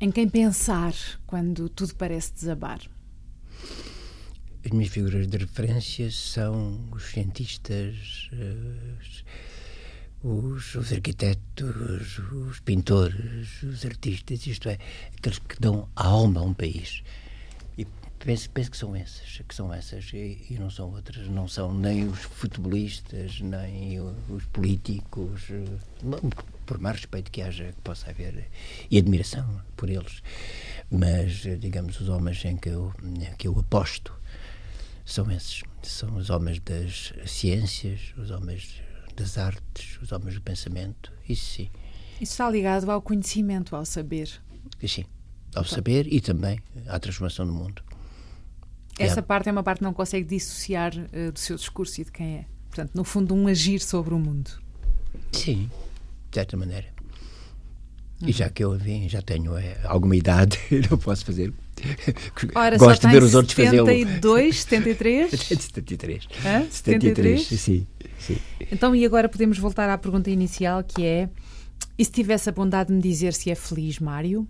em 0.00 0.10
quem 0.10 0.28
pensar 0.28 0.92
quando 1.28 1.68
tudo 1.68 1.94
parece 1.94 2.32
desabar? 2.32 2.80
As 4.64 4.72
minhas 4.72 4.88
figuras 4.88 5.28
de 5.28 5.36
referência 5.36 6.10
são 6.10 6.88
os 6.90 7.04
cientistas, 7.04 8.28
uh, 8.32 8.98
os, 10.22 10.74
os 10.74 10.92
arquitetos, 10.92 12.18
os 12.32 12.60
pintores, 12.60 13.62
os 13.62 13.84
artistas, 13.84 14.46
isto 14.46 14.68
é, 14.68 14.78
aqueles 15.16 15.38
que 15.38 15.60
dão 15.60 15.88
a 15.94 16.06
alma 16.06 16.40
a 16.40 16.44
um 16.44 16.54
país. 16.54 17.02
E 17.76 17.86
penso, 18.18 18.50
penso 18.50 18.70
que 18.70 18.76
são 18.76 18.96
essas, 18.96 19.40
que 19.46 19.54
são 19.54 19.72
essas 19.72 20.10
e, 20.12 20.44
e, 20.50 20.58
não 20.58 20.70
são 20.70 20.90
outras, 20.90 21.28
não 21.28 21.46
são 21.46 21.72
nem 21.72 22.08
os 22.08 22.20
futebolistas, 22.20 23.40
nem 23.40 24.00
os 24.00 24.44
políticos, 24.52 25.42
por 26.66 26.78
mais 26.78 26.96
respeito 26.96 27.30
que 27.30 27.40
haja, 27.40 27.72
que 27.72 27.80
possa 27.82 28.10
haver, 28.10 28.50
e 28.90 28.98
admiração 28.98 29.62
por 29.76 29.88
eles. 29.88 30.22
Mas, 30.90 31.42
digamos, 31.60 32.00
os 32.00 32.08
homens 32.08 32.44
em 32.44 32.56
que 32.56 32.70
eu, 32.70 32.92
em 33.04 33.34
que 33.36 33.46
eu 33.46 33.58
aposto 33.58 34.12
são 35.04 35.30
esses. 35.30 35.62
São 35.80 36.16
os 36.16 36.28
homens 36.28 36.58
das 36.60 37.12
ciências, 37.24 38.12
os 38.16 38.30
homens 38.30 38.82
das 39.18 39.36
artes, 39.36 39.98
os 40.00 40.12
homens 40.12 40.34
do 40.34 40.40
pensamento, 40.40 41.12
isso 41.28 41.44
sim. 41.54 41.70
Isso 42.20 42.32
está 42.32 42.48
ligado 42.50 42.90
ao 42.90 43.02
conhecimento, 43.02 43.74
ao 43.74 43.84
saber. 43.84 44.30
Sim, 44.86 45.04
ao 45.54 45.64
saber 45.64 46.12
e 46.12 46.20
também 46.20 46.60
à 46.86 46.98
transformação 46.98 47.46
do 47.46 47.52
mundo. 47.52 47.82
Essa 48.98 49.22
parte 49.22 49.48
é 49.48 49.52
uma 49.52 49.62
parte 49.62 49.78
que 49.78 49.84
não 49.84 49.94
consegue 49.94 50.26
dissociar 50.26 50.92
uh, 50.92 51.32
do 51.32 51.38
seu 51.38 51.56
discurso 51.56 52.00
e 52.00 52.04
de 52.04 52.10
quem 52.10 52.38
é. 52.38 52.44
Portanto, 52.68 52.94
no 52.94 53.04
fundo, 53.04 53.34
um 53.34 53.46
agir 53.46 53.80
sobre 53.80 54.12
o 54.12 54.18
mundo. 54.18 54.50
Sim, 55.32 55.70
de 56.30 56.34
certa 56.34 56.56
maneira. 56.56 56.86
E 58.20 58.32
já 58.32 58.50
que 58.50 58.64
eu 58.64 58.74
enfim, 58.74 59.08
já 59.08 59.22
tenho 59.22 59.56
é, 59.56 59.78
alguma 59.84 60.16
idade, 60.16 60.58
não 60.90 60.98
posso 60.98 61.24
fazer. 61.24 61.52
Ora, 62.54 62.76
Gosto 62.76 63.06
de 63.06 63.12
ver 63.12 63.22
os 63.22 63.34
outros 63.34 63.54
fazê-lo. 63.54 63.86
72, 63.86 64.60
73? 64.60 65.30
73. 65.30 66.28
Hã? 66.44 66.66
73, 66.70 67.46
sim, 67.46 67.86
sim. 68.18 68.38
Então, 68.72 68.94
e 68.94 69.04
agora 69.04 69.28
podemos 69.28 69.58
voltar 69.58 69.88
à 69.88 69.98
pergunta 69.98 70.30
inicial, 70.30 70.82
que 70.82 71.04
é: 71.04 71.28
e 71.98 72.04
se 72.04 72.10
tivesse 72.10 72.48
a 72.48 72.52
bondade 72.52 72.88
de 72.88 72.94
me 72.94 73.02
dizer 73.02 73.34
se 73.34 73.50
é 73.50 73.54
feliz, 73.54 73.98
Mário? 73.98 74.46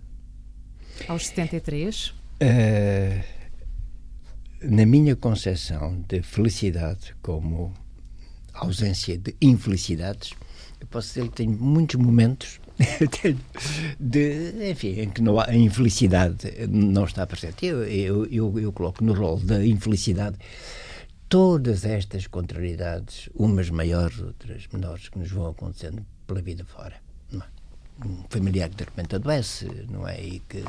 Aos 1.07 1.27
73? 1.27 2.07
Uh, 2.41 3.23
na 4.61 4.85
minha 4.85 5.15
concepção 5.15 6.03
de 6.07 6.21
felicidade 6.21 7.15
como 7.21 7.73
ausência 8.53 9.17
de 9.17 9.35
infelicidades, 9.41 10.33
eu 10.79 10.87
posso 10.87 11.07
dizer 11.09 11.23
que 11.29 11.35
tenho 11.35 11.51
muitos 11.51 11.95
momentos 11.95 12.59
de, 13.99 14.71
enfim, 14.71 15.01
em 15.01 15.09
que 15.09 15.21
não 15.21 15.39
há, 15.39 15.49
a 15.49 15.55
infelicidade 15.55 16.67
não 16.69 17.05
está 17.05 17.25
presente. 17.27 17.65
Eu, 17.65 17.83
eu, 17.83 18.25
eu, 18.25 18.59
eu 18.59 18.71
coloco 18.71 19.03
no 19.03 19.13
rol 19.13 19.37
da 19.37 19.65
infelicidade 19.65 20.37
todas 21.27 21.85
estas 21.85 22.25
contrariedades, 22.25 23.29
umas 23.35 23.69
maiores, 23.69 24.19
outras 24.19 24.67
menores, 24.73 25.09
que 25.09 25.19
nos 25.19 25.31
vão 25.31 25.47
acontecendo 25.47 26.03
pela 26.25 26.41
vida 26.41 26.65
fora. 26.65 26.95
É? 27.33 27.37
Um 28.05 28.23
familiar 28.29 28.69
que 28.69 28.77
de 28.77 28.83
repente 28.85 29.15
adoece, 29.15 29.67
não 29.89 30.07
é? 30.07 30.19
E 30.21 30.39
que 30.39 30.63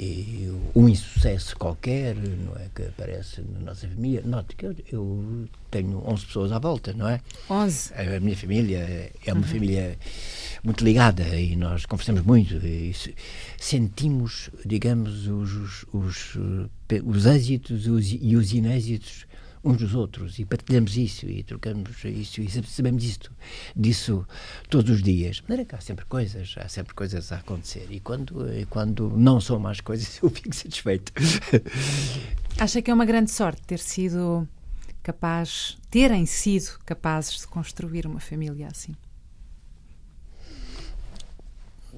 e 0.00 0.48
um 0.76 0.88
insucesso 0.88 1.56
qualquer, 1.56 2.14
não 2.14 2.54
é, 2.54 2.68
que 2.72 2.82
aparece 2.82 3.42
na 3.42 3.58
nossa 3.58 3.88
família. 3.88 4.22
Note 4.24 4.54
que 4.54 4.66
eu, 4.66 4.76
eu, 4.92 5.48
tenho 5.72 6.00
11 6.06 6.26
pessoas 6.26 6.52
à 6.52 6.60
volta, 6.60 6.92
não 6.92 7.08
é? 7.08 7.20
11? 7.50 7.92
A 7.94 8.20
minha 8.20 8.36
família 8.36 8.78
é 8.78 9.32
uma 9.32 9.42
uhum. 9.42 9.48
família 9.48 9.98
muito 10.62 10.84
ligada 10.84 11.24
e 11.36 11.56
nós 11.56 11.84
conversamos 11.84 12.22
muito 12.22 12.64
e 12.64 12.94
sentimos, 13.58 14.50
digamos, 14.64 15.26
os, 15.26 15.84
os, 15.92 16.38
os 17.04 17.26
êxitos 17.26 17.86
e 17.86 18.36
os 18.36 18.52
inêxitos 18.52 19.26
uns 19.64 19.76
dos 19.76 19.94
outros 19.94 20.38
e 20.38 20.44
partilhamos 20.44 20.96
isso 20.96 21.26
e 21.26 21.42
trocamos 21.42 22.04
isso 22.04 22.40
e 22.40 22.48
sabemos 22.48 23.04
isto, 23.04 23.32
disso 23.74 24.26
todos 24.68 24.90
os 24.90 25.02
dias. 25.02 25.42
Mas 25.48 25.66
que 25.66 25.74
há 25.74 25.80
sempre 25.80 26.04
coisas, 26.04 26.54
há 26.58 26.68
sempre 26.68 26.94
coisas 26.94 27.32
a 27.32 27.38
acontecer 27.38 27.86
e 27.90 28.00
quando, 28.00 28.52
e 28.52 28.64
quando 28.66 29.10
não 29.16 29.40
são 29.40 29.58
mais 29.58 29.80
coisas 29.80 30.18
eu 30.22 30.30
fico 30.30 30.54
satisfeito. 30.54 31.12
Acha 32.58 32.82
que 32.82 32.90
é 32.90 32.94
uma 32.94 33.04
grande 33.04 33.30
sorte 33.30 33.62
ter 33.62 33.78
sido 33.78 34.48
capaz, 35.02 35.76
terem 35.90 36.26
sido 36.26 36.78
capazes 36.84 37.40
de 37.40 37.46
construir 37.46 38.06
uma 38.06 38.20
família 38.20 38.68
assim? 38.68 38.94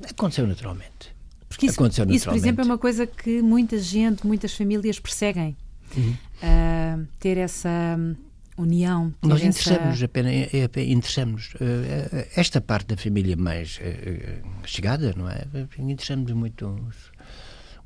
Aconteceu 0.09 0.47
naturalmente. 0.47 1.15
Porque 1.49 1.67
isso, 1.67 1.75
Aconteceu 1.75 2.09
isso, 2.11 2.27
por 2.27 2.37
exemplo, 2.37 2.63
é 2.63 2.65
uma 2.65 2.79
coisa 2.79 3.07
que 3.07 3.43
muita 3.43 3.77
gente, 3.79 4.27
muitas 4.27 4.55
famílias 4.55 5.01
perseguem. 5.01 5.57
Uhum. 5.97 6.11
Uh, 6.11 6.70
ter 7.19 7.37
essa 7.37 7.97
hum, 7.99 8.15
união. 8.57 9.15
Nós 9.23 9.43
interessamos 9.43 9.97
essa... 9.97 10.05
apenas, 10.05 10.33
é, 10.33 10.49
é, 10.53 10.85
interessamos 10.85 11.55
uh, 11.55 12.27
esta 12.37 12.61
parte 12.61 12.89
da 12.89 12.97
família 12.97 13.37
mais 13.37 13.79
uh, 13.79 14.67
chegada, 14.67 15.15
não 15.17 15.29
é? 15.29 15.45
Interessamos 15.79 16.33
muito 16.33 16.67
uns, 16.67 17.13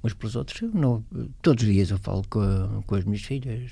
uns 0.02 0.14
pelos 0.14 0.36
outros. 0.36 0.62
Não, 0.72 1.04
todos 1.42 1.64
os 1.64 1.70
dias 1.70 1.90
eu 1.90 1.98
falo 1.98 2.24
com, 2.28 2.82
com 2.86 2.94
as 2.94 3.04
minhas 3.04 3.22
filhas 3.22 3.70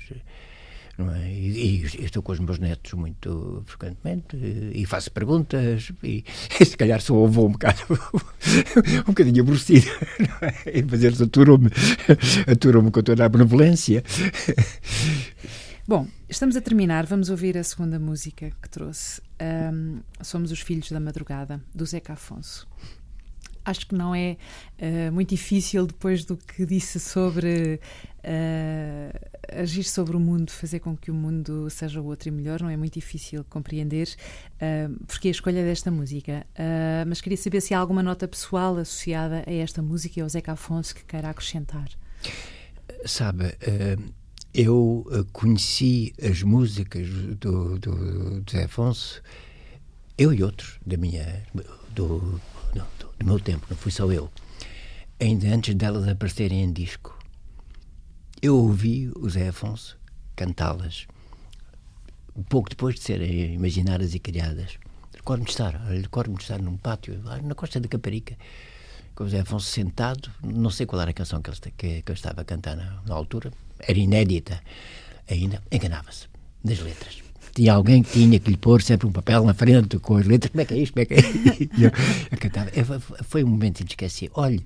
é? 0.99 1.31
E, 1.31 1.83
e, 1.83 2.05
estou 2.05 2.21
com 2.21 2.31
os 2.31 2.39
meus 2.39 2.59
netos 2.59 2.93
muito 2.93 3.63
frequentemente 3.65 4.37
e, 4.37 4.85
faço 4.85 5.11
perguntas 5.11 5.91
e, 6.03 6.23
e 6.59 6.65
se 6.65 6.77
calhar 6.77 7.01
sou 7.01 7.25
avô 7.25 7.47
um 7.47 7.51
bocado 7.51 7.81
um 9.01 9.07
bocadinho 9.07 9.41
aborrecido 9.41 9.87
é? 10.65 10.79
e 10.79 10.83
fazer 10.83 11.13
aturam-me 11.19 11.71
aturam-me 12.47 12.91
com 12.91 13.01
toda 13.01 13.25
a 13.25 13.29
benevolência 13.29 14.03
Bom, 15.85 16.07
estamos 16.29 16.55
a 16.55 16.61
terminar, 16.61 17.05
vamos 17.05 17.29
ouvir 17.29 17.57
a 17.57 17.63
segunda 17.63 17.99
música 17.99 18.51
que 18.61 18.69
trouxe 18.69 19.21
um, 19.73 19.99
Somos 20.21 20.49
os 20.49 20.61
Filhos 20.61 20.89
da 20.89 20.99
Madrugada, 20.99 21.61
do 21.75 21.85
Zeca 21.85 22.13
Afonso 22.13 22.65
acho 23.65 23.87
que 23.87 23.95
não 23.95 24.13
é 24.13 24.37
uh, 24.79 25.11
muito 25.11 25.29
difícil 25.29 25.87
depois 25.87 26.25
do 26.25 26.37
que 26.37 26.65
disse 26.65 26.99
sobre 26.99 27.79
uh, 28.19 29.61
agir 29.61 29.83
sobre 29.83 30.15
o 30.15 30.19
mundo, 30.19 30.51
fazer 30.51 30.79
com 30.79 30.95
que 30.95 31.11
o 31.11 31.13
mundo 31.13 31.69
seja 31.69 32.01
outro 32.01 32.29
e 32.29 32.31
melhor, 32.31 32.61
não 32.61 32.69
é 32.69 32.77
muito 32.77 32.93
difícil 32.93 33.43
compreender 33.49 34.09
uh, 34.55 35.05
porque 35.05 35.27
a 35.27 35.31
escolha 35.31 35.63
desta 35.63 35.91
música. 35.91 36.45
mas 37.07 37.21
queria 37.21 37.37
saber 37.37 37.61
se 37.61 37.73
há 37.73 37.79
alguma 37.79 38.03
nota 38.03 38.27
pessoal 38.27 38.77
associada 38.77 39.43
a 39.45 39.51
esta 39.51 39.81
música 39.81 40.19
e 40.19 40.23
ao 40.23 40.29
Zeca 40.29 40.53
Afonso 40.53 40.95
que 40.95 41.03
queira 41.05 41.29
acrescentar. 41.29 41.89
Sabe, 43.05 43.55
eu 44.53 45.05
conheci 45.31 46.13
as 46.21 46.43
músicas 46.43 47.07
do, 47.39 47.79
do, 47.79 48.39
do 48.41 48.51
Zé 48.51 48.63
Afonso, 48.65 49.21
eu 50.17 50.33
e 50.33 50.43
outros 50.43 50.79
da 50.85 50.95
minha 50.95 51.43
do, 51.93 52.39
do 53.23 53.29
meu 53.29 53.39
tempo, 53.39 53.65
não 53.69 53.77
fui 53.77 53.91
só 53.91 54.11
eu, 54.11 54.29
ainda 55.19 55.47
antes 55.47 55.73
delas 55.73 56.07
aparecerem 56.07 56.61
em 56.61 56.73
disco. 56.73 57.17
Eu 58.41 58.57
ouvi 58.57 59.09
o 59.15 59.29
Zé 59.29 59.47
Afonso 59.47 59.97
cantá-las, 60.35 61.07
pouco 62.49 62.69
depois 62.69 62.95
de 62.95 63.01
serem 63.01 63.53
imaginadas 63.53 64.13
e 64.13 64.19
criadas. 64.19 64.77
Recordo-me 65.15 65.45
de 65.45 65.51
estar, 65.51 65.73
recordo-me 65.85 66.35
de 66.35 66.43
estar 66.43 66.61
num 66.61 66.75
pátio, 66.75 67.17
na 67.41 67.55
costa 67.55 67.79
da 67.79 67.87
Caparica, 67.87 68.37
com 69.15 69.23
o 69.23 69.29
Zé 69.29 69.39
Afonso 69.39 69.67
sentado, 69.67 70.29
não 70.43 70.69
sei 70.69 70.85
qual 70.85 71.01
era 71.01 71.11
a 71.11 71.13
canção 71.13 71.41
que 71.41 71.49
ele, 71.49 71.73
que, 71.77 72.01
que 72.01 72.11
estava 72.11 72.41
a 72.41 72.45
cantar 72.45 72.75
na, 72.75 73.01
na 73.05 73.15
altura, 73.15 73.51
era 73.79 73.97
inédita 73.97 74.61
ainda, 75.29 75.63
enganava-se. 75.71 76.27
Das 76.63 76.79
letras 76.79 77.22
tinha 77.53 77.73
alguém 77.73 78.01
que 78.01 78.11
tinha 78.11 78.39
que 78.39 78.49
lhe 78.49 78.57
pôr 78.57 78.81
sempre 78.81 79.07
um 79.07 79.11
papel 79.11 79.43
na 79.45 79.53
frente 79.53 79.99
com 79.99 80.17
as 80.17 80.25
letras, 80.25 80.51
como 80.51 80.61
é 80.61 80.65
que 80.65 80.73
é 80.73 80.77
isto, 80.77 80.93
como 80.93 81.03
é 81.03 81.05
que 81.05 81.13
é 81.13 82.35
cantava. 82.37 82.71
Foi 83.23 83.43
um 83.43 83.47
momento 83.47 83.81
inesquecível. 83.81 84.33
Olhe, 84.35 84.63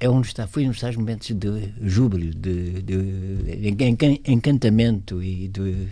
é 0.00 0.06
está, 0.20 0.46
foi 0.46 0.64
um 0.64 0.70
dos 0.70 0.80
tais 0.80 0.96
momentos 0.96 1.28
de 1.28 1.72
júbilo, 1.82 2.32
de, 2.34 2.82
de, 2.82 3.68
encantamento 4.26 5.22
e 5.22 5.48
de 5.48 5.88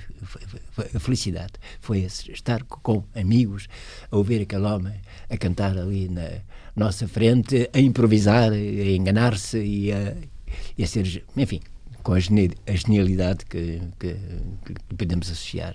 felicidade. 1.01 1.55
Foi 1.81 2.01
esse, 2.01 2.31
estar 2.33 2.63
com 2.65 3.05
amigos, 3.15 3.69
a 4.11 4.17
ouvir 4.17 4.43
aquele 4.43 4.65
homem 4.65 4.95
a 5.29 5.37
cantar 5.37 5.77
ali 5.77 6.09
na 6.09 6.41
nossa 6.75 7.07
frente, 7.07 7.69
a 7.73 7.79
improvisar, 7.79 8.53
a 8.53 8.57
enganar-se 8.57 9.59
e 9.59 9.93
a, 9.93 10.15
e 10.79 10.85
a 10.85 10.87
ser, 10.87 11.25
enfim, 11.37 11.61
com 12.05 12.13
a, 12.13 12.21
genialidade 12.21 13.47
que, 13.47 13.81
que, 13.99 14.15
que 14.65 14.95
podemos 14.95 15.29
associar. 15.29 15.75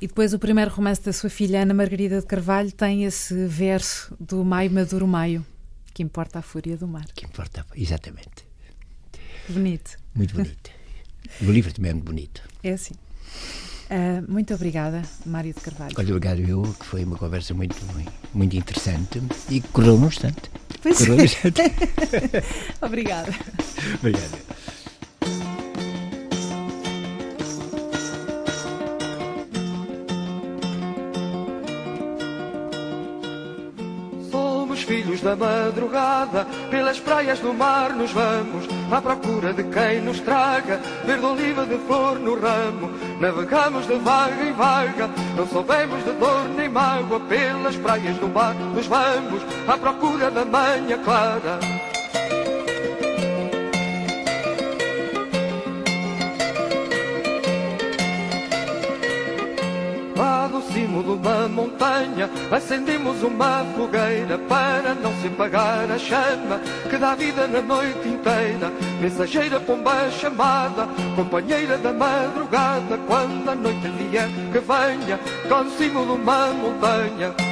E 0.00 0.08
depois 0.08 0.34
o 0.34 0.38
primeiro 0.38 0.70
romance 0.72 1.00
da 1.00 1.12
sua 1.12 1.30
filha, 1.30 1.62
Ana 1.62 1.74
Margarida 1.74 2.20
de 2.20 2.26
Carvalho, 2.26 2.72
tem 2.72 3.04
esse 3.04 3.46
verso 3.46 4.16
do 4.18 4.44
Maio 4.44 4.70
Maduro 4.72 5.06
Maio, 5.06 5.46
que 5.94 6.02
importa 6.02 6.40
a 6.40 6.42
fúria 6.42 6.76
do 6.76 6.88
mar. 6.88 7.04
Que 7.14 7.26
importa, 7.26 7.64
exatamente. 7.76 8.44
Bonito. 9.48 9.96
Muito 10.14 10.34
bonito. 10.34 10.70
o 11.40 11.50
livro 11.52 11.72
também 11.72 11.90
é 11.90 11.94
muito 11.94 12.06
bonito. 12.06 12.42
É 12.64 12.72
assim. 12.72 12.94
Uh, 13.90 14.32
muito 14.32 14.54
obrigada, 14.54 15.02
Mário 15.26 15.52
de 15.52 15.60
Carvalho. 15.60 15.94
Olha, 15.98 16.16
obrigado 16.16 16.40
eu, 16.40 16.62
que 16.80 16.86
foi 16.86 17.04
uma 17.04 17.18
conversa 17.18 17.52
muito, 17.52 17.76
muito 18.32 18.56
interessante 18.56 19.22
e 19.50 19.60
correu 19.60 19.98
num 19.98 20.06
instante. 20.06 20.50
Pois 20.82 20.96
correu 20.96 21.18
num 21.18 21.24
instante. 21.24 21.60
obrigada. 22.80 23.32
Obrigado. 23.98 24.38
Filhos 34.92 35.22
da 35.22 35.34
madrugada, 35.34 36.46
pelas 36.70 37.00
praias 37.00 37.38
do 37.38 37.54
mar 37.54 37.94
nos 37.94 38.12
vamos, 38.12 38.66
à 38.90 39.00
procura 39.00 39.54
de 39.54 39.64
quem 39.64 40.02
nos 40.02 40.20
traga 40.20 40.78
verde 41.06 41.24
oliva 41.24 41.64
de 41.64 41.78
flor 41.86 42.18
no 42.18 42.38
ramo. 42.38 42.90
Navegamos 43.18 43.86
de 43.86 43.94
vaga 43.94 44.44
em 44.44 44.52
vaga, 44.52 45.08
não 45.34 45.46
soubemos 45.46 46.04
de 46.04 46.12
dor 46.12 46.46
nem 46.54 46.68
mágoa, 46.68 47.20
pelas 47.20 47.74
praias 47.76 48.18
do 48.18 48.28
mar 48.28 48.54
nos 48.54 48.86
vamos, 48.86 49.42
à 49.66 49.78
procura 49.78 50.30
da 50.30 50.44
manhã 50.44 50.98
clara. 51.02 51.81
Uma 61.12 61.48
montanha 61.48 62.28
acendemos 62.50 63.22
uma 63.22 63.64
fogueira 63.76 64.38
para 64.48 64.94
não 64.94 65.12
se 65.20 65.28
apagar 65.28 65.90
a 65.90 65.98
chama 65.98 66.60
que 66.88 66.96
dá 66.96 67.14
vida 67.14 67.46
na 67.46 67.60
noite 67.60 68.08
inteira. 68.08 68.72
Mensageira 69.00 69.60
pomba 69.60 70.10
chamada, 70.10 70.88
companheira 71.16 71.76
da 71.78 71.92
madrugada, 71.92 72.98
quando 73.06 73.48
a 73.48 73.54
noite 73.54 73.88
vier 73.88 74.28
que 74.52 74.58
venha, 74.58 75.18
com 75.48 75.64
de 75.64 76.12
uma 76.12 76.46
montanha. 76.48 77.51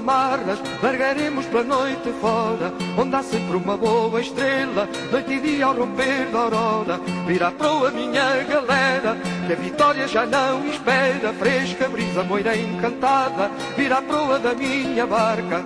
Amarras, 0.00 0.58
largaremos 0.82 1.46
pela 1.46 1.62
noite 1.62 2.10
fora, 2.20 2.72
onde 2.98 3.14
há 3.14 3.22
sempre 3.22 3.56
uma 3.56 3.76
boa 3.76 4.20
estrela, 4.20 4.88
noite 5.12 5.32
e 5.34 5.40
dia 5.40 5.66
ao 5.66 5.74
romper 5.74 6.26
da 6.32 6.38
aurora. 6.40 7.00
Virá 7.26 7.50
proa 7.50 7.90
minha 7.90 8.42
galera, 8.44 9.16
que 9.46 9.52
a 9.52 9.56
vitória 9.56 10.08
já 10.08 10.26
não 10.26 10.66
espera, 10.66 11.32
fresca 11.34 11.88
brisa 11.88 12.24
moira 12.24 12.56
encantada, 12.56 13.50
virá 13.76 14.00
proa 14.02 14.38
da 14.38 14.54
minha 14.54 15.06
barca. 15.06 15.64